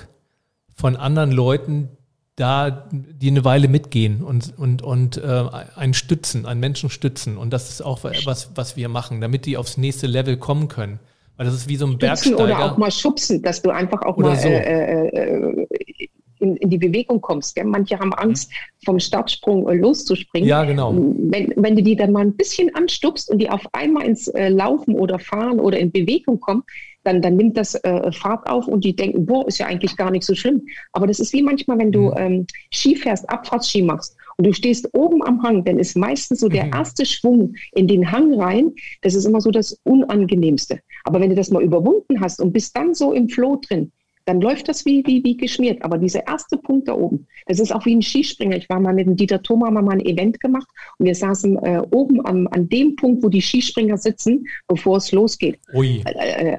von 0.75 0.97
anderen 0.97 1.31
Leuten, 1.31 1.91
da 2.37 2.89
die 2.91 3.29
eine 3.29 3.45
Weile 3.45 3.69
mitgehen 3.69 4.23
und, 4.23 4.59
und, 4.59 4.83
und 4.83 5.19
äh, 5.19 5.45
einen 5.77 5.95
stützen, 5.95 6.47
einen 6.47 6.61
Menschen 6.61 6.91
stützen. 6.91 7.37
Und 7.37 7.53
das 7.53 7.71
ist 7.71 7.83
auch 7.83 8.03
was, 8.03 8.51
was 8.55 8.77
wir 8.77 8.89
machen, 8.89 9.21
damit 9.21 9.47
die 9.47 9.57
aufs 9.57 9.77
nächste 9.77 10.07
Level 10.07 10.37
kommen 10.37 10.69
können. 10.69 10.99
Weil 11.37 11.47
das 11.47 11.55
ist 11.55 11.69
wie 11.69 11.77
so 11.77 11.87
ein 11.87 11.93
stützen 11.93 12.37
Bergsteiger. 12.37 12.45
Oder 12.45 12.73
auch 12.73 12.77
mal 12.77 12.91
schubsen, 12.91 13.43
dass 13.43 13.63
du 13.63 13.71
einfach 13.71 14.03
auch 14.03 14.17
mal 14.17 14.37
so. 14.37 14.49
äh, 14.49 15.09
äh, 15.09 16.09
in, 16.43 16.57
in, 16.57 16.71
die 16.71 16.79
Bewegung 16.79 17.21
kommst. 17.21 17.55
Gell? 17.55 17.65
Manche 17.65 17.99
haben 17.99 18.13
Angst, 18.15 18.51
vom 18.85 18.99
Startsprung 18.99 19.69
äh, 19.69 19.75
loszuspringen. 19.75 20.49
Ja, 20.49 20.65
genau. 20.65 20.93
Wenn, 20.95 21.53
wenn 21.57 21.77
du 21.77 21.83
die 21.83 21.97
dann 21.97 22.13
mal 22.13 22.21
ein 22.21 22.37
bisschen 22.37 22.75
anstupst 22.75 23.31
und 23.31 23.39
die 23.39 23.49
auf 23.49 23.67
einmal 23.73 24.05
ins 24.05 24.29
äh, 24.29 24.49
Laufen 24.49 24.95
oder 24.95 25.19
Fahren 25.19 25.61
oder 25.61 25.79
in 25.79 25.93
Bewegung 25.93 26.41
kommen, 26.41 26.65
dann, 27.05 27.23
dann 27.23 27.37
nimmt 27.37 27.57
das 27.57 27.75
äh, 27.75 28.13
Fahrt 28.13 28.49
auf 28.49 28.69
und 28.69 28.85
die 28.85 28.95
denken, 28.95 29.27
boah, 29.27 29.47
ist 29.47 29.59
ja 29.59 29.67
eigentlich 29.67 29.97
gar 29.97 30.11
nicht 30.11 30.25
so 30.25 30.35
schlimm. 30.35 30.63
Aber 30.93 31.07
das 31.07 31.21
ist 31.21 31.33
wie 31.33 31.43
manchmal, 31.43 31.79
wenn 31.79 31.93
du 31.93 32.11
mhm. 32.11 32.17
ähm, 32.17 32.47
Ski 32.71 32.97
fährst, 32.97 33.29
Abfahrtsski 33.29 33.83
machst 33.83 34.17
und 34.37 34.47
du 34.47 34.53
stehst 34.53 34.89
oben 34.93 35.25
am 35.25 35.43
Hang, 35.43 35.65
dann 35.65 35.79
ist 35.79 35.97
meistens 35.97 36.41
so 36.41 36.49
der 36.49 36.67
mhm. 36.67 36.73
erste 36.75 37.05
Schwung 37.05 37.55
in 37.73 37.89
den 37.89 38.11
Hang 38.11 38.35
rein, 38.41 38.73
das 39.03 39.15
ist 39.15 39.25
immer 39.25 39.41
so 39.41 39.51
das 39.51 39.79
Unangenehmste. 39.85 40.81
Aber 41.05 41.21
wenn 41.21 41.31
du 41.31 41.37
das 41.37 41.51
mal 41.51 41.63
überwunden 41.63 42.21
hast 42.21 42.41
und 42.41 42.53
bist 42.53 42.77
dann 42.77 42.95
so 42.95 43.13
im 43.13 43.29
Flow 43.29 43.61
drin, 43.67 43.93
dann 44.25 44.41
läuft 44.41 44.69
das 44.69 44.85
wie, 44.85 45.03
wie, 45.07 45.23
wie 45.25 45.37
geschmiert. 45.37 45.83
Aber 45.83 45.99
dieser 45.99 46.27
erste 46.27 46.57
Punkt 46.57 46.89
da 46.89 46.95
oben, 46.95 47.27
das 47.47 47.59
ist 47.59 47.73
auch 47.73 47.85
wie 47.87 47.95
ein 47.95 48.03
Skispringer. 48.03 48.57
Ich 48.57 48.69
war 48.69 48.81
mal 48.81 48.95
mit 48.95 49.07
dem 49.07 49.17
Dieter 49.17 49.43
Thoma 49.43 49.71
mal 49.71 49.89
ein 49.89 50.01
Event 50.01 50.41
gemacht 50.41 50.69
und 50.99 51.07
wir 51.07 51.15
saßen 51.15 51.57
äh, 51.59 51.83
oben 51.91 52.25
am, 52.27 52.47
an 52.49 52.69
dem 52.69 52.97
Punkt, 52.97 53.23
wo 53.23 53.29
die 53.29 53.43
Skispringer 53.43 53.99
sitzen, 53.99 54.47
bevor 54.69 54.99
es 54.99 55.13
losgeht. 55.13 55.59
Ui. 55.75 56.03
Äh, 56.07 56.53
äh 56.53 56.59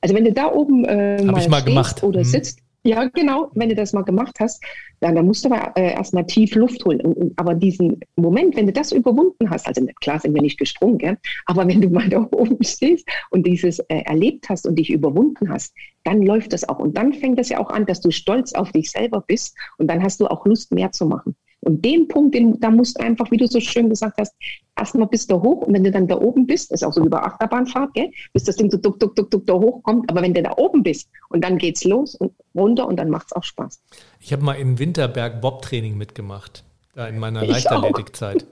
also 0.00 0.14
wenn 0.14 0.24
du 0.24 0.32
da 0.32 0.52
oben 0.52 0.84
äh, 0.84 1.20
mal, 1.24 1.48
mal 1.48 1.62
gemacht. 1.62 2.04
oder 2.04 2.20
mhm. 2.20 2.24
sitzt, 2.24 2.60
ja, 2.88 3.04
genau. 3.04 3.50
Wenn 3.54 3.68
du 3.68 3.74
das 3.74 3.92
mal 3.92 4.02
gemacht 4.02 4.36
hast, 4.40 4.64
dann, 5.00 5.14
dann 5.14 5.26
musst 5.26 5.44
du 5.44 5.52
aber 5.52 5.76
äh, 5.76 5.92
erstmal 5.92 6.24
tief 6.24 6.54
Luft 6.54 6.82
holen. 6.86 7.02
Und, 7.02 7.38
aber 7.38 7.54
diesen 7.54 8.00
Moment, 8.16 8.56
wenn 8.56 8.66
du 8.66 8.72
das 8.72 8.92
überwunden 8.92 9.50
hast, 9.50 9.66
also 9.66 9.86
klar 10.00 10.18
sind 10.18 10.34
wir 10.34 10.40
nicht 10.40 10.58
gesprungen, 10.58 10.96
gell? 10.96 11.18
aber 11.44 11.68
wenn 11.68 11.82
du 11.82 11.90
mal 11.90 12.08
da 12.10 12.26
oben 12.30 12.64
stehst 12.64 13.06
und 13.28 13.46
dieses 13.46 13.78
äh, 13.80 14.00
erlebt 14.06 14.48
hast 14.48 14.66
und 14.66 14.76
dich 14.76 14.90
überwunden 14.90 15.50
hast, 15.50 15.74
dann 16.04 16.22
läuft 16.22 16.54
das 16.54 16.66
auch. 16.66 16.78
Und 16.78 16.96
dann 16.96 17.12
fängt 17.12 17.38
das 17.38 17.50
ja 17.50 17.58
auch 17.58 17.68
an, 17.68 17.84
dass 17.84 18.00
du 18.00 18.10
stolz 18.10 18.54
auf 18.54 18.72
dich 18.72 18.90
selber 18.90 19.20
bist 19.20 19.54
und 19.76 19.88
dann 19.88 20.02
hast 20.02 20.20
du 20.20 20.26
auch 20.26 20.46
Lust, 20.46 20.72
mehr 20.72 20.90
zu 20.90 21.04
machen. 21.04 21.36
Und 21.60 21.84
den 21.84 22.06
Punkt, 22.06 22.34
den, 22.34 22.58
da 22.60 22.70
musst 22.70 22.98
du 22.98 23.04
einfach, 23.04 23.30
wie 23.30 23.36
du 23.36 23.46
so 23.46 23.60
schön 23.60 23.88
gesagt 23.88 24.18
hast, 24.20 24.34
erstmal 24.76 25.08
bist 25.08 25.30
du 25.30 25.42
hoch 25.42 25.62
und 25.62 25.74
wenn 25.74 25.82
du 25.84 25.90
dann 25.90 26.06
da 26.06 26.16
oben 26.16 26.46
bist, 26.46 26.70
ist 26.70 26.84
auch 26.84 26.92
so 26.92 27.04
wie 27.04 27.08
bei 27.08 27.18
Achterbahnfahrt, 27.18 27.94
gell, 27.94 28.10
bis 28.32 28.44
das 28.44 28.56
Ding 28.56 28.70
so 28.70 28.78
duck, 28.78 29.00
duck, 29.00 29.16
duck, 29.16 29.30
duck 29.30 29.46
da 29.46 29.54
hochkommt, 29.54 30.08
aber 30.10 30.22
wenn 30.22 30.34
du 30.34 30.42
da 30.42 30.52
oben 30.56 30.82
bist 30.82 31.08
und 31.30 31.42
dann 31.42 31.58
geht's 31.58 31.84
los 31.84 32.14
und 32.14 32.32
runter 32.54 32.86
und 32.86 32.96
dann 32.96 33.10
macht's 33.10 33.32
auch 33.32 33.42
Spaß. 33.42 33.80
Ich 34.20 34.32
habe 34.32 34.44
mal 34.44 34.54
im 34.54 34.78
Winterberg 34.78 35.40
Bob-Training 35.40 35.96
mitgemacht, 35.96 36.64
da 36.94 37.08
in 37.08 37.18
meiner 37.18 37.44
Leichtathletikzeit. 37.44 38.46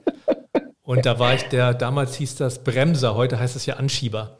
Und 0.83 1.05
da 1.05 1.19
war 1.19 1.33
ich 1.33 1.43
der, 1.43 1.73
damals 1.73 2.15
hieß 2.15 2.35
das 2.37 2.63
Bremser, 2.63 3.15
heute 3.15 3.39
heißt 3.39 3.55
es 3.55 3.65
ja 3.65 3.75
Anschieber. 3.75 4.37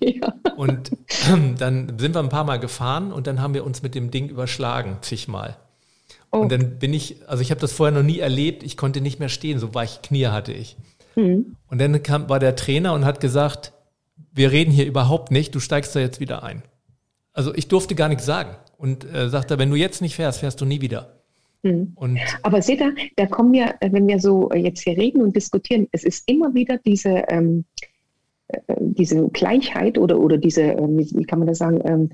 Ja. 0.00 0.34
Und 0.56 0.90
dann 1.58 1.98
sind 1.98 2.14
wir 2.14 2.20
ein 2.20 2.28
paar 2.28 2.44
Mal 2.44 2.58
gefahren 2.58 3.12
und 3.12 3.26
dann 3.26 3.40
haben 3.40 3.54
wir 3.54 3.64
uns 3.64 3.82
mit 3.82 3.94
dem 3.94 4.10
Ding 4.10 4.28
überschlagen, 4.28 4.98
zigmal. 5.00 5.56
Oh. 6.30 6.38
Und 6.38 6.52
dann 6.52 6.78
bin 6.78 6.92
ich, 6.92 7.16
also 7.26 7.42
ich 7.42 7.50
habe 7.50 7.60
das 7.60 7.72
vorher 7.72 7.96
noch 7.96 8.04
nie 8.04 8.18
erlebt, 8.18 8.62
ich 8.62 8.76
konnte 8.76 9.00
nicht 9.00 9.18
mehr 9.18 9.28
stehen, 9.28 9.58
so 9.58 9.74
weiche 9.74 10.00
Knie 10.02 10.26
hatte 10.26 10.52
ich. 10.52 10.76
Mhm. 11.16 11.56
Und 11.68 11.80
dann 11.80 12.02
kam, 12.02 12.28
war 12.28 12.38
der 12.38 12.56
Trainer 12.56 12.92
und 12.94 13.04
hat 13.04 13.20
gesagt, 13.20 13.72
wir 14.32 14.52
reden 14.52 14.70
hier 14.70 14.86
überhaupt 14.86 15.30
nicht, 15.30 15.54
du 15.54 15.60
steigst 15.60 15.96
da 15.96 16.00
jetzt 16.00 16.20
wieder 16.20 16.42
ein. 16.42 16.62
Also 17.32 17.54
ich 17.54 17.68
durfte 17.68 17.94
gar 17.94 18.08
nichts 18.08 18.26
sagen. 18.26 18.56
Und 18.76 19.04
äh, 19.12 19.28
sagte, 19.28 19.58
wenn 19.58 19.70
du 19.70 19.76
jetzt 19.76 20.00
nicht 20.00 20.14
fährst, 20.14 20.40
fährst 20.40 20.60
du 20.60 20.64
nie 20.64 20.80
wieder. 20.80 21.18
Mhm. 21.62 21.94
Aber 22.42 22.62
seht 22.62 22.80
ihr, 22.80 22.94
da 23.16 23.26
kommen 23.26 23.52
wir, 23.52 23.74
wenn 23.80 24.06
wir 24.06 24.20
so 24.20 24.50
jetzt 24.52 24.82
hier 24.82 24.96
reden 24.96 25.22
und 25.22 25.34
diskutieren, 25.34 25.88
es 25.90 26.04
ist 26.04 26.28
immer 26.28 26.54
wieder 26.54 26.78
diese, 26.78 27.24
ähm, 27.28 27.64
äh, 28.48 28.58
diese 28.78 29.28
Gleichheit 29.30 29.98
oder, 29.98 30.18
oder 30.18 30.38
diese, 30.38 30.62
ähm, 30.62 30.98
wie 30.98 31.24
kann 31.24 31.40
man 31.40 31.48
das 31.48 31.58
sagen, 31.58 31.80
ähm, 31.84 32.10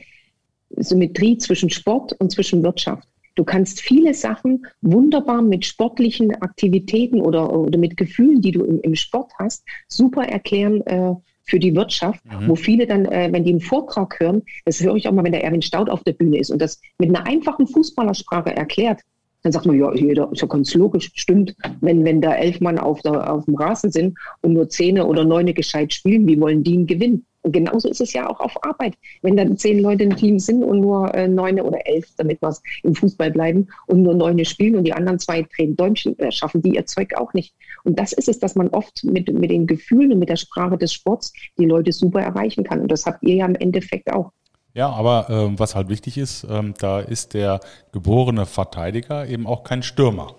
Symmetrie 0.77 1.37
zwischen 1.39 1.71
Sport 1.71 2.15
und 2.15 2.33
zwischen 2.33 2.63
Wirtschaft. 2.63 3.07
Du 3.35 3.45
kannst 3.45 3.81
viele 3.81 4.15
Sachen 4.15 4.67
wunderbar 4.81 5.43
mit 5.43 5.65
sportlichen 5.65 6.35
Aktivitäten 6.43 7.21
oder, 7.21 7.53
oder 7.53 7.79
mit 7.79 7.97
Gefühlen, 7.97 8.41
die 8.41 8.53
du 8.53 8.65
im, 8.65 8.81
im 8.83 8.95
Sport 8.95 9.33
hast, 9.39 9.65
super 9.89 10.25
erklären 10.25 10.81
äh, 10.87 11.15
für 11.43 11.59
die 11.59 11.75
Wirtschaft, 11.75 12.25
mhm. 12.25 12.49
wo 12.49 12.55
viele 12.55 12.87
dann, 12.87 13.07
äh, 13.07 13.29
wenn 13.33 13.45
die 13.45 13.51
einen 13.51 13.61
Vortrag 13.61 14.19
hören, 14.21 14.43
das 14.65 14.81
höre 14.81 14.97
ich 14.97 15.09
auch 15.09 15.13
mal, 15.13 15.25
wenn 15.25 15.33
der 15.33 15.45
Erwin 15.45 15.63
Staud 15.63 15.91
auf 15.91 16.05
der 16.05 16.13
Bühne 16.13 16.39
ist 16.39 16.51
und 16.51 16.63
das 16.63 16.81
mit 16.99 17.11
einer 17.11 17.27
einfachen 17.27 17.67
Fußballersprache 17.67 18.57
erklärt, 18.57 19.01
dann 19.43 19.53
sagt 19.53 19.67
man, 19.67 19.79
ja, 19.79 19.93
jeder 19.95 20.33
ist 20.33 20.41
ja 20.41 20.49
ganz 20.49 20.73
logisch, 20.75 21.11
stimmt. 21.15 21.55
Wenn, 21.83 22.03
wenn 22.05 22.23
da 22.23 22.35
elf 22.35 22.61
Mann 22.61 22.79
auf, 22.79 23.03
der, 23.03 23.31
auf 23.31 23.45
dem 23.45 23.57
Rasen 23.57 23.91
sind 23.91 24.19
und 24.41 24.55
nur 24.55 24.71
Zehne 24.71 25.07
oder 25.07 25.25
Neune 25.25 25.53
gescheit 25.53 25.93
spielen, 25.93 26.27
wie 26.27 26.41
wollen 26.41 26.65
die 26.65 26.73
ihn 26.73 26.87
gewinnen? 26.87 27.27
Und 27.45 27.53
genauso 27.53 27.89
ist 27.89 28.01
es 28.01 28.15
ja 28.15 28.29
auch 28.29 28.41
auf 28.41 28.57
Arbeit. 28.65 28.95
Wenn 29.21 29.37
dann 29.37 29.57
zehn 29.59 29.81
Leute 29.81 30.05
im 30.05 30.17
Team 30.17 30.39
sind 30.39 30.65
und 30.65 30.81
nur 30.81 31.15
äh, 31.15 31.29
neune 31.29 31.63
oder 31.63 31.87
elf, 31.87 32.07
damit 32.17 32.41
wir 32.41 32.57
im 32.83 32.95
Fußball 32.95 33.31
bleiben, 33.31 33.69
und 33.87 34.03
nur 34.03 34.15
neune 34.15 34.47
spielen 34.47 34.77
und 34.77 34.85
die 34.85 34.95
anderen 34.95 35.19
zwei 35.19 35.47
drehen 35.55 35.77
Däumchen, 35.77 36.19
äh, 36.19 36.33
schaffen 36.33 36.63
die 36.63 36.75
ihr 36.75 36.87
Zeug 36.87 37.15
auch 37.17 37.35
nicht. 37.35 37.55
Und 37.85 37.99
das 37.99 38.15
ist 38.15 38.29
es, 38.29 38.39
dass 38.39 38.55
man 38.55 38.69
oft 38.69 39.05
mit, 39.05 39.31
mit 39.33 39.51
den 39.51 39.67
Gefühlen 39.67 40.13
und 40.13 40.21
mit 40.21 40.31
der 40.31 40.37
Sprache 40.37 40.79
des 40.79 40.95
Sports 40.95 41.35
die 41.59 41.67
Leute 41.67 41.93
super 41.93 42.23
erreichen 42.23 42.65
kann. 42.65 42.81
Und 42.81 42.91
das 42.91 43.05
habt 43.05 43.23
ihr 43.23 43.37
ja 43.37 43.47
im 43.47 43.57
Endeffekt 43.57 44.11
auch. 44.11 44.33
Ja, 44.73 44.89
aber 44.89 45.27
ähm, 45.29 45.59
was 45.59 45.75
halt 45.75 45.89
wichtig 45.91 46.17
ist, 46.17 46.47
ähm, 46.51 46.73
da 46.79 47.01
ist 47.01 47.35
der 47.35 47.61
geborene 47.93 48.47
Verteidiger 48.47 49.29
eben 49.29 49.47
auch 49.47 49.65
kein 49.65 49.83
Stürmer. 49.83 50.35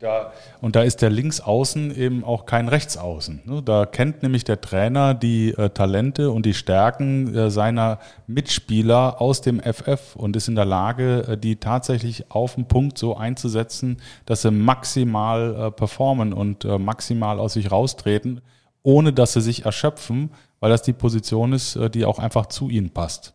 Da, 0.00 0.32
und 0.62 0.76
da 0.76 0.82
ist 0.82 1.02
der 1.02 1.10
Linksaußen 1.10 1.94
eben 1.94 2.24
auch 2.24 2.46
kein 2.46 2.68
Rechtsaußen. 2.68 3.42
Ne? 3.44 3.62
Da 3.62 3.84
kennt 3.84 4.22
nämlich 4.22 4.44
der 4.44 4.62
Trainer 4.62 5.12
die 5.12 5.50
äh, 5.50 5.68
Talente 5.68 6.30
und 6.30 6.46
die 6.46 6.54
Stärken 6.54 7.34
äh, 7.34 7.50
seiner 7.50 7.98
Mitspieler 8.26 9.20
aus 9.20 9.42
dem 9.42 9.60
FF 9.60 10.16
und 10.16 10.36
ist 10.36 10.48
in 10.48 10.54
der 10.54 10.64
Lage, 10.64 11.26
äh, 11.28 11.36
die 11.36 11.56
tatsächlich 11.56 12.30
auf 12.30 12.54
den 12.54 12.64
Punkt 12.64 12.96
so 12.96 13.14
einzusetzen, 13.14 13.98
dass 14.24 14.40
sie 14.40 14.50
maximal 14.50 15.70
performen 15.72 16.32
und 16.32 16.64
maximal 16.64 17.38
aus 17.38 17.52
sich 17.52 17.70
raustreten, 17.70 18.40
ohne 18.82 19.12
dass 19.12 19.34
sie 19.34 19.42
sich 19.42 19.66
erschöpfen, 19.66 20.30
weil 20.60 20.70
das 20.70 20.82
die 20.82 20.94
Position 20.94 21.52
ist, 21.52 21.78
die 21.94 22.06
auch 22.06 22.18
einfach 22.18 22.46
zu 22.46 22.70
ihnen 22.70 22.90
passt. 22.90 23.34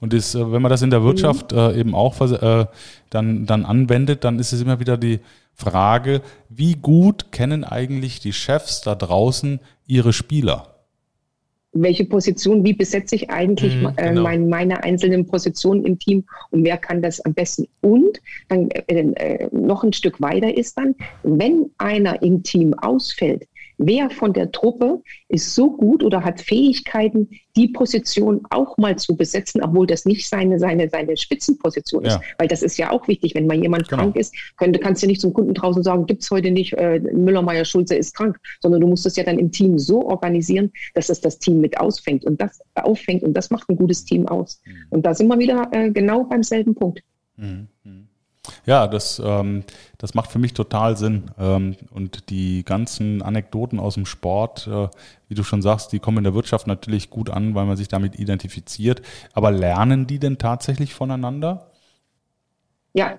Und 0.00 0.12
das, 0.12 0.34
wenn 0.34 0.62
man 0.62 0.70
das 0.70 0.82
in 0.82 0.90
der 0.90 1.02
Wirtschaft 1.02 1.52
mhm. 1.52 1.74
eben 1.74 1.94
auch 1.94 2.14
dann, 3.10 3.46
dann 3.46 3.64
anwendet, 3.64 4.24
dann 4.24 4.38
ist 4.38 4.52
es 4.52 4.60
immer 4.60 4.78
wieder 4.78 4.96
die 4.96 5.20
Frage, 5.56 6.20
wie 6.50 6.74
gut 6.74 7.32
kennen 7.32 7.64
eigentlich 7.64 8.20
die 8.20 8.34
Chefs 8.34 8.82
da 8.82 8.94
draußen 8.94 9.58
ihre 9.86 10.12
Spieler? 10.12 10.74
Welche 11.72 12.04
Position, 12.04 12.64
wie 12.64 12.74
besetze 12.74 13.16
ich 13.16 13.30
eigentlich 13.30 13.74
mhm, 13.76 13.92
äh, 13.96 14.08
genau. 14.08 14.22
mein, 14.22 14.48
meine 14.48 14.84
einzelnen 14.84 15.26
Positionen 15.26 15.84
im 15.84 15.98
Team 15.98 16.24
und 16.50 16.62
wer 16.64 16.76
kann 16.76 17.02
das 17.02 17.20
am 17.22 17.34
besten? 17.34 17.66
Und 17.80 18.20
dann 18.48 18.68
äh, 18.70 19.00
äh, 19.00 19.48
noch 19.50 19.82
ein 19.82 19.92
Stück 19.92 20.20
weiter 20.20 20.54
ist 20.56 20.76
dann, 20.78 20.94
wenn 21.22 21.70
einer 21.78 22.22
im 22.22 22.42
Team 22.42 22.74
ausfällt, 22.74 23.46
wer 23.78 24.10
von 24.10 24.32
der 24.32 24.50
Truppe 24.50 25.02
ist 25.28 25.54
so 25.54 25.70
gut 25.70 26.02
oder 26.02 26.24
hat 26.24 26.40
Fähigkeiten, 26.40 27.28
die 27.56 27.68
Position 27.68 28.42
auch 28.50 28.76
mal 28.78 28.96
zu 28.96 29.16
besetzen, 29.16 29.62
obwohl 29.62 29.86
das 29.86 30.04
nicht 30.04 30.28
seine, 30.28 30.58
seine, 30.58 30.88
seine 30.88 31.16
Spitzenposition 31.16 32.04
ist. 32.04 32.14
Ja. 32.14 32.20
Weil 32.38 32.48
das 32.48 32.62
ist 32.62 32.76
ja 32.76 32.90
auch 32.90 33.08
wichtig, 33.08 33.34
wenn 33.34 33.46
mal 33.46 33.56
jemand 33.56 33.88
genau. 33.88 34.02
krank 34.02 34.16
ist, 34.16 34.34
könnte, 34.56 34.78
kannst 34.78 35.02
du 35.02 35.06
nicht 35.06 35.20
zum 35.20 35.32
Kunden 35.32 35.54
draußen 35.54 35.82
sagen, 35.82 36.06
gibt's 36.06 36.30
heute 36.30 36.50
nicht, 36.50 36.74
äh, 36.74 37.00
Müller, 37.00 37.42
Meier, 37.42 37.64
Schulze 37.64 37.96
ist 37.96 38.14
krank, 38.14 38.38
sondern 38.60 38.80
du 38.80 38.86
musst 38.86 39.06
es 39.06 39.16
ja 39.16 39.24
dann 39.24 39.38
im 39.38 39.50
Team 39.50 39.78
so 39.78 40.06
organisieren, 40.06 40.72
dass 40.94 41.08
es 41.08 41.20
das 41.20 41.38
Team 41.38 41.60
mit 41.60 41.78
ausfängt 41.78 42.24
und 42.24 42.40
das 42.40 42.60
auffängt 42.74 43.22
und 43.22 43.34
das 43.34 43.50
macht 43.50 43.68
ein 43.68 43.76
gutes 43.76 44.04
Team 44.04 44.28
aus. 44.28 44.60
Mhm. 44.64 44.72
Und 44.90 45.06
da 45.06 45.14
sind 45.14 45.28
wir 45.28 45.38
wieder 45.38 45.68
äh, 45.72 45.90
genau 45.90 46.24
beim 46.24 46.42
selben 46.42 46.74
Punkt. 46.74 47.02
Mhm. 47.36 47.68
Ja, 48.64 48.86
das, 48.86 49.20
ähm, 49.24 49.64
das 49.98 50.14
macht 50.14 50.30
für 50.30 50.38
mich 50.38 50.54
total 50.54 50.96
Sinn. 50.96 51.30
Ähm, 51.38 51.76
und 51.90 52.30
die 52.30 52.64
ganzen 52.64 53.22
Anekdoten 53.22 53.78
aus 53.78 53.94
dem 53.94 54.06
Sport, 54.06 54.66
äh, 54.66 54.88
wie 55.28 55.34
du 55.34 55.42
schon 55.42 55.62
sagst, 55.62 55.92
die 55.92 55.98
kommen 55.98 56.18
in 56.18 56.24
der 56.24 56.34
Wirtschaft 56.34 56.66
natürlich 56.66 57.10
gut 57.10 57.30
an, 57.30 57.54
weil 57.54 57.66
man 57.66 57.76
sich 57.76 57.88
damit 57.88 58.18
identifiziert. 58.18 59.02
Aber 59.32 59.50
lernen 59.50 60.06
die 60.06 60.18
denn 60.18 60.38
tatsächlich 60.38 60.94
voneinander? 60.94 61.70
Ja. 62.92 63.18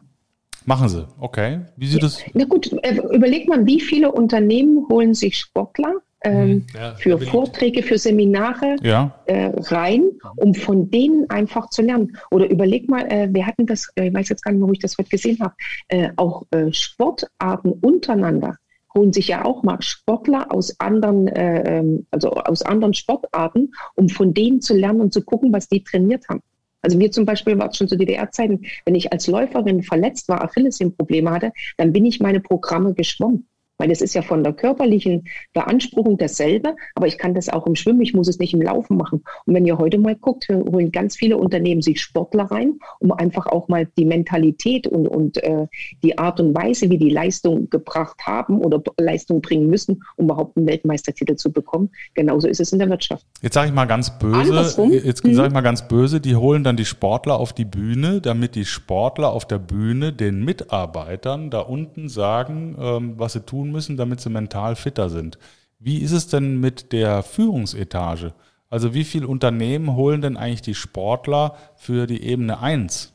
Machen 0.66 0.90
sie, 0.90 1.08
okay. 1.20 1.62
Wie 1.78 1.88
sieht 1.88 2.02
ja. 2.02 2.08
das? 2.08 2.20
Na 2.34 2.46
gut, 2.46 2.72
äh, 2.84 2.98
überleg 3.14 3.48
mal, 3.48 3.66
wie 3.66 3.80
viele 3.80 4.12
Unternehmen 4.12 4.88
holen 4.90 5.14
sich 5.14 5.38
Sportler 5.38 6.02
ähm, 6.24 6.50
mhm. 6.50 6.66
ja, 6.74 6.96
für 6.96 7.20
Vorträge, 7.20 7.84
für 7.84 7.98
Seminare 7.98 8.76
ja. 8.82 9.20
äh, 9.26 9.52
rein, 9.56 10.10
um 10.36 10.54
von 10.54 10.90
denen 10.90 11.30
einfach 11.30 11.70
zu 11.70 11.82
lernen. 11.82 12.18
Oder 12.32 12.50
überleg 12.50 12.90
mal, 12.90 13.06
äh, 13.12 13.28
wir 13.32 13.46
hatten 13.46 13.66
das, 13.66 13.90
äh, 13.96 14.08
ich 14.08 14.14
weiß 14.14 14.30
jetzt 14.30 14.44
gar 14.44 14.52
nicht, 14.52 14.62
wo 14.62 14.72
ich 14.72 14.80
das 14.80 14.98
heute 14.98 15.10
gesehen 15.10 15.40
habe, 15.40 15.54
äh, 15.90 16.10
auch 16.16 16.44
äh, 16.52 16.72
Sportarten 16.72 17.72
untereinander 17.72 18.58
holen 18.96 19.14
sich 19.14 19.28
ja 19.28 19.46
auch 19.46 19.62
mal 19.64 19.80
Sportler 19.82 20.52
aus 20.52 20.80
anderen, 20.80 21.28
äh, 21.28 21.80
ähm, 21.80 22.08
also 22.10 22.32
aus 22.32 22.64
anderen 22.64 22.96
Sportarten, 22.96 23.72
um 23.96 24.10
von 24.10 24.34
denen 24.34 24.60
zu 24.60 24.74
lernen 24.74 25.02
und 25.02 25.14
zu 25.14 25.22
gucken, 25.22 25.54
was 25.54 25.68
die 25.70 25.84
trainiert 25.84 26.28
haben. 26.30 26.42
Also 26.82 27.00
wir 27.00 27.12
zum 27.12 27.26
Beispiel 27.26 27.58
war 27.60 27.70
es 27.70 27.78
schon 27.78 27.88
zu 27.88 27.98
DDR-Zeiten, 27.98 28.66
wenn 28.86 28.96
ich 28.96 29.12
als 29.12 29.28
Läuferin 29.28 29.84
verletzt 29.84 30.30
war, 30.30 30.44
Achillessehnenprobleme 30.44 31.30
hatte, 31.30 31.52
dann 31.78 31.94
bin 31.94 32.06
ich 32.06 32.20
meine 32.20 32.40
Programme 32.40 32.94
geschwommen. 32.94 33.48
Weil 33.78 33.90
das 33.90 34.02
ist 34.02 34.14
ja 34.16 34.22
von 34.22 34.44
der 34.44 34.54
körperlichen 34.54 35.26
Beanspruchung 35.54 36.18
dasselbe, 36.18 36.76
aber 36.96 37.08
ich 37.08 37.18
kann 37.18 37.34
das 37.34 37.50
auch 37.50 37.68
im 37.68 37.76
Schwimmen, 37.76 38.02
ich 38.02 38.14
muss 38.14 38.28
es 38.28 38.40
nicht 38.40 38.54
im 38.54 38.62
Laufen 38.62 38.98
machen. 38.98 39.24
Und 39.46 39.54
wenn 39.54 39.66
ihr 39.66 39.78
heute 39.78 39.98
mal 39.98 40.16
guckt, 40.16 40.48
holen 40.50 40.92
ganz 40.92 41.16
viele 41.16 41.38
Unternehmen 41.38 41.82
sich 41.82 42.02
Sportler 42.02 42.46
rein, 42.46 42.80
um 43.00 43.12
einfach 43.12 43.46
auch 43.48 43.68
mal 43.68 43.88
die 43.98 44.06
Mentalität 44.06 44.88
und, 44.88 45.08
und 45.08 45.44
äh, 45.44 45.68
die 46.04 46.18
Art 46.18 46.40
und 46.40 46.56
Weise, 46.56 46.90
wie 46.90 46.98
die 46.98 47.10
Leistung 47.10 47.70
gebracht 47.70 48.18
haben 48.26 48.60
oder 48.60 48.82
Leistung 49.00 49.42
bringen 49.42 49.68
müssen, 49.68 50.04
um 50.16 50.26
überhaupt 50.26 50.58
einen 50.58 50.68
Weltmeistertitel 50.68 51.36
zu 51.36 51.52
bekommen. 51.52 51.90
Genauso 52.14 52.48
ist 52.48 52.60
es 52.60 52.72
in 52.72 52.80
der 52.80 52.90
Wirtschaft. 52.90 53.26
Jetzt 53.42 53.54
sage 53.54 53.68
ich 53.68 53.74
mal 53.74 53.86
ganz 53.86 54.18
böse, 54.18 54.36
Andersrum. 54.36 54.92
jetzt 54.92 55.22
sage 55.22 55.30
ich 55.32 55.38
mhm. 55.38 55.54
mal 55.54 55.62
ganz 55.62 55.88
böse, 55.88 56.20
die 56.20 56.36
holen 56.36 56.64
dann 56.64 56.78
die 56.78 56.86
Sportler 56.86 57.40
auf 57.40 57.54
die 57.54 57.66
Bühne, 57.66 58.22
damit 58.22 58.56
die 58.56 58.66
Sportler 58.66 59.32
auf 59.32 59.46
der 59.46 59.60
Bühne 59.60 60.14
den 60.14 60.44
Mitarbeitern 60.44 61.50
da 61.50 61.60
unten 61.60 62.10
sagen, 62.10 62.76
ähm, 62.80 63.14
was 63.18 63.34
sie 63.34 63.42
tun 63.42 63.67
müssen, 63.72 63.98
damit 63.98 64.22
sie 64.22 64.30
mental 64.30 64.76
fitter 64.76 65.10
sind. 65.10 65.38
Wie 65.80 66.00
ist 66.00 66.12
es 66.12 66.28
denn 66.28 66.60
mit 66.60 66.92
der 66.92 67.24
Führungsetage? 67.24 68.34
Also 68.70 68.94
wie 68.94 69.04
viele 69.04 69.28
Unternehmen 69.28 69.96
holen 69.96 70.22
denn 70.22 70.38
eigentlich 70.38 70.62
die 70.62 70.76
Sportler 70.76 71.56
für 71.76 72.08
die 72.08 72.24
Ebene 72.24 72.60
1? 72.60 73.14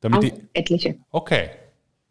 Damit 0.00 0.18
auch 0.18 0.22
die, 0.22 0.32
etliche. 0.52 0.96
Okay. 1.10 1.50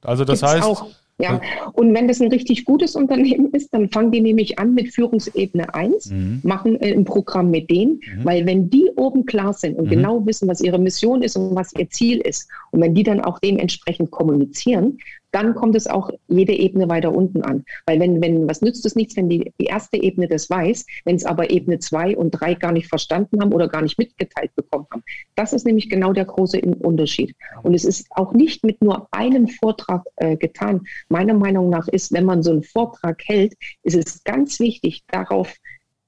Also 0.02 0.26
das 0.26 0.42
Gibt's 0.42 0.54
heißt. 0.56 0.68
Auch. 0.68 0.88
Ja, 1.20 1.40
und 1.74 1.94
wenn 1.94 2.08
das 2.08 2.22
ein 2.22 2.30
richtig 2.30 2.66
gutes 2.66 2.96
Unternehmen 2.96 3.52
ist, 3.52 3.72
dann 3.74 3.90
fangen 3.90 4.12
die 4.12 4.20
nämlich 4.20 4.58
an 4.58 4.74
mit 4.74 4.94
Führungsebene 4.94 5.74
1, 5.74 6.10
mhm. 6.10 6.40
machen 6.44 6.82
äh, 6.82 6.92
ein 6.92 7.06
Programm 7.06 7.52
mit 7.52 7.70
denen, 7.70 8.02
mhm. 8.18 8.26
weil 8.26 8.46
wenn 8.48 8.70
die 8.70 8.90
oben 8.96 9.26
klar 9.26 9.54
sind 9.54 9.78
und 9.78 9.86
mhm. 9.86 9.92
genau 9.92 10.26
wissen, 10.26 10.48
was 10.48 10.60
ihre 10.60 10.80
Mission 10.80 11.22
ist 11.22 11.38
und 11.38 11.56
was 11.56 11.72
ihr 11.78 11.88
Ziel 11.90 12.20
ist, 12.20 12.50
und 12.72 12.82
wenn 12.82 12.96
die 12.96 13.04
dann 13.04 13.22
auch 13.22 13.38
dementsprechend 13.40 14.10
kommunizieren, 14.10 14.98
dann 15.34 15.56
kommt 15.56 15.76
es 15.76 15.88
auch 15.88 16.12
jede 16.28 16.54
Ebene 16.54 16.88
weiter 16.88 17.14
unten 17.14 17.42
an. 17.44 17.66
Weil 17.86 18.00
wenn, 18.00 18.22
wenn, 18.22 18.48
was 18.48 18.62
nützt 18.62 18.86
es 18.86 18.96
nichts, 18.96 19.18
wenn 19.18 19.30
die, 19.30 19.52
die 19.60 19.66
erste 19.66 19.98
Ebene 19.98 20.28
das 20.28 20.50
weiß, 20.50 20.86
wenn 21.06 21.16
es 21.16 21.26
aber 21.26 21.50
Ebene 21.50 21.80
zwei 21.80 22.16
und 22.16 22.32
drei 22.32 22.54
gar 22.54 22.72
nicht 22.72 22.88
verstanden 22.88 23.42
haben 23.42 23.52
oder 23.52 23.68
gar 23.68 23.82
nicht 23.82 23.98
mitgeteilt 23.98 24.56
bekommen 24.56 24.86
haben. 24.92 25.04
Das 25.36 25.52
ist 25.52 25.66
nämlich 25.66 25.90
genau 25.90 26.14
der 26.14 26.26
große 26.26 26.62
Unterschied. 26.62 27.36
Und 27.64 27.74
es 27.74 27.84
ist 27.84 28.08
auch 28.12 28.34
nicht 28.34 28.64
mit 28.64 28.82
nur 28.82 29.08
einem 29.12 29.48
Vortrag 29.48 30.04
äh, 30.18 30.38
getan. 30.38 30.82
Meiner 31.10 31.34
Meinung 31.34 31.70
nach 31.70 31.88
ist, 31.88 32.12
wenn 32.14 32.26
man 32.26 32.44
so 32.44 32.52
einen 32.52 32.64
Vortrag 32.64 33.22
hält, 33.26 33.54
ist 33.82 33.96
es 33.96 34.24
ganz 34.24 34.60
wichtig, 34.60 35.02
darauf 35.08 35.56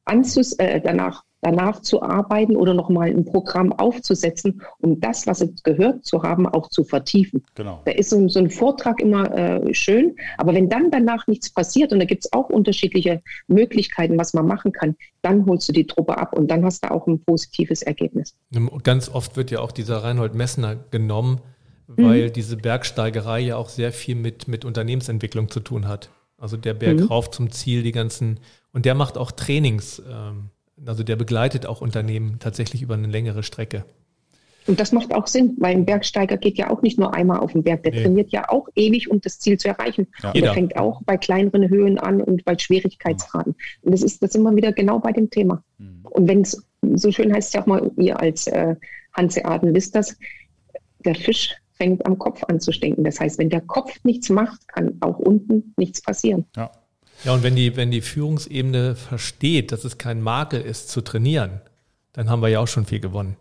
anzus 0.05 0.53
äh, 0.53 0.79
danach 0.81 1.23
danach 1.45 1.81
zu 1.81 2.01
arbeiten 2.01 2.55
oder 2.55 2.73
nochmal 2.73 3.09
ein 3.09 3.23
Programm 3.23 3.71
aufzusetzen, 3.71 4.61
um 4.79 4.99
das, 4.99 5.27
was 5.27 5.41
es 5.41 5.61
gehört 5.61 6.03
zu 6.03 6.23
haben, 6.23 6.47
auch 6.47 6.69
zu 6.69 6.83
vertiefen. 6.83 7.43
Genau. 7.53 7.81
Da 7.85 7.91
ist 7.91 8.09
so, 8.09 8.27
so 8.27 8.39
ein 8.39 8.49
Vortrag 8.49 8.99
immer 8.99 9.31
äh, 9.31 9.73
schön, 9.73 10.15
aber 10.37 10.55
wenn 10.55 10.69
dann 10.69 10.89
danach 10.89 11.27
nichts 11.27 11.51
passiert, 11.51 11.93
und 11.93 11.99
da 11.99 12.05
gibt 12.05 12.25
es 12.25 12.33
auch 12.33 12.49
unterschiedliche 12.49 13.21
Möglichkeiten, 13.47 14.17
was 14.17 14.33
man 14.33 14.47
machen 14.47 14.71
kann, 14.71 14.95
dann 15.21 15.45
holst 15.45 15.69
du 15.69 15.73
die 15.73 15.85
Truppe 15.85 16.17
ab 16.17 16.33
und 16.33 16.49
dann 16.49 16.65
hast 16.65 16.83
du 16.83 16.91
auch 16.91 17.05
ein 17.05 17.19
positives 17.23 17.83
Ergebnis. 17.83 18.35
Ganz 18.83 19.09
oft 19.09 19.37
wird 19.37 19.51
ja 19.51 19.59
auch 19.59 19.71
dieser 19.71 19.97
Reinhold 19.97 20.33
Messner 20.33 20.75
genommen, 20.89 21.41
weil 21.87 22.27
mhm. 22.29 22.33
diese 22.33 22.57
Bergsteigerei 22.57 23.41
ja 23.41 23.57
auch 23.57 23.69
sehr 23.69 23.91
viel 23.91 24.15
mit, 24.15 24.47
mit 24.47 24.65
Unternehmensentwicklung 24.65 25.49
zu 25.49 25.59
tun 25.59 25.87
hat. 25.87 26.09
Also 26.37 26.57
der 26.57 26.73
Berg 26.73 26.99
mhm. 26.99 27.05
rauf 27.05 27.29
zum 27.29 27.51
Ziel, 27.51 27.83
die 27.83 27.91
ganzen, 27.91 28.39
und 28.73 28.85
der 28.85 28.95
macht 28.95 29.17
auch 29.17 29.31
Trainings. 29.31 30.01
Ähm, 30.09 30.49
also 30.85 31.03
der 31.03 31.15
begleitet 31.15 31.65
auch 31.65 31.81
Unternehmen 31.81 32.37
tatsächlich 32.39 32.81
über 32.81 32.95
eine 32.95 33.07
längere 33.07 33.43
Strecke. 33.43 33.85
Und 34.67 34.79
das 34.79 34.91
macht 34.91 35.13
auch 35.13 35.27
Sinn, 35.27 35.55
weil 35.59 35.75
ein 35.75 35.85
Bergsteiger 35.85 36.37
geht 36.37 36.57
ja 36.57 36.71
auch 36.71 36.81
nicht 36.81 36.97
nur 36.97 37.13
einmal 37.13 37.39
auf 37.39 37.51
den 37.51 37.63
Berg, 37.63 37.83
der 37.83 37.93
nee. 37.93 38.01
trainiert 38.01 38.31
ja 38.31 38.49
auch 38.49 38.67
ewig, 38.75 39.11
um 39.11 39.21
das 39.21 39.39
Ziel 39.39 39.59
zu 39.59 39.67
erreichen. 39.67 40.07
Ja. 40.23 40.31
Und 40.31 40.41
er 40.41 40.53
fängt 40.53 40.75
auch 40.75 41.01
bei 41.03 41.17
kleineren 41.17 41.69
Höhen 41.69 41.99
an 41.99 42.19
und 42.19 42.43
bei 42.45 42.57
Schwierigkeitsgraden. 42.57 43.55
Und 43.81 43.91
das 43.91 44.01
ist 44.01 44.23
das 44.23 44.33
immer 44.33 44.55
wieder 44.55 44.71
genau 44.71 44.99
bei 44.99 45.11
dem 45.11 45.29
Thema. 45.29 45.63
Mhm. 45.77 46.01
Und 46.03 46.27
wenn 46.27 46.41
es 46.41 46.65
so 46.95 47.11
schön 47.11 47.31
heißt 47.33 47.53
ja 47.53 47.61
auch 47.61 47.67
mal, 47.67 47.91
ihr 47.97 48.19
als 48.19 48.47
äh, 48.47 48.75
Hanseaten 49.13 49.73
wisst 49.75 49.95
das, 49.95 50.17
der 50.99 51.15
Fisch 51.15 51.55
fängt 51.73 52.05
am 52.05 52.17
Kopf 52.17 52.43
an 52.45 52.59
zu 52.59 52.71
stinken. 52.71 53.03
Das 53.03 53.19
heißt, 53.19 53.37
wenn 53.37 53.49
der 53.49 53.61
Kopf 53.61 53.99
nichts 54.03 54.29
macht, 54.29 54.67
kann 54.69 54.97
auch 55.01 55.19
unten 55.19 55.73
nichts 55.77 56.01
passieren. 56.01 56.45
Ja. 56.55 56.71
Ja, 57.23 57.33
und 57.33 57.43
wenn 57.43 57.55
die, 57.55 57.75
wenn 57.75 57.91
die 57.91 58.01
Führungsebene 58.01 58.95
versteht, 58.95 59.71
dass 59.71 59.83
es 59.83 59.97
kein 59.97 60.21
Makel 60.21 60.61
ist, 60.61 60.89
zu 60.89 61.01
trainieren, 61.01 61.61
dann 62.13 62.29
haben 62.29 62.41
wir 62.41 62.49
ja 62.49 62.59
auch 62.59 62.67
schon 62.67 62.85
viel 62.85 62.99
gewonnen. 62.99 63.35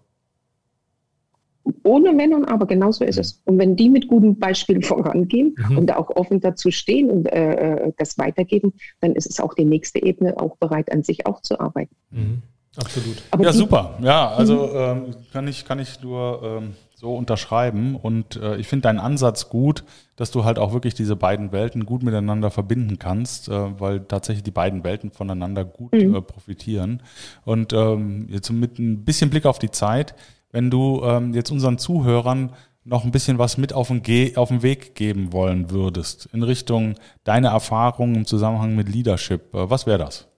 Ohne 1.83 2.17
Wenn 2.17 2.35
und 2.35 2.45
Aber, 2.45 2.67
genauso 2.67 3.05
ist 3.05 3.19
es. 3.19 3.41
Und 3.45 3.59
wenn 3.59 3.75
die 3.75 3.89
mit 3.89 4.09
gutem 4.09 4.39
Beispiel 4.39 4.83
vorangehen 4.85 5.55
mhm. 5.69 5.79
und 5.79 5.95
auch 5.95 6.11
offen 6.11 6.41
dazu 6.41 6.71
stehen 6.71 7.11
und 7.11 7.27
äh, 7.27 7.87
äh, 7.87 7.93
das 7.97 8.19
weitergeben, 8.19 8.75
dann 9.01 9.15
ist 9.15 9.31
es 9.31 9.41
auch 9.41 9.55
die 9.55 9.65
nächste 9.65 10.03
Ebene 10.03 10.39
auch 10.39 10.57
bereit, 10.57 10.93
an 10.93 11.03
sich 11.03 11.27
auch 11.27 11.41
zu 11.41 11.59
arbeiten. 11.59 11.95
Mhm. 12.11 12.43
Absolut. 12.77 13.23
Aber 13.31 13.45
ja, 13.45 13.53
super. 13.53 13.99
Ja, 14.03 14.31
also 14.31 14.73
ähm, 14.75 15.15
kann, 15.33 15.47
ich, 15.47 15.65
kann 15.65 15.79
ich 15.79 16.03
nur 16.03 16.41
ähm, 16.43 16.75
so 17.05 17.15
unterschreiben. 17.15 17.97
Und 17.97 18.37
äh, 18.37 18.57
ich 18.57 18.67
finde 18.67 18.85
deinen 18.85 18.99
Ansatz 18.99 19.51
gut, 19.51 19.85
dass 20.17 20.31
du 20.31 20.45
halt 20.45 20.59
auch 20.59 20.73
wirklich 20.73 20.95
diese 20.95 21.17
beiden 21.17 21.53
Welten 21.53 21.85
gut 21.85 22.03
miteinander 22.03 22.51
verbinden 22.51 22.99
kannst, 22.99 23.49
äh, 23.49 23.81
weil 23.81 24.01
tatsächlich 24.01 24.43
die 24.43 24.51
beiden 24.51 24.85
Welten 24.85 25.11
voneinander 25.11 25.65
gut 25.65 25.93
mhm. 25.93 26.15
äh, 26.15 26.23
profitieren. 26.23 27.03
Und 27.45 27.73
ähm, 27.73 28.27
jetzt 28.31 28.51
mit 28.51 28.79
ein 28.79 29.05
bisschen 29.05 29.31
Blick 29.31 29.45
auf 29.45 29.59
die 29.59 29.71
Zeit, 29.71 30.15
wenn 30.51 30.71
du 30.71 31.03
ähm, 31.05 31.35
jetzt 31.35 31.51
unseren 31.51 31.79
Zuhörern 31.79 32.53
noch 32.85 33.05
ein 33.05 33.11
bisschen 33.11 33.39
was 33.39 33.59
mit 33.59 33.73
auf 33.75 33.89
den, 33.89 34.03
Ge 34.03 34.37
auf 34.37 34.49
den 34.49 34.63
Weg 34.63 34.95
geben 34.95 35.33
wollen 35.33 35.71
würdest 35.71 36.29
in 36.33 36.43
Richtung 36.43 36.95
deine 37.25 37.49
Erfahrungen 37.49 38.15
im 38.15 38.25
Zusammenhang 38.25 38.75
mit 38.75 38.89
Leadership, 38.89 39.55
äh, 39.55 39.69
was 39.69 39.87
wäre 39.87 39.99
das? 39.99 40.29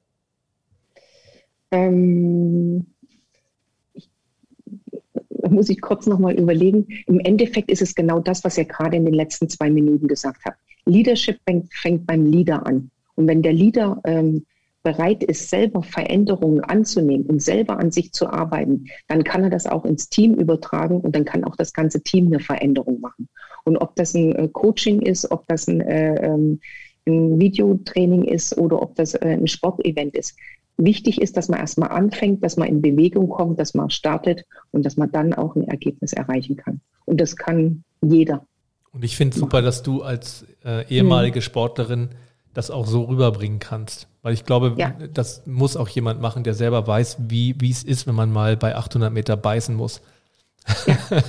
Ähm, 1.70 2.86
muss 5.48 5.68
ich 5.68 5.80
kurz 5.80 6.06
nochmal 6.06 6.34
überlegen. 6.34 6.86
Im 7.06 7.20
Endeffekt 7.20 7.70
ist 7.70 7.82
es 7.82 7.94
genau 7.94 8.20
das, 8.20 8.44
was 8.44 8.58
ihr 8.58 8.64
gerade 8.64 8.96
in 8.96 9.04
den 9.04 9.14
letzten 9.14 9.48
zwei 9.48 9.70
Minuten 9.70 10.08
gesagt 10.08 10.44
habt. 10.44 10.58
Leadership 10.86 11.38
fängt, 11.44 11.72
fängt 11.74 12.06
beim 12.06 12.26
Leader 12.26 12.66
an. 12.66 12.90
Und 13.16 13.26
wenn 13.26 13.42
der 13.42 13.52
Leader 13.52 14.00
ähm, 14.04 14.44
bereit 14.86 15.24
ist, 15.24 15.50
selber 15.50 15.82
Veränderungen 15.82 16.60
anzunehmen 16.60 17.26
und 17.26 17.42
selber 17.42 17.78
an 17.80 17.90
sich 17.90 18.12
zu 18.12 18.28
arbeiten, 18.28 18.86
dann 19.08 19.24
kann 19.24 19.42
er 19.42 19.50
das 19.50 19.66
auch 19.66 19.84
ins 19.84 20.08
Team 20.08 20.34
übertragen 20.34 21.00
und 21.00 21.16
dann 21.16 21.24
kann 21.24 21.42
auch 21.42 21.56
das 21.56 21.72
ganze 21.72 22.02
Team 22.02 22.26
eine 22.26 22.38
Veränderung 22.38 23.00
machen. 23.00 23.28
Und 23.64 23.78
ob 23.78 23.96
das 23.96 24.14
ein 24.14 24.32
äh, 24.36 24.48
Coaching 24.48 25.02
ist, 25.02 25.28
ob 25.32 25.44
das 25.48 25.66
ein, 25.66 25.80
äh, 25.80 26.14
ähm, 26.24 26.60
ein 27.04 27.40
Videotraining 27.40 28.24
ist 28.24 28.56
oder 28.58 28.80
ob 28.80 28.94
das 28.94 29.14
äh, 29.14 29.36
ein 29.40 29.48
Sportevent 29.48 30.14
ist, 30.14 30.36
wichtig 30.78 31.20
ist, 31.20 31.36
dass 31.36 31.48
man 31.48 31.60
erstmal 31.60 31.90
anfängt, 31.90 32.44
dass 32.44 32.56
man 32.56 32.68
in 32.68 32.82
Bewegung 32.82 33.28
kommt, 33.28 33.58
dass 33.58 33.74
man 33.74 33.90
startet 33.90 34.44
und 34.72 34.84
dass 34.84 34.96
man 34.96 35.10
dann 35.10 35.34
auch 35.34 35.56
ein 35.56 35.66
Ergebnis 35.68 36.12
erreichen 36.12 36.56
kann. 36.56 36.80
Und 37.04 37.20
das 37.20 37.36
kann 37.36 37.84
jeder. 38.02 38.46
Und 38.92 39.04
ich 39.04 39.16
finde 39.16 39.34
es 39.34 39.40
super, 39.40 39.62
dass 39.62 39.82
du 39.82 40.02
als 40.02 40.46
äh, 40.64 40.86
ehemalige 40.88 41.42
Sportlerin 41.42 42.10
das 42.54 42.70
auch 42.70 42.86
so 42.86 43.04
rüberbringen 43.04 43.58
kannst. 43.58 44.08
Weil 44.22 44.32
ich 44.32 44.44
glaube, 44.44 44.74
ja. 44.78 44.94
das 45.12 45.46
muss 45.46 45.76
auch 45.76 45.88
jemand 45.88 46.20
machen, 46.20 46.42
der 46.42 46.54
selber 46.54 46.86
weiß, 46.86 47.18
wie 47.28 47.54
es 47.62 47.82
ist, 47.82 48.06
wenn 48.06 48.14
man 48.14 48.32
mal 48.32 48.56
bei 48.56 48.74
800 48.74 49.12
Meter 49.12 49.36
beißen 49.36 49.74
muss. 49.74 50.00
Ja. 50.86 50.96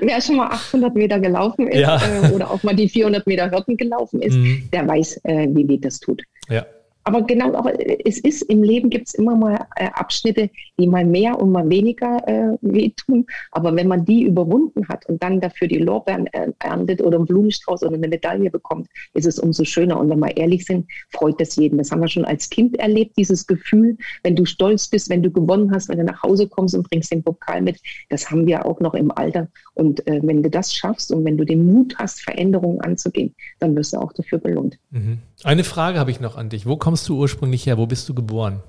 Wer 0.00 0.20
schon 0.20 0.36
mal 0.36 0.48
800 0.48 0.94
Meter 0.94 1.20
gelaufen 1.20 1.68
ist 1.68 1.78
ja. 1.78 2.00
äh, 2.02 2.32
oder 2.32 2.50
auch 2.50 2.62
mal 2.62 2.74
die 2.74 2.88
400 2.88 3.26
Meter 3.26 3.50
Hürden 3.50 3.76
gelaufen 3.76 4.20
ist, 4.20 4.34
mhm. 4.34 4.68
der 4.72 4.86
weiß, 4.86 5.20
äh, 5.24 5.48
wie 5.50 5.66
weh 5.68 5.78
das 5.78 6.00
tut. 6.00 6.22
Ja 6.48 6.66
aber 7.04 7.22
genau, 7.22 7.54
aber 7.54 7.72
es 8.06 8.18
ist 8.18 8.42
im 8.42 8.62
Leben 8.62 8.88
gibt 8.88 9.08
es 9.08 9.14
immer 9.14 9.36
mal 9.36 9.66
äh, 9.76 9.88
Abschnitte, 9.92 10.50
die 10.78 10.86
mal 10.86 11.04
mehr 11.04 11.38
und 11.40 11.52
mal 11.52 11.68
weniger 11.68 12.26
äh, 12.26 12.56
wehtun. 12.62 13.26
Aber 13.52 13.76
wenn 13.76 13.88
man 13.88 14.04
die 14.04 14.22
überwunden 14.22 14.88
hat 14.88 15.06
und 15.06 15.22
dann 15.22 15.40
dafür 15.40 15.68
die 15.68 15.78
Lorbeeren 15.78 16.26
erntet 16.58 17.02
oder 17.02 17.18
einen 17.18 17.26
Blumenstrauß 17.26 17.82
oder 17.82 17.94
eine 17.94 18.08
Medaille 18.08 18.50
bekommt, 18.50 18.88
ist 19.12 19.26
es 19.26 19.38
umso 19.38 19.64
schöner. 19.64 20.00
Und 20.00 20.08
wenn 20.08 20.18
wir 20.18 20.34
ehrlich 20.36 20.64
sind, 20.64 20.86
freut 21.10 21.38
das 21.40 21.56
jeden. 21.56 21.76
Das 21.76 21.90
haben 21.90 22.00
wir 22.00 22.08
schon 22.08 22.24
als 22.24 22.48
Kind 22.48 22.78
erlebt, 22.78 23.16
dieses 23.18 23.46
Gefühl, 23.46 23.98
wenn 24.22 24.34
du 24.34 24.46
stolz 24.46 24.88
bist, 24.88 25.10
wenn 25.10 25.22
du 25.22 25.30
gewonnen 25.30 25.70
hast, 25.72 25.90
wenn 25.90 25.98
du 25.98 26.04
nach 26.04 26.22
Hause 26.22 26.48
kommst 26.48 26.74
und 26.74 26.88
bringst 26.88 27.12
den 27.12 27.22
Pokal 27.22 27.60
mit. 27.60 27.78
Das 28.08 28.30
haben 28.30 28.46
wir 28.46 28.64
auch 28.64 28.80
noch 28.80 28.94
im 28.94 29.10
Alter. 29.10 29.48
Und 29.74 30.06
äh, 30.06 30.20
wenn 30.22 30.42
du 30.42 30.48
das 30.48 30.74
schaffst 30.74 31.12
und 31.12 31.24
wenn 31.24 31.36
du 31.36 31.44
den 31.44 31.66
Mut 31.66 31.94
hast, 31.98 32.22
Veränderungen 32.22 32.80
anzugehen, 32.80 33.34
dann 33.58 33.76
wirst 33.76 33.92
du 33.92 33.98
auch 33.98 34.12
dafür 34.14 34.38
belohnt. 34.38 34.78
Mhm. 34.90 35.18
Eine 35.44 35.62
Frage 35.62 35.98
habe 35.98 36.10
ich 36.10 36.20
noch 36.20 36.36
an 36.36 36.48
dich. 36.48 36.64
Wo 36.64 36.76
kommst 36.78 37.06
du 37.06 37.18
ursprünglich 37.18 37.66
her? 37.66 37.76
Wo 37.76 37.86
bist 37.86 38.08
du 38.08 38.14
geboren? 38.14 38.62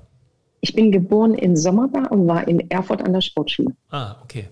Ich 0.60 0.74
bin 0.74 0.92
geboren 0.92 1.32
in 1.32 1.56
Sommerda 1.56 2.08
und 2.10 2.28
war 2.28 2.46
in 2.46 2.70
Erfurt 2.70 3.02
an 3.02 3.14
der 3.14 3.22
Sportschule. 3.22 3.74
Ah, 3.88 4.16
okay. 4.22 4.50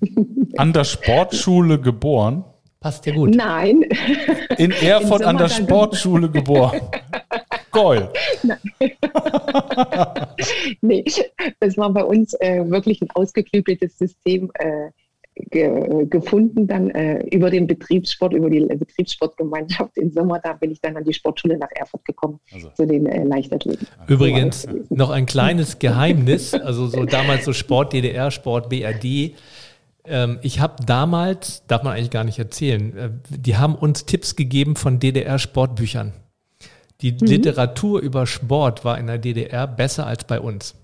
An 0.56 0.72
der 0.72 0.84
Sportschule 0.84 1.78
geboren? 1.78 2.44
Passt 2.80 3.04
ja 3.06 3.14
gut. 3.14 3.34
Nein. 3.34 3.82
In 4.58 4.70
Erfurt 4.70 5.22
in 5.22 5.26
an 5.26 5.38
der 5.38 5.48
Sportschule 5.48 6.30
geboren. 6.30 6.80
Goal. 7.70 8.10
nee, 10.82 11.04
das 11.60 11.76
war 11.76 11.90
bei 11.90 12.04
uns 12.04 12.34
äh, 12.40 12.68
wirklich 12.70 13.02
ein 13.02 13.10
ausgeklügeltes 13.10 13.98
System. 13.98 14.50
Äh, 14.54 14.90
ge 15.50 16.06
gefunden 16.08 16.66
dann 16.66 16.90
äh, 16.90 17.22
über 17.28 17.50
den 17.50 17.66
Betriebssport, 17.66 18.32
über 18.32 18.48
die 18.48 18.60
Betriebssportgemeinschaft 18.60 19.96
im 19.98 20.10
Sommer. 20.10 20.40
Da 20.40 20.54
bin 20.54 20.70
ich 20.70 20.80
dann 20.80 20.96
an 20.96 21.04
die 21.04 21.12
Sportschule 21.12 21.58
nach 21.58 21.70
Erfurt 21.74 22.04
gekommen, 22.04 22.40
also. 22.52 22.70
zu 22.70 22.86
den 22.86 23.06
äh, 23.06 23.24
Leichtathleten. 23.24 23.86
Übrigens 24.06 24.66
noch 24.88 25.10
ein 25.10 25.26
kleines 25.26 25.78
Geheimnis, 25.78 26.54
also 26.54 26.86
so 26.86 27.04
damals 27.04 27.44
so 27.44 27.52
Sport 27.52 27.92
DDR, 27.92 28.30
Sport 28.30 28.70
BRD. 28.70 29.34
Ähm, 30.06 30.38
ich 30.42 30.60
habe 30.60 30.84
damals, 30.84 31.66
darf 31.66 31.82
man 31.82 31.94
eigentlich 31.94 32.10
gar 32.10 32.24
nicht 32.24 32.38
erzählen, 32.38 32.96
äh, 32.96 33.10
die 33.28 33.56
haben 33.56 33.74
uns 33.74 34.06
Tipps 34.06 34.36
gegeben 34.36 34.76
von 34.76 34.98
DDR-Sportbüchern. 35.00 36.12
Die 37.02 37.12
mhm. 37.12 37.18
Literatur 37.20 38.00
über 38.00 38.26
Sport 38.26 38.84
war 38.84 38.98
in 38.98 39.06
der 39.06 39.18
DDR 39.18 39.66
besser 39.66 40.06
als 40.06 40.24
bei 40.24 40.40
uns. 40.40 40.74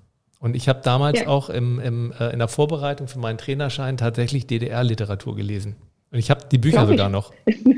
Und 0.43 0.57
ich 0.57 0.69
habe 0.69 0.81
damals 0.83 1.21
ja. 1.21 1.29
auch 1.29 1.49
im, 1.51 1.79
im, 1.79 2.13
äh, 2.19 2.33
in 2.33 2.41
der 2.41 2.49
Vorbereitung 2.49 3.07
für 3.07 3.21
meinen 3.21 3.39
Trainerschein 3.39 3.97
tatsächlich 3.97 4.49
DDR-Literatur 4.49 5.37
gelesen. 5.37 5.77
Und 6.11 6.19
ich 6.19 6.31
habe 6.31 6.43
die 6.51 6.59
Bücher 6.59 6.87
sogar 6.87 7.09
noch. 7.09 7.33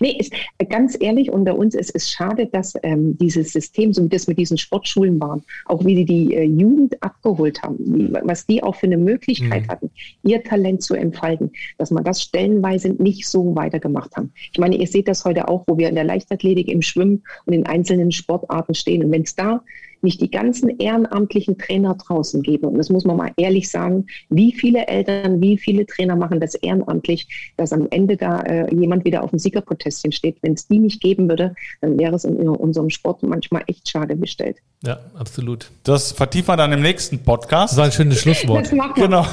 Nee, 0.00 0.16
ist, 0.18 0.32
ganz 0.68 0.96
ehrlich, 1.00 1.30
unter 1.30 1.56
uns 1.56 1.74
ist 1.74 1.94
es 1.94 2.10
schade, 2.10 2.46
dass 2.46 2.74
ähm, 2.82 3.16
dieses 3.18 3.52
System, 3.52 3.92
so 3.92 4.04
wie 4.04 4.08
das 4.08 4.26
mit 4.26 4.38
diesen 4.38 4.58
Sportschulen 4.58 5.20
waren, 5.20 5.42
auch 5.66 5.84
wie 5.84 5.94
die 5.94 6.04
die 6.04 6.34
äh, 6.34 6.44
Jugend 6.44 7.00
abgeholt 7.02 7.62
haben, 7.62 7.76
wie, 7.78 8.12
was 8.22 8.44
die 8.46 8.62
auch 8.62 8.74
für 8.74 8.86
eine 8.86 8.96
Möglichkeit 8.96 9.66
mhm. 9.66 9.68
hatten, 9.68 9.90
ihr 10.22 10.42
Talent 10.42 10.82
zu 10.82 10.94
entfalten, 10.94 11.52
dass 11.78 11.90
man 11.90 12.04
das 12.04 12.22
stellenweise 12.22 12.90
nicht 12.90 13.26
so 13.26 13.54
weitergemacht 13.54 14.14
haben. 14.16 14.32
Ich 14.52 14.58
meine, 14.58 14.76
ihr 14.76 14.86
seht 14.86 15.08
das 15.08 15.24
heute 15.24 15.48
auch, 15.48 15.64
wo 15.66 15.78
wir 15.78 15.88
in 15.88 15.94
der 15.94 16.04
Leichtathletik, 16.04 16.68
im 16.68 16.82
Schwimmen 16.82 17.22
und 17.46 17.52
in 17.52 17.66
einzelnen 17.66 18.12
Sportarten 18.12 18.74
stehen. 18.74 19.04
Und 19.04 19.12
wenn 19.12 19.22
es 19.22 19.34
da 19.34 19.62
nicht 20.04 20.20
die 20.20 20.30
ganzen 20.30 20.78
ehrenamtlichen 20.78 21.58
Trainer 21.58 21.94
draußen 21.94 22.42
gebe. 22.42 22.68
Und 22.68 22.78
das 22.78 22.90
muss 22.90 23.04
man 23.04 23.16
mal 23.16 23.32
ehrlich 23.36 23.70
sagen, 23.70 24.06
wie 24.28 24.52
viele 24.52 24.86
Eltern, 24.86 25.40
wie 25.40 25.58
viele 25.58 25.86
Trainer 25.86 26.14
machen 26.14 26.38
das 26.38 26.54
ehrenamtlich, 26.54 27.52
dass 27.56 27.72
am 27.72 27.88
Ende 27.90 28.16
da 28.16 28.40
äh, 28.42 28.72
jemand 28.74 29.04
wieder 29.04 29.24
auf 29.24 29.30
dem 29.30 29.38
Siegerprotestchen 29.38 30.12
steht. 30.12 30.36
Wenn 30.42 30.52
es 30.52 30.68
die 30.68 30.78
nicht 30.78 31.00
geben 31.00 31.28
würde, 31.28 31.54
dann 31.80 31.98
wäre 31.98 32.14
es 32.14 32.24
in 32.24 32.48
unserem 32.48 32.90
Sport 32.90 33.22
manchmal 33.22 33.64
echt 33.66 33.88
schade 33.88 34.14
bestellt. 34.14 34.58
Ja, 34.82 34.98
absolut. 35.18 35.70
Das 35.82 36.12
vertiefen 36.12 36.48
wir 36.48 36.56
dann 36.56 36.72
im 36.72 36.82
nächsten 36.82 37.18
Podcast. 37.18 37.72
Das 37.72 37.78
war 37.78 37.86
ein 37.86 37.92
schönes 37.92 38.20
Schlusswort. 38.20 38.70
Genau. 38.94 39.26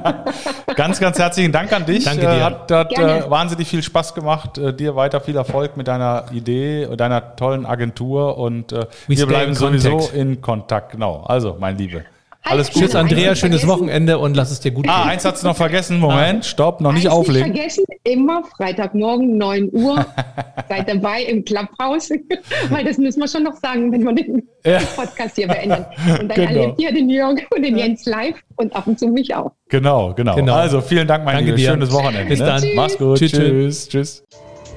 ganz, 0.76 1.00
ganz 1.00 1.18
herzlichen 1.18 1.50
Dank 1.50 1.72
an 1.72 1.86
dich. 1.86 2.04
Danke 2.04 2.20
dir. 2.20 2.28
Äh, 2.28 2.40
hat, 2.42 2.70
hat 2.70 2.92
äh, 2.92 3.28
wahnsinnig 3.28 3.68
viel 3.68 3.82
Spaß 3.82 4.14
gemacht. 4.14 4.58
Äh, 4.58 4.74
dir 4.74 4.94
weiter 4.94 5.20
viel 5.20 5.36
Erfolg 5.36 5.76
mit 5.76 5.88
deiner 5.88 6.26
Idee, 6.32 6.88
deiner 6.96 7.36
tollen 7.36 7.64
Agentur 7.64 8.38
und 8.38 8.72
äh, 8.72 8.86
wir 9.08 9.26
bleiben 9.26 9.54
sowieso 9.54 10.01
in 10.10 10.40
Kontakt. 10.40 10.92
Genau. 10.92 11.22
Also, 11.26 11.56
mein 11.58 11.76
Liebe. 11.76 12.04
Alles 12.44 12.72
Gute. 12.72 12.86
Tschüss, 12.86 12.96
Andrea. 12.96 13.36
Schönes 13.36 13.66
Wochenende 13.66 14.18
und 14.18 14.36
lass 14.36 14.50
es 14.50 14.58
dir 14.58 14.72
gut 14.72 14.86
ah, 14.88 14.92
gehen. 14.92 15.08
Ah, 15.08 15.10
eins 15.12 15.24
hast 15.24 15.42
du 15.42 15.46
noch 15.46 15.56
vergessen. 15.56 16.00
Moment, 16.00 16.40
ah. 16.40 16.48
stopp, 16.48 16.80
noch 16.80 16.92
nicht 16.92 17.06
eins 17.06 17.14
auflegen. 17.14 17.52
Nicht 17.52 17.60
vergessen, 17.60 17.84
immer 18.02 18.42
Freitagmorgen 18.56 19.38
9 19.38 19.70
Uhr. 19.72 20.04
Seid 20.68 20.88
dabei 20.88 21.22
im 21.22 21.44
Clubhouse. 21.44 22.10
Weil 22.70 22.84
das 22.84 22.98
müssen 22.98 23.20
wir 23.20 23.28
schon 23.28 23.44
noch 23.44 23.54
sagen, 23.54 23.92
wenn 23.92 24.02
wir 24.02 24.14
den 24.14 24.48
ja. 24.64 24.80
Podcast 24.96 25.36
hier 25.36 25.46
beenden. 25.46 25.84
Und 26.20 26.28
dann 26.28 26.28
genau. 26.28 26.50
erlebt 26.50 26.80
ihr 26.80 26.92
den 26.92 27.08
Jörg 27.08 27.38
und 27.54 27.62
den 27.62 27.78
Jens 27.78 28.06
live 28.06 28.36
und 28.56 28.74
ab 28.74 28.88
und 28.88 28.98
zu 28.98 29.06
mich 29.06 29.34
auch. 29.34 29.52
Genau, 29.68 30.12
genau. 30.14 30.34
genau. 30.34 30.54
Also, 30.54 30.80
vielen 30.80 31.06
Dank, 31.06 31.24
mein 31.24 31.36
Danke 31.36 31.50
Liebe. 31.50 31.58
Dir. 31.58 31.70
Schönes 31.70 31.92
Wochenende. 31.92 32.28
Bis 32.28 32.40
ne? 32.40 32.46
dann. 32.46 32.64
Mach's 32.74 32.98
gut. 32.98 33.18
Tschüss. 33.18 33.30
Tschüss. 33.30 33.88
tschüss. 33.88 34.24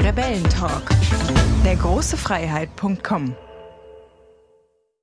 Rebellentalk. 0.03 0.83
Der 1.65 1.75
große 1.75 2.15
Freiheit.com 2.15 3.35